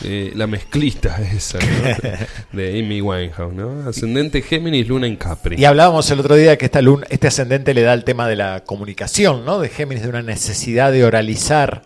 [0.05, 2.19] eh, la mezclita esa ¿no?
[2.53, 3.89] de Amy Winehouse, ¿no?
[3.89, 5.57] Ascendente Géminis, Luna en Capri.
[5.59, 8.37] Y hablábamos el otro día que esta luna, este ascendente le da el tema de
[8.37, 9.59] la comunicación, ¿no?
[9.61, 11.85] De Géminis, de una necesidad de oralizar.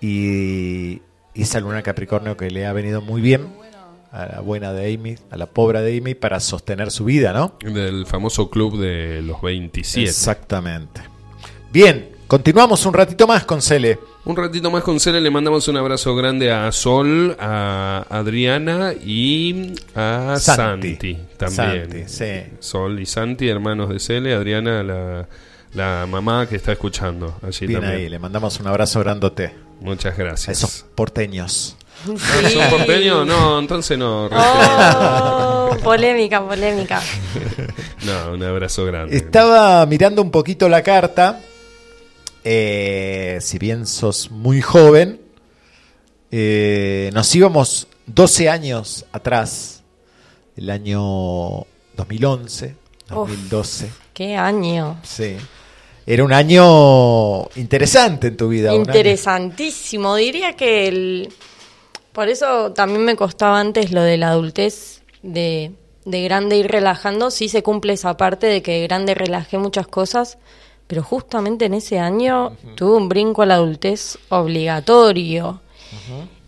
[0.00, 1.00] Y,
[1.36, 3.46] y esa luna Capricornio que le ha venido muy bien
[4.12, 7.54] a la buena de Amy, a la pobre de Amy, para sostener su vida, ¿no?
[7.60, 10.08] Del famoso club de los 27.
[10.08, 11.02] Exactamente.
[11.70, 13.98] Bien, continuamos un ratito más con Cele.
[14.24, 19.74] Un ratito más con Cele, le mandamos un abrazo grande a Sol, a Adriana y
[19.94, 20.92] a Santi.
[20.92, 21.90] Santi, también.
[21.90, 22.56] Santi, sí.
[22.60, 25.28] Sol y Santi, hermanos de Cele, Adriana, la,
[25.74, 28.00] la mamá que está escuchando allí Bien también.
[28.00, 29.65] ahí, le mandamos un abrazo grandote.
[29.80, 30.58] Muchas gracias.
[30.58, 31.76] esos porteños.
[32.08, 33.26] Ah, ¿Son porteños?
[33.26, 34.26] No, entonces no.
[34.32, 37.00] Oh, polémica, polémica.
[38.04, 39.16] No, un abrazo grande.
[39.16, 41.40] Estaba mirando un poquito la carta.
[42.44, 45.20] eh, si bien sos muy joven,
[46.30, 49.82] eh, nos íbamos 12 años atrás,
[50.56, 51.66] el año
[51.96, 52.76] 2011,
[53.08, 53.90] 2012.
[54.14, 55.00] Qué año.
[55.02, 55.36] Sí.
[56.06, 58.72] Era un año interesante en tu vida.
[58.72, 60.14] Interesantísimo.
[60.14, 61.32] Diría que el...
[62.12, 65.72] Por eso también me costaba antes lo de la adultez de,
[66.04, 67.30] de grande ir relajando.
[67.30, 70.38] Sí se cumple esa parte de que de grande relajé muchas cosas,
[70.86, 75.60] pero justamente en ese año tuve un brinco a la adultez obligatorio.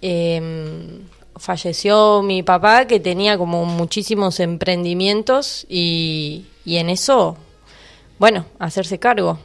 [0.01, 1.01] Eh,
[1.37, 7.37] falleció mi papá que tenía como muchísimos emprendimientos y, y en eso,
[8.19, 9.39] bueno, hacerse cargo.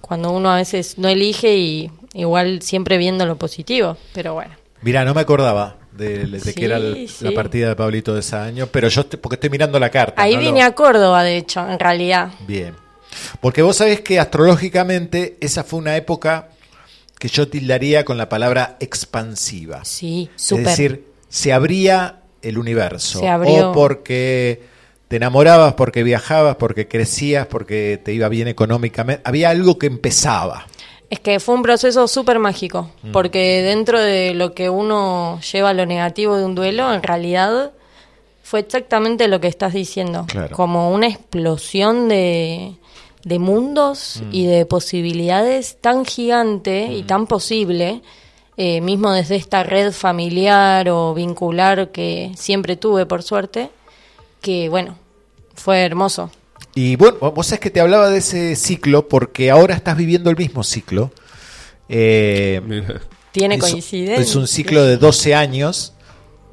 [0.00, 4.54] Cuando uno a veces no elige y igual siempre viendo lo positivo, pero bueno.
[4.82, 7.24] Mira, no me acordaba de, de Sí, que era el- sí.
[7.24, 10.20] la partida de Pablito de ese año, pero yo te- porque estoy mirando la carta.
[10.22, 12.30] Ahí no lo- vine a Córdoba, de hecho, en realidad.
[12.46, 12.74] Bien.
[13.40, 16.48] Porque vos sabés que astrológicamente esa fue una época
[17.18, 19.84] que yo tildaría con la palabra expansiva.
[19.84, 20.66] Sí, Es súper.
[20.66, 23.20] decir, se abría el universo.
[23.20, 23.70] Se abrió.
[23.70, 24.62] O porque
[25.12, 29.20] te enamorabas, porque viajabas, porque crecías, porque te iba bien económicamente.
[29.26, 30.64] Había algo que empezaba.
[31.10, 33.12] Es que fue un proceso súper mágico, Mm.
[33.12, 37.72] porque dentro de lo que uno lleva lo negativo de un duelo, en realidad
[38.42, 40.56] fue exactamente lo que estás diciendo, Claro.
[40.56, 42.72] como una explosión de,
[43.22, 44.28] de mundos Mm.
[44.34, 48.00] y de posibilidades tan gigante y tan posible,
[48.56, 53.68] eh, mismo desde esta red familiar o vincular que siempre tuve, por suerte,
[54.40, 54.96] que bueno,
[55.54, 56.30] fue hermoso.
[56.74, 60.36] Y bueno, vos sabés que te hablaba de ese ciclo porque ahora estás viviendo el
[60.36, 61.10] mismo ciclo.
[61.88, 62.60] Eh,
[63.32, 64.22] Tiene es- coincidencia.
[64.22, 65.92] Es un ciclo de 12 años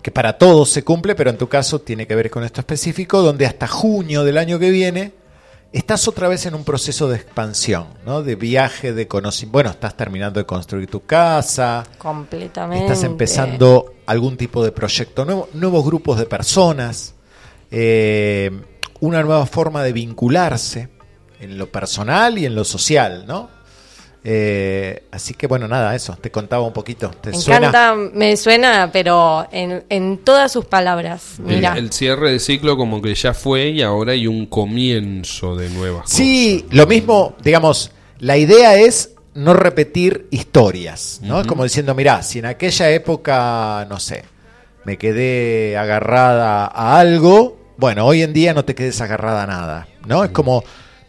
[0.01, 3.21] que para todos se cumple, pero en tu caso tiene que ver con esto específico,
[3.21, 5.13] donde hasta junio del año que viene
[5.71, 8.23] estás otra vez en un proceso de expansión, ¿no?
[8.23, 9.51] De viaje, de conocimiento.
[9.53, 12.85] Bueno, estás terminando de construir tu casa, Completamente.
[12.85, 17.13] estás empezando algún tipo de proyecto nuevo, nuevos grupos de personas,
[17.69, 18.49] eh,
[19.01, 20.89] una nueva forma de vincularse
[21.39, 23.49] en lo personal y en lo social, ¿no?
[24.23, 27.09] Eh, así que bueno, nada, eso, te contaba un poquito.
[27.21, 27.67] ¿Te Me suena?
[27.67, 31.39] encanta, me suena, pero en, en todas sus palabras.
[31.39, 35.55] El, Mira, el cierre de ciclo como que ya fue y ahora hay un comienzo
[35.55, 41.39] de nuevas Sí, lo mismo, digamos, la idea es no repetir historias, ¿no?
[41.39, 44.25] Es como diciendo, mirá, si en aquella época, no sé,
[44.83, 49.87] me quedé agarrada a algo, bueno, hoy en día no te quedes agarrada a nada,
[50.05, 50.23] ¿no?
[50.25, 50.63] Es como,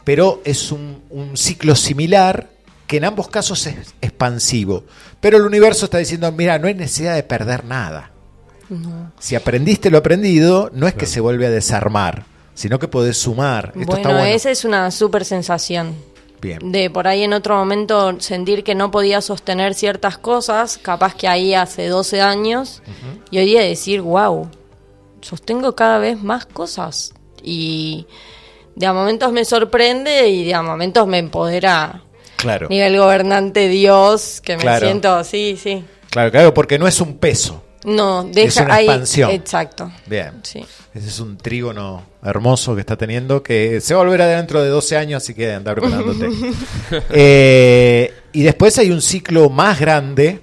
[0.05, 2.49] pero es un, un ciclo similar
[2.87, 4.85] que en ambos casos es expansivo,
[5.21, 8.13] pero el universo está diciendo, mira, no hay necesidad de perder nada.
[8.69, 9.13] no.
[9.19, 12.25] Si aprendiste lo aprendido, no es que se vuelve a desarmar,
[12.55, 13.73] sino que podés sumar.
[13.75, 14.25] Esto bueno, está bueno.
[14.25, 15.95] esa es una súper sensación.
[16.41, 16.73] Bien.
[16.73, 21.29] De por ahí en otro momento sentir que no podía sostener ciertas cosas, capaz que
[21.29, 22.83] ahí hace 12 años,
[23.31, 24.49] y hoy día decir, wow,
[25.21, 27.13] sostengo cada vez más cosas.
[27.43, 28.07] Y
[28.77, 32.03] de a momentos me sorprende y de a momentos me empodera.
[32.37, 32.69] Claro.
[32.71, 34.87] Nivel gobernante Dios, que me Claro.
[34.87, 35.85] siento, sí, sí.
[36.11, 37.63] Claro, claro, porque no es un peso.
[37.85, 38.85] No, deja es una ahí.
[38.87, 39.31] expansión.
[39.31, 39.91] Exacto.
[40.07, 40.41] Bien.
[40.43, 40.65] Sí.
[40.93, 44.63] Ese es un trígono hermoso que está teniendo, que se va a volver a dentro
[44.63, 46.29] de 12 años, así que andar preparándote.
[47.11, 50.41] Eh, y después hay un ciclo más grande.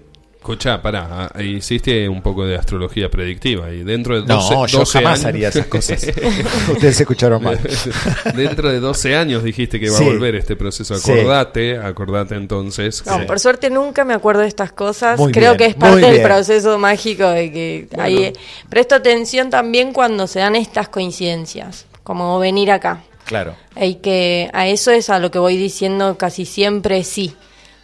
[0.47, 4.79] Escucha, pará, ah, hiciste un poco de astrología predictiva y dentro de No, 12, yo
[4.79, 6.07] 12 jamás años- haría esas cosas.
[6.71, 7.59] Ustedes escucharon mal.
[8.33, 10.05] dentro de 12 años dijiste que va Sí.
[10.05, 10.95] a volver este proceso.
[10.95, 11.11] Sí.
[11.11, 13.03] Acordate, acordate entonces.
[13.05, 15.19] No, que- por suerte nunca me acuerdo de estas cosas.
[15.19, 18.31] Muy Creo bien, que es parte del proceso mágico de que ahí
[18.69, 23.03] presto atención también cuando se dan estas coincidencias, como venir acá.
[23.25, 23.53] Claro.
[23.75, 27.35] Hay que a eso es a lo que voy diciendo casi siempre sí.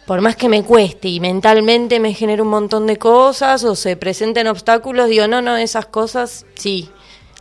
[0.06, 3.96] Por más que me cueste y mentalmente me genere un montón de cosas o se
[3.96, 6.90] presenten obstáculos, digo, no, no, esas cosas sí,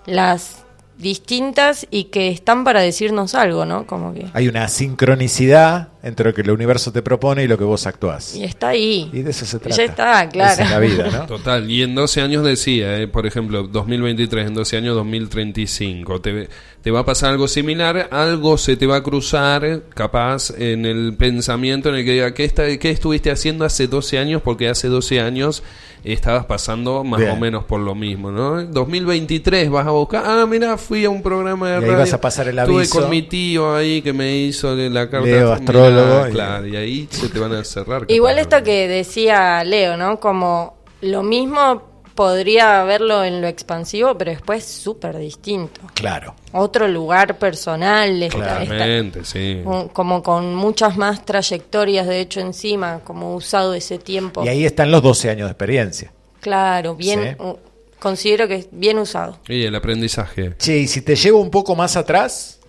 [0.06, 0.64] las
[0.98, 3.86] distintas y que están para decirnos algo, ¿no?
[3.86, 4.28] Como que...
[4.34, 8.36] Hay una sincronicidad entre lo que el universo te propone y lo que vos actuás.
[8.36, 9.10] Y está ahí.
[9.14, 9.76] Y de eso se trata.
[9.78, 10.54] Ya está, claro.
[10.54, 11.26] Esa es la vida, ¿no?
[11.28, 16.50] Total, y en 12 años decía, eh, por ejemplo, 2023, en 12 años 2035, te,
[16.82, 21.16] te va a pasar algo similar, algo se te va a cruzar, capaz, en el
[21.18, 24.42] pensamiento en el que diga, ¿qué, está, qué estuviste haciendo hace 12 años?
[24.42, 25.64] Porque hace 12 años
[26.04, 27.32] estabas pasando más Bien.
[27.32, 28.62] o menos por lo mismo, ¿no?
[28.66, 32.00] 2023 vas a buscar, ah, mira, fui a un programa de Y ahí radio.
[32.00, 33.00] vas a pasar el Estuve aviso.
[33.00, 35.26] con mi tío ahí que me hizo la carta.
[35.26, 35.54] Leo,
[36.02, 38.06] Astrólogo, y- claro, y ahí se te van a cerrar.
[38.08, 40.20] Igual esto que decía Leo, ¿no?
[40.20, 45.82] Como lo mismo podría verlo en lo expansivo, pero después súper distinto.
[45.96, 46.36] Claro.
[46.52, 49.62] Otro lugar personal, Claramente, sí.
[49.94, 54.46] como con muchas más trayectorias, de hecho, encima, como usado ese tiempo.
[54.46, 56.12] Y ahí están los 12 años de experiencia.
[56.40, 57.44] Claro, bien, Sí.
[57.44, 57.56] uh,
[57.98, 59.40] considero que es bien usado.
[59.48, 60.56] Y el aprendizaje.
[60.58, 62.60] Che, y si te llevo un poco más atrás,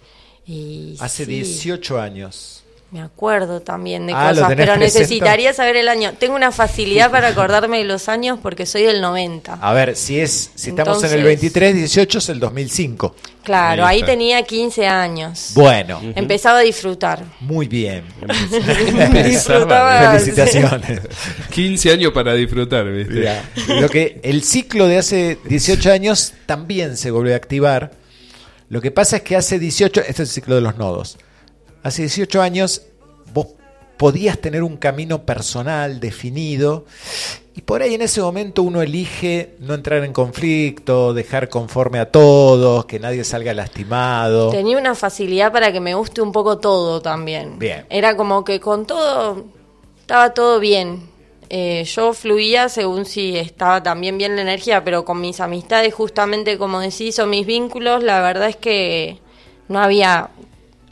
[0.47, 2.64] Y hace sí, 18 años.
[2.91, 6.13] Me acuerdo también de Ah, cosas, pero necesitaría saber el año.
[6.17, 9.55] Tengo una facilidad para acordarme de los años porque soy del 90.
[9.61, 13.17] A ver, si es si estamos en el Entonces- 23, 18 es el 2005.
[13.43, 15.51] Claro, Ahí tenía 15 años.
[15.55, 16.01] Bueno.
[16.15, 17.25] Empezaba a disfrutar.
[17.41, 18.05] Muy bien.
[19.25, 21.01] Disfrutaba, Felicitaciones.
[21.51, 23.29] 15 años para disfrutar, ¿viste?
[23.81, 27.93] Lo que el ciclo de hace 18 años también se volvió a activar.
[28.69, 31.19] Lo que pasa es que hace 18, este es el ciclo de los nodos.
[31.85, 32.81] Hace 18 años
[33.35, 33.49] vos
[33.99, 36.87] podías tener un camino personal definido
[37.55, 42.11] y por ahí en ese momento uno elige no entrar en conflicto, dejar conforme a
[42.11, 44.51] todos, que nadie salga lastimado.
[44.51, 47.59] Tenía una facilidad para que me guste un poco todo también.
[47.59, 47.85] Bien.
[47.91, 49.45] Era como que con todo
[50.01, 51.03] estaba todo bien.
[51.51, 56.57] Eh, yo fluía según si estaba también bien la energía, pero con mis amistades, justamente
[56.57, 59.19] como decís, o mis vínculos, la verdad es que
[59.69, 60.31] no había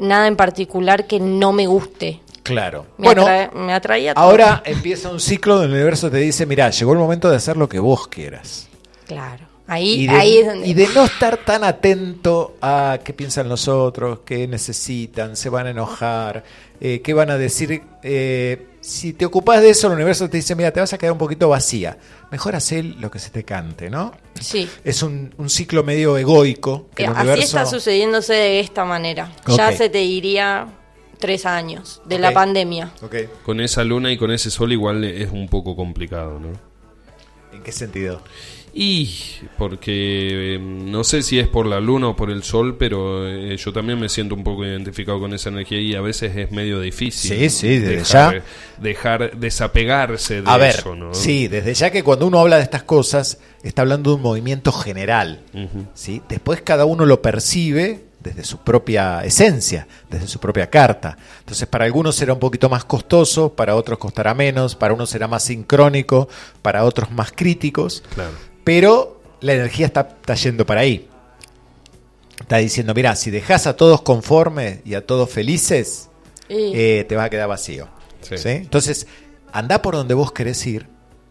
[0.02, 2.20] nada en particular que no me guste.
[2.42, 2.86] Claro.
[2.98, 4.24] Me, bueno, atrae- me atraía todo.
[4.24, 7.56] ahora empieza un ciclo donde el universo te dice, mira, llegó el momento de hacer
[7.56, 8.68] lo que vos quieras.
[9.06, 9.46] Claro.
[9.68, 10.66] Ahí, y de, ahí es donde...
[10.66, 15.68] y de no estar tan atento a qué piensan los otros, qué necesitan, se van
[15.68, 16.42] a enojar,
[16.80, 17.82] eh, qué van a decir.
[18.02, 21.12] eh, si te ocupas de eso, el universo te dice, mira, te vas a quedar
[21.12, 21.96] un poquito vacía.
[22.32, 24.12] Mejor hacer lo que se te cante, ¿no?
[24.40, 24.68] Sí.
[24.82, 26.88] Es un, un ciclo medio egoico.
[26.94, 29.32] Que Eh, el Así está sucediéndose de esta manera.
[29.56, 30.66] Ya se te iría
[31.20, 32.92] tres años de la pandemia.
[33.44, 36.48] Con esa luna y con ese sol igual es un poco complicado, ¿no?
[37.52, 38.20] ¿En qué sentido?
[38.74, 39.10] Y
[39.58, 43.56] porque eh, no sé si es por la luna o por el sol, pero eh,
[43.58, 46.80] yo también me siento un poco identificado con esa energía y a veces es medio
[46.80, 47.38] difícil.
[47.38, 48.42] Sí, sí, desde dejar, ya.
[48.78, 51.12] Dejar desapegarse de A ver, eso, ¿no?
[51.12, 54.72] sí, desde ya que cuando uno habla de estas cosas, está hablando de un movimiento
[54.72, 55.40] general.
[55.94, 56.22] ¿sí?
[56.28, 61.18] Después cada uno lo percibe desde su propia esencia, desde su propia carta.
[61.40, 65.26] Entonces, para algunos será un poquito más costoso, para otros costará menos, para unos será
[65.28, 66.28] más sincrónico,
[66.62, 68.30] para otros más críticos, Claro.
[68.64, 71.08] Pero la energía está, está yendo para ahí.
[72.40, 76.08] Está diciendo, mira, si dejas a todos conformes y a todos felices,
[76.48, 77.88] Y- eh, te va a quedar vacío.
[78.22, 78.36] Sí.
[78.38, 78.48] ¿sí?
[78.50, 79.06] Entonces,
[79.52, 80.86] anda por donde vos querés ir.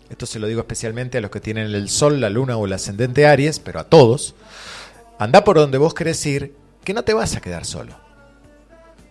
[0.10, 2.74] Esto se lo digo especialmente a los que tienen el sol, la luna o el
[2.74, 4.36] ascendente Aries, pero a todos.
[5.20, 6.54] Anda por donde vos querés ir,
[6.84, 7.96] que no te vas a quedar solo.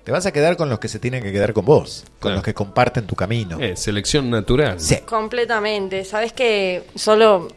[0.05, 2.37] Te vas a quedar con los que se tienen que quedar con vos, con Claro.
[2.37, 3.59] los que comparten tu camino.
[3.61, 4.81] Eh, selección natural.
[4.81, 4.97] Sí.
[5.07, 6.05] Completamente.
[6.05, 7.49] Sabes que solo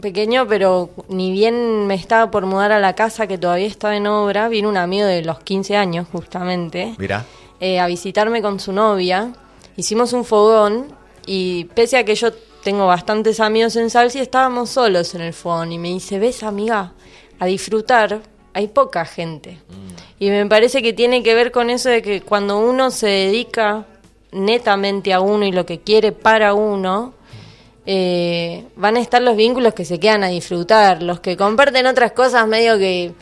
[0.00, 4.06] pequeño, pero ni bien me estaba por mudar a la casa que todavía estaba en
[4.06, 7.24] obra, vino un amigo de los 15 años justamente Mirá.
[7.60, 9.32] eh, a visitarme con su novia.
[9.76, 10.86] Hicimos un fogón
[11.26, 12.32] y pese a que yo
[12.62, 16.92] tengo bastantes amigos en Salsi, estábamos solos en el fogón y me dice, ves amiga,
[17.38, 18.20] a disfrutar
[18.52, 19.58] hay poca gente.
[20.18, 23.86] Y me parece que tiene que ver con eso de que cuando uno se dedica
[24.32, 27.14] netamente a uno y lo que quiere para uno,
[27.86, 32.12] eh, van a estar los vínculos que se quedan a disfrutar, los que comparten otras
[32.12, 33.12] cosas medio que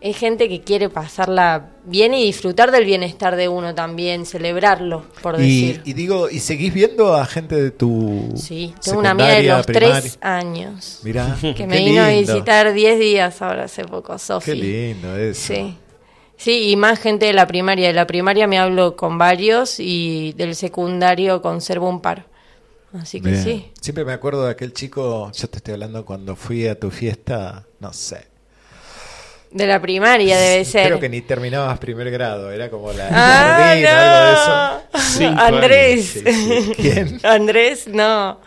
[0.00, 5.36] es gente que quiere pasarla bien y disfrutar del bienestar de uno también, celebrarlo, por
[5.40, 5.82] Y, decir.
[5.84, 9.66] y digo, ¿y seguís viendo a gente de tu Sí, tengo una amiga de los
[9.66, 10.00] primaria?
[10.02, 14.50] tres años Mirá, que me vino a visitar 10 días ahora hace poco, Sofi.
[14.52, 15.54] Qué lindo eso.
[15.54, 15.76] Sí.
[16.36, 17.88] Sí, y más gente de la primaria.
[17.88, 22.26] De la primaria me hablo con varios y del secundario conservo un par.
[23.00, 23.42] Así que Bien.
[23.44, 23.72] sí.
[23.80, 27.64] Siempre me acuerdo de aquel chico, yo te estoy hablando cuando fui a tu fiesta,
[27.80, 28.26] no sé,
[29.50, 30.86] De la primaria debe ser.
[30.88, 35.18] Creo que ni terminabas primer grado, era como la Ah, jardín, algo de eso.
[35.18, 36.04] Cinco Andrés.
[36.06, 36.72] sí, sí.
[36.76, 37.20] ¿Quién?
[37.24, 38.40] Andrés, no.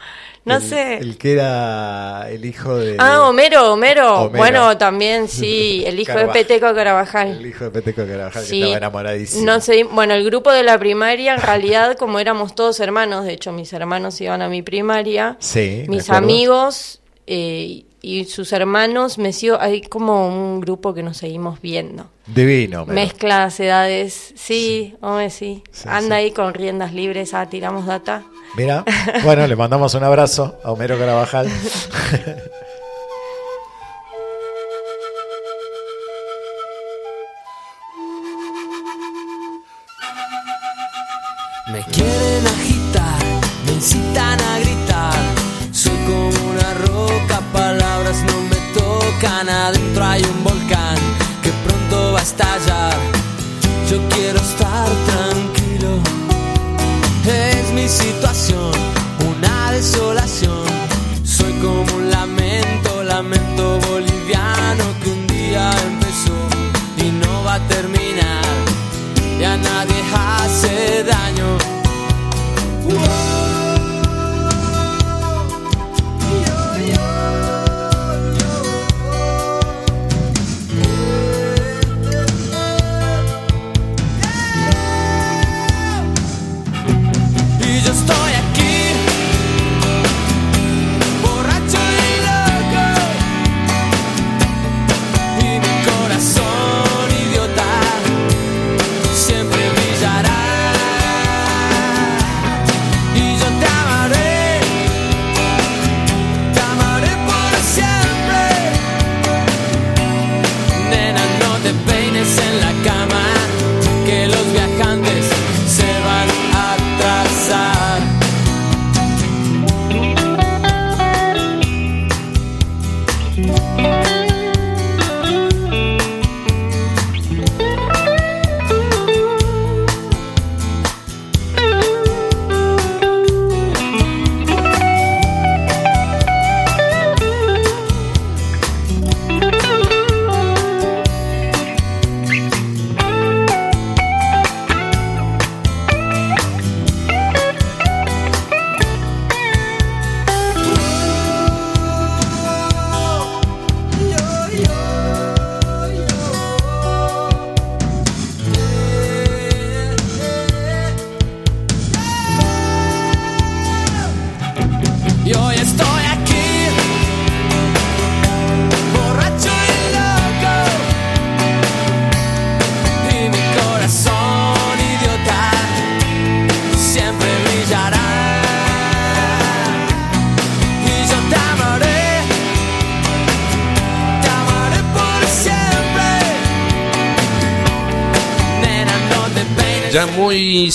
[0.50, 0.98] No el, sé.
[0.98, 2.96] El que era el hijo de.
[3.00, 4.38] Ah, Homero, Homero, Homero.
[4.38, 6.28] Bueno, también sí, el hijo Carvajal.
[6.34, 7.28] de Peteco Carabajal.
[7.38, 8.50] El hijo de Peteco Carabajal, Sí.
[8.60, 9.46] que estaba enamoradísimo.
[9.46, 13.34] No sé, bueno, el grupo de la primaria, en realidad, como éramos todos hermanos, de
[13.34, 19.34] hecho, mis hermanos iban a mi primaria, Sí, mis amigos eh, y sus hermanos, me
[19.34, 22.10] sigo, hay como un grupo que nos seguimos viendo.
[22.28, 22.94] Divino, Homero.
[23.02, 25.62] Mezclas, edades, sí, hombre, sí.
[25.72, 26.22] Sí, Anda sí.
[26.24, 28.24] ahí con riendas libres, ah, tiramos data.
[28.56, 28.84] Mira,
[29.24, 31.50] bueno, le mandamos un abrazo a Homero Carabajal.
[41.72, 43.24] Me quieren agitar,
[43.66, 45.14] me incitan a gritar.
[45.72, 49.48] Soy como una roca, palabras no me tocan.
[49.48, 50.98] Adentro hay un volcán
[51.44, 52.98] que pronto va a estallar.
[53.90, 56.00] Yo quiero estar tranquilo.
[57.28, 58.29] Es mi situación,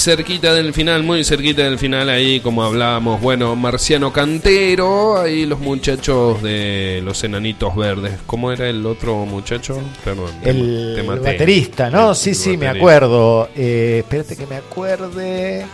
[0.05, 5.59] cerquita del final, muy cerquita del final, ahí como hablábamos, bueno, Marciano Cantero, ahí los
[5.61, 8.13] muchachos de los enanitos verdes.
[8.27, 9.81] ¿Cómo era el otro muchacho?
[10.05, 11.21] Perdón, El maté.
[11.21, 12.11] baterista, ¿no?
[12.11, 13.49] El- sí, el sí, me acuerdo.
[13.57, 15.65] Eh, espérate que me acuerde.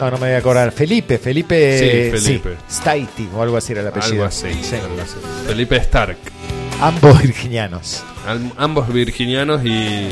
[0.00, 0.72] No, no me voy a acordar.
[0.72, 2.10] Felipe, Felipe.
[2.12, 2.56] Sí, Felipe.
[2.70, 4.12] Staiti o algo así era el apellido.
[4.14, 4.74] Algo así, Sí.
[4.76, 5.14] algo así.
[5.46, 6.16] Felipe Stark.
[6.80, 8.02] Ambos virginianos.
[8.26, 10.08] Al- ambos virginianos y,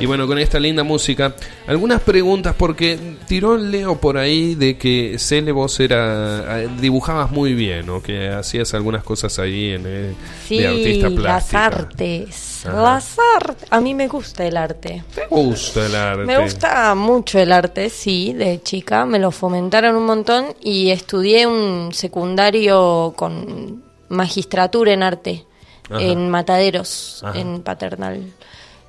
[0.00, 1.34] y bueno, con esta linda música.
[1.66, 2.98] Algunas preguntas porque
[3.28, 8.28] tiró Leo por ahí de que Cele vos era, eh, dibujabas muy bien o que
[8.30, 10.14] hacías algunas cosas ahí en, eh,
[10.48, 11.66] Sí, de artista las plástica.
[11.66, 12.66] artes.
[12.66, 12.82] Ajá.
[12.82, 13.68] Las artes.
[13.70, 15.04] A mí me gusta el arte.
[15.16, 16.24] Me gusta el arte.
[16.24, 19.04] Me gusta mucho el arte, sí, de chica.
[19.06, 25.44] Me lo fomentaron un montón y estudié un secundario con magistratura en arte
[25.88, 26.02] Ajá.
[26.02, 27.38] en Mataderos, Ajá.
[27.38, 28.22] en Paternal.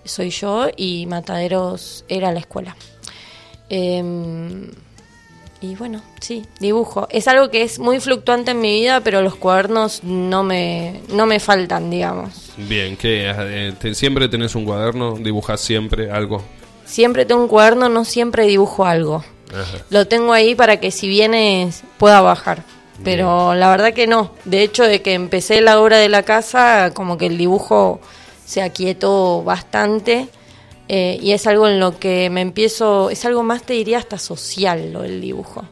[0.04, 2.76] Soy yo y Mataderos era la escuela.
[3.70, 4.70] Em,
[5.62, 7.08] y bueno, sí, dibujo.
[7.12, 11.26] Es algo que es muy fluctuante en mi vida, pero los cuadernos no me, no
[11.26, 12.52] me faltan, digamos.
[12.58, 16.42] Bien, que eh, te- siempre tenés un cuaderno, dibujas siempre algo.
[16.86, 19.24] Siempre tengo un cuaderno, no siempre dibujo algo.
[19.54, 19.78] Ajá.
[19.90, 22.64] Lo tengo ahí para que si vienes pueda bajar.
[23.04, 24.32] Pero la verdad que no.
[24.46, 28.00] De hecho, de que empecé la obra de la casa, como que el dibujo
[28.52, 30.28] se aquietó bastante.
[30.94, 34.18] eh, y es algo en lo que me empiezo, es algo más, te diría, hasta
[34.18, 35.64] social lo del dibujo.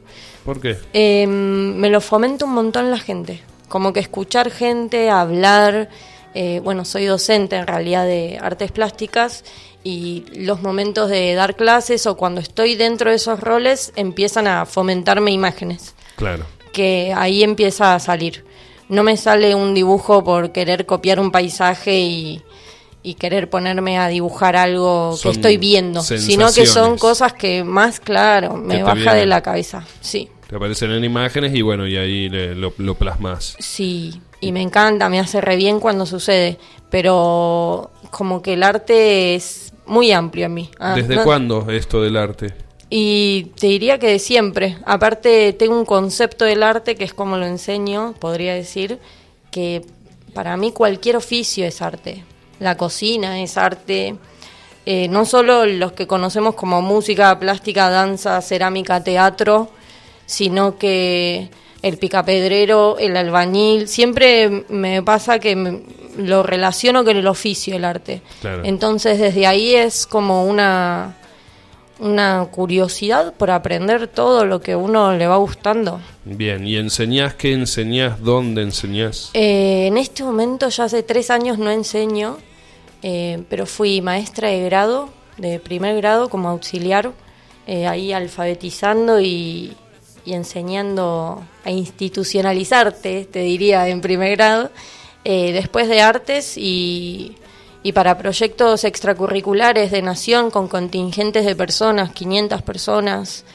[0.45, 0.77] ¿Por qué?
[0.93, 3.41] Eh, me lo fomenta un montón la gente.
[3.67, 5.89] Como que escuchar gente, hablar,
[6.33, 9.43] eh, bueno, soy docente en realidad de artes plásticas
[9.83, 14.65] y los momentos de dar clases o cuando estoy dentro de esos roles empiezan a
[14.65, 16.45] fomentarme imágenes, Claro.
[16.71, 18.45] que ahí empieza a salir.
[18.87, 22.41] No me sale un dibujo por querer copiar un paisaje y,
[23.01, 27.63] y querer ponerme a dibujar algo Son que estoy viendo, sino que son cosas que
[27.63, 29.85] más claro me Que baja de la cabeza.
[30.01, 30.29] Sí.
[30.47, 33.55] Te aparecen en imágenes y bueno, y ahí le- lo, lo plasmas.
[33.59, 36.57] Sí, y me encanta, me hace re bien cuando sucede,
[36.89, 40.69] pero como que el arte es muy amplio en mí.
[40.79, 42.53] Ah, ¿Desde no- cuándo esto del arte?
[42.89, 44.77] Y te diría que de siempre.
[44.85, 48.97] Aparte tengo un concepto del arte que es como lo enseño, podría decir,
[49.51, 49.85] que
[50.33, 52.23] para mí cualquier oficio es arte.
[52.59, 54.15] La cocina es arte.
[54.85, 59.69] Eh, no solo los que conocemos como música, plástica, danza, cerámica, teatro,
[60.25, 61.49] sino que
[61.81, 65.83] el picapedrero, el albañil, siempre me pasa que
[66.17, 68.21] lo relaciono con el oficio, el arte.
[68.41, 68.63] Claro.
[68.65, 71.17] Entonces desde ahí es como una,
[71.99, 76.01] una curiosidad por aprender todo lo que uno le va gustando.
[76.25, 78.21] Bien, ¿y enseñás qué enseñás?
[78.21, 79.31] ¿Dónde enseñás?
[79.33, 82.37] Eh, en este momento ya hace tres años no enseño,
[83.01, 87.11] eh, pero fui maestra de grado, de primer grado como auxiliar,
[87.67, 89.75] eh, ahí alfabetizando y,
[90.25, 94.69] enseñando a institucionalizarte, te diría, en primer grado,
[95.23, 97.35] eh, después de artes y,
[97.81, 103.45] y para proyectos extracurriculares de nación con contingentes de personas, 500 personas.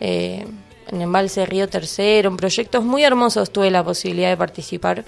[0.00, 0.46] eh,
[0.88, 5.04] en Embalse Río Tercero, en proyectos muy hermosos tuve la posibilidad de participar.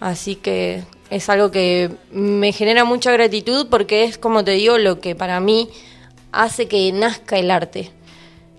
[0.00, 5.00] Así que es algo que me genera mucha gratitud porque es, como te digo, lo
[5.00, 5.68] que para mí
[6.32, 7.90] hace que nazca el arte.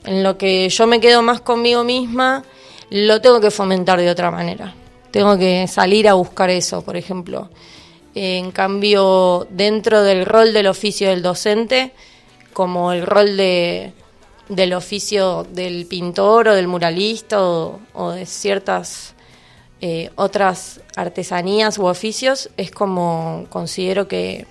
[0.06, 2.44] En lo que yo me quedo más conmigo misma,
[2.90, 4.74] lo tengo que fomentar de otra manera.
[5.12, 7.50] Tengo que salir a buscar eso, por ejemplo.
[8.14, 11.92] En cambio, dentro del rol del oficio del docente,
[12.54, 13.92] como el rol de,
[14.48, 19.15] del oficio del pintor o del muralista o, o de ciertas
[19.81, 24.45] eh, otras artesanías u oficios, es como considero que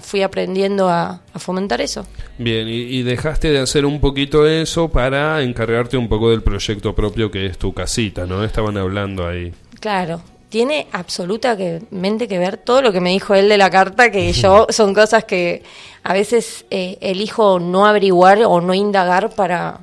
[0.00, 2.06] fui aprendiendo a, a fomentar eso.
[2.38, 6.94] Bien, y, y dejaste de hacer un poquito eso para encargarte un poco del proyecto
[6.94, 8.42] propio que es tu casita, ¿no?
[8.42, 9.52] Estaban hablando ahí.
[9.80, 14.32] Claro, tiene absolutamente que ver todo lo que me dijo él de la carta, que
[14.34, 15.62] yo son cosas que
[16.02, 19.80] a veces eh, elijo no averiguar o no indagar para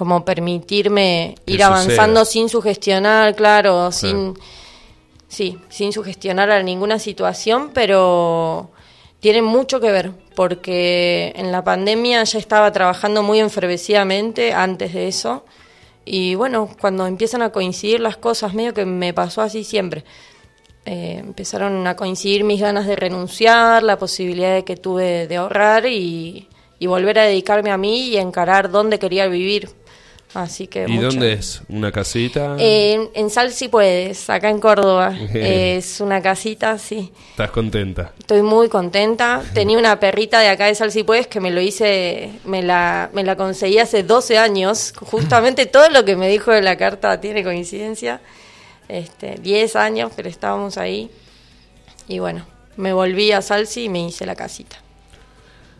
[0.00, 4.32] como permitirme ir avanzando sin sugestionar, claro, sin
[5.28, 8.70] sí, sin sugestionar a ninguna situación, pero
[9.20, 15.08] tiene mucho que ver porque en la pandemia ya estaba trabajando muy enfervecidamente antes de
[15.08, 15.44] eso.
[16.06, 20.02] Y bueno, cuando empiezan a coincidir las cosas, medio que me pasó así siempre.
[20.86, 25.84] Eh, empezaron a coincidir mis ganas de renunciar, la posibilidad de que tuve de ahorrar
[25.84, 26.48] y,
[26.78, 29.68] y volver a dedicarme a mí y encarar dónde quería vivir.
[30.32, 31.08] Así que ¿Y mucho.
[31.08, 31.60] dónde es?
[31.68, 32.54] ¿Una casita?
[32.58, 35.12] Eh, en, en Sal si puedes, acá en Córdoba.
[35.34, 37.12] es una casita, sí.
[37.30, 38.12] ¿Estás contenta?
[38.18, 39.42] Estoy muy contenta.
[39.54, 43.10] Tenía una perrita de acá de Sal si puedes que me lo hice, me la,
[43.12, 44.92] me la conseguí hace 12 años.
[45.00, 48.20] Justamente todo lo que me dijo de la carta tiene coincidencia.
[48.88, 51.10] Este, 10 años, pero estábamos ahí.
[52.06, 52.46] Y bueno,
[52.76, 54.76] me volví a Salsi y me hice la casita.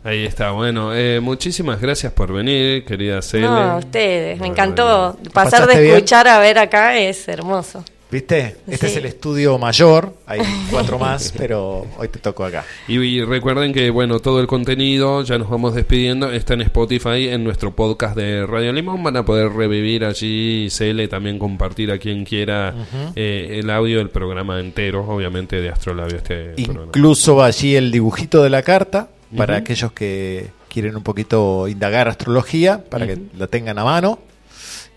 [0.02, 3.43] Ahí está, bueno, eh, muchísimas gracias por venir, querida Cele.
[3.47, 5.18] No, a ustedes, me Bueno, encantó.
[5.35, 5.94] Pasar ¿Pasaste de bien?
[5.97, 7.85] escuchar a ver acá es hermoso.
[8.10, 8.56] ¿Viste?
[8.66, 8.93] Este Sí.
[8.93, 10.40] es el estudio mayor, hay
[10.70, 12.64] cuatro más, pero hoy te tocó acá.
[12.89, 17.28] Y, y recuerden que, bueno, todo el contenido, ya nos vamos despidiendo, está en Spotify,
[17.28, 19.01] en nuestro podcast de Radio Limón.
[19.05, 22.74] Van a poder revivir allí, Cele, también compartir a quien quiera
[23.14, 26.16] eh, el audio del programa entero, obviamente de Astrolabio.
[26.16, 26.86] Este programa.
[26.86, 32.09] Incluso va allí el dibujito de la carta para aquellos que quieren un poquito indagar
[32.09, 34.19] astrología, para que la tengan a mano.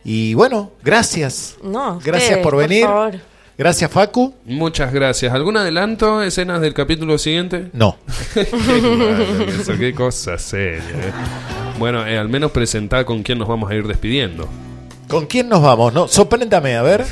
[0.06, 1.56] Y bueno, gracias.
[1.64, 2.86] No, Gracias ustedes, por venir.
[2.86, 3.14] favor.
[3.58, 4.34] Gracias, Facu.
[4.46, 5.32] Muchas gracias.
[5.32, 7.70] ¿Algún adelanto, escenas del capítulo siguiente?
[7.72, 7.98] No.
[8.34, 10.80] qué, eso, qué cosa seria.
[10.82, 11.12] eh.
[11.78, 14.50] Bueno, eh, al menos presentar con quién nos vamos a ir despidiendo.
[15.08, 15.94] ¿Con quién nos vamos?
[15.94, 17.06] No, sorpréndame, a ver.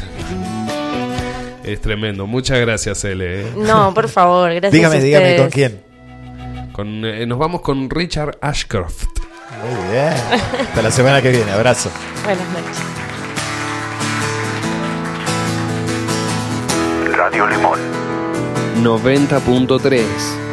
[1.64, 2.26] Es tremendo.
[2.26, 3.42] Muchas gracias, Ele.
[3.42, 3.46] eh.
[3.56, 5.91] No, por favor, gracias dígame, a dígame con quién.
[6.82, 9.04] Con, eh, nos vamos con Richard Ashcroft.
[9.62, 10.14] Muy bien.
[10.62, 11.52] Hasta la semana que viene.
[11.52, 11.92] Abrazo.
[12.24, 12.80] Buenas noches.
[17.16, 17.80] Radio Limón.
[18.82, 20.51] 90.3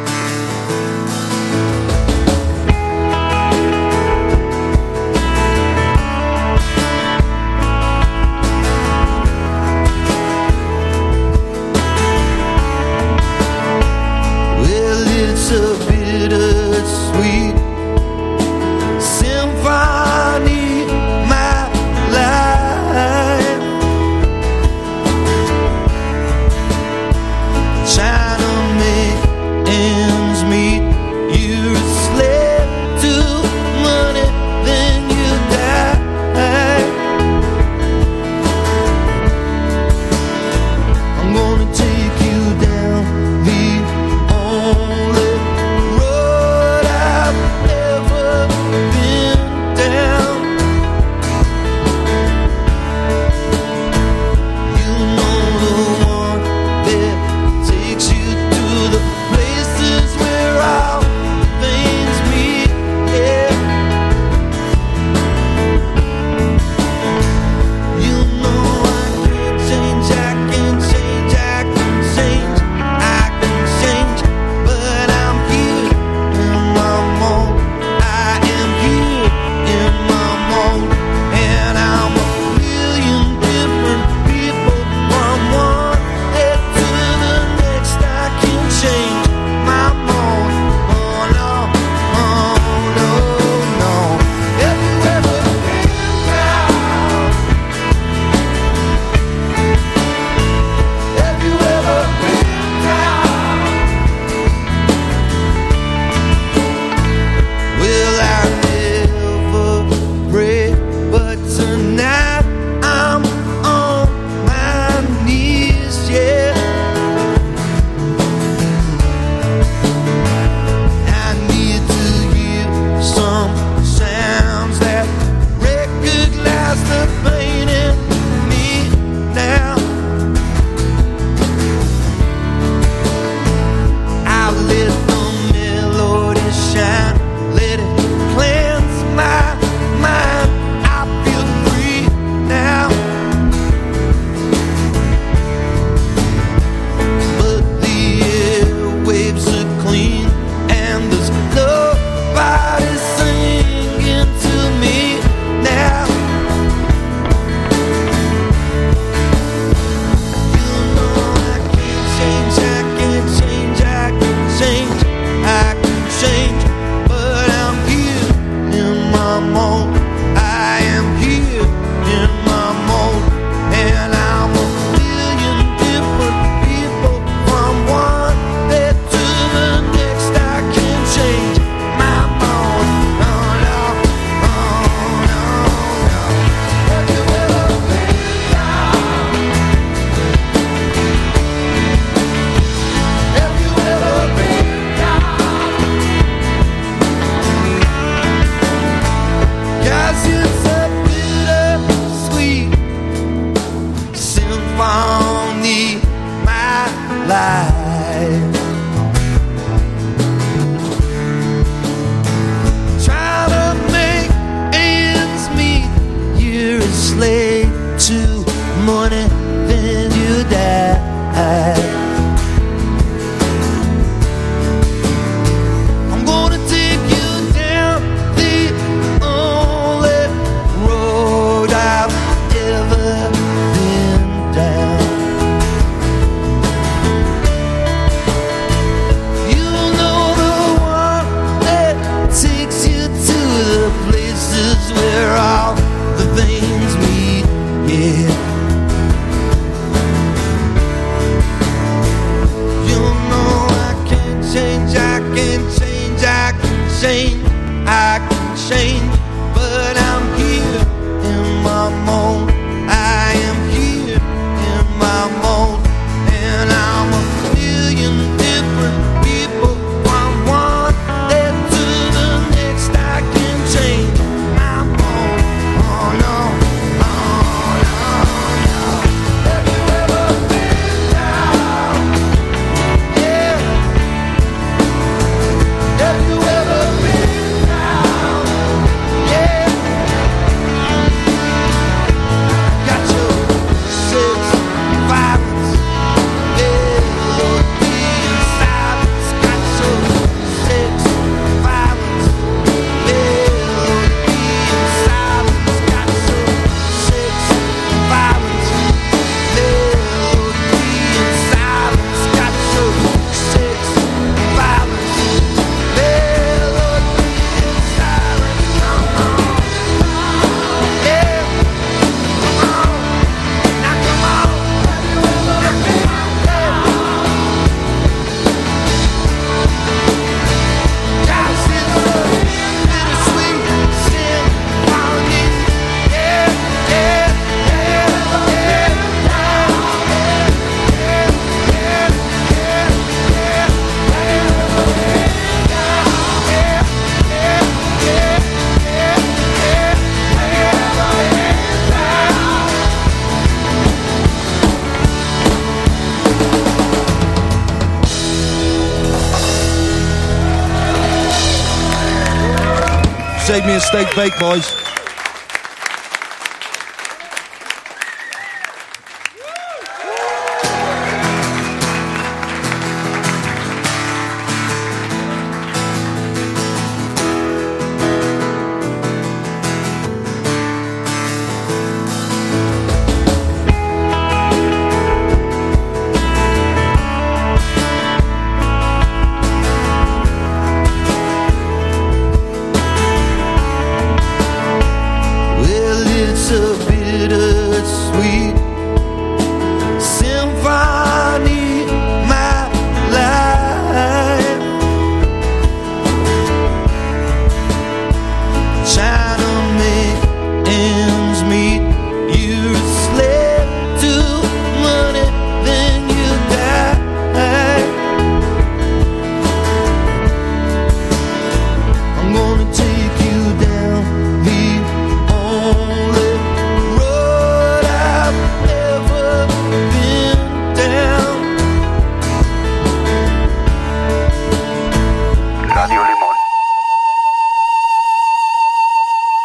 [363.79, 364.78] steak bake, boys.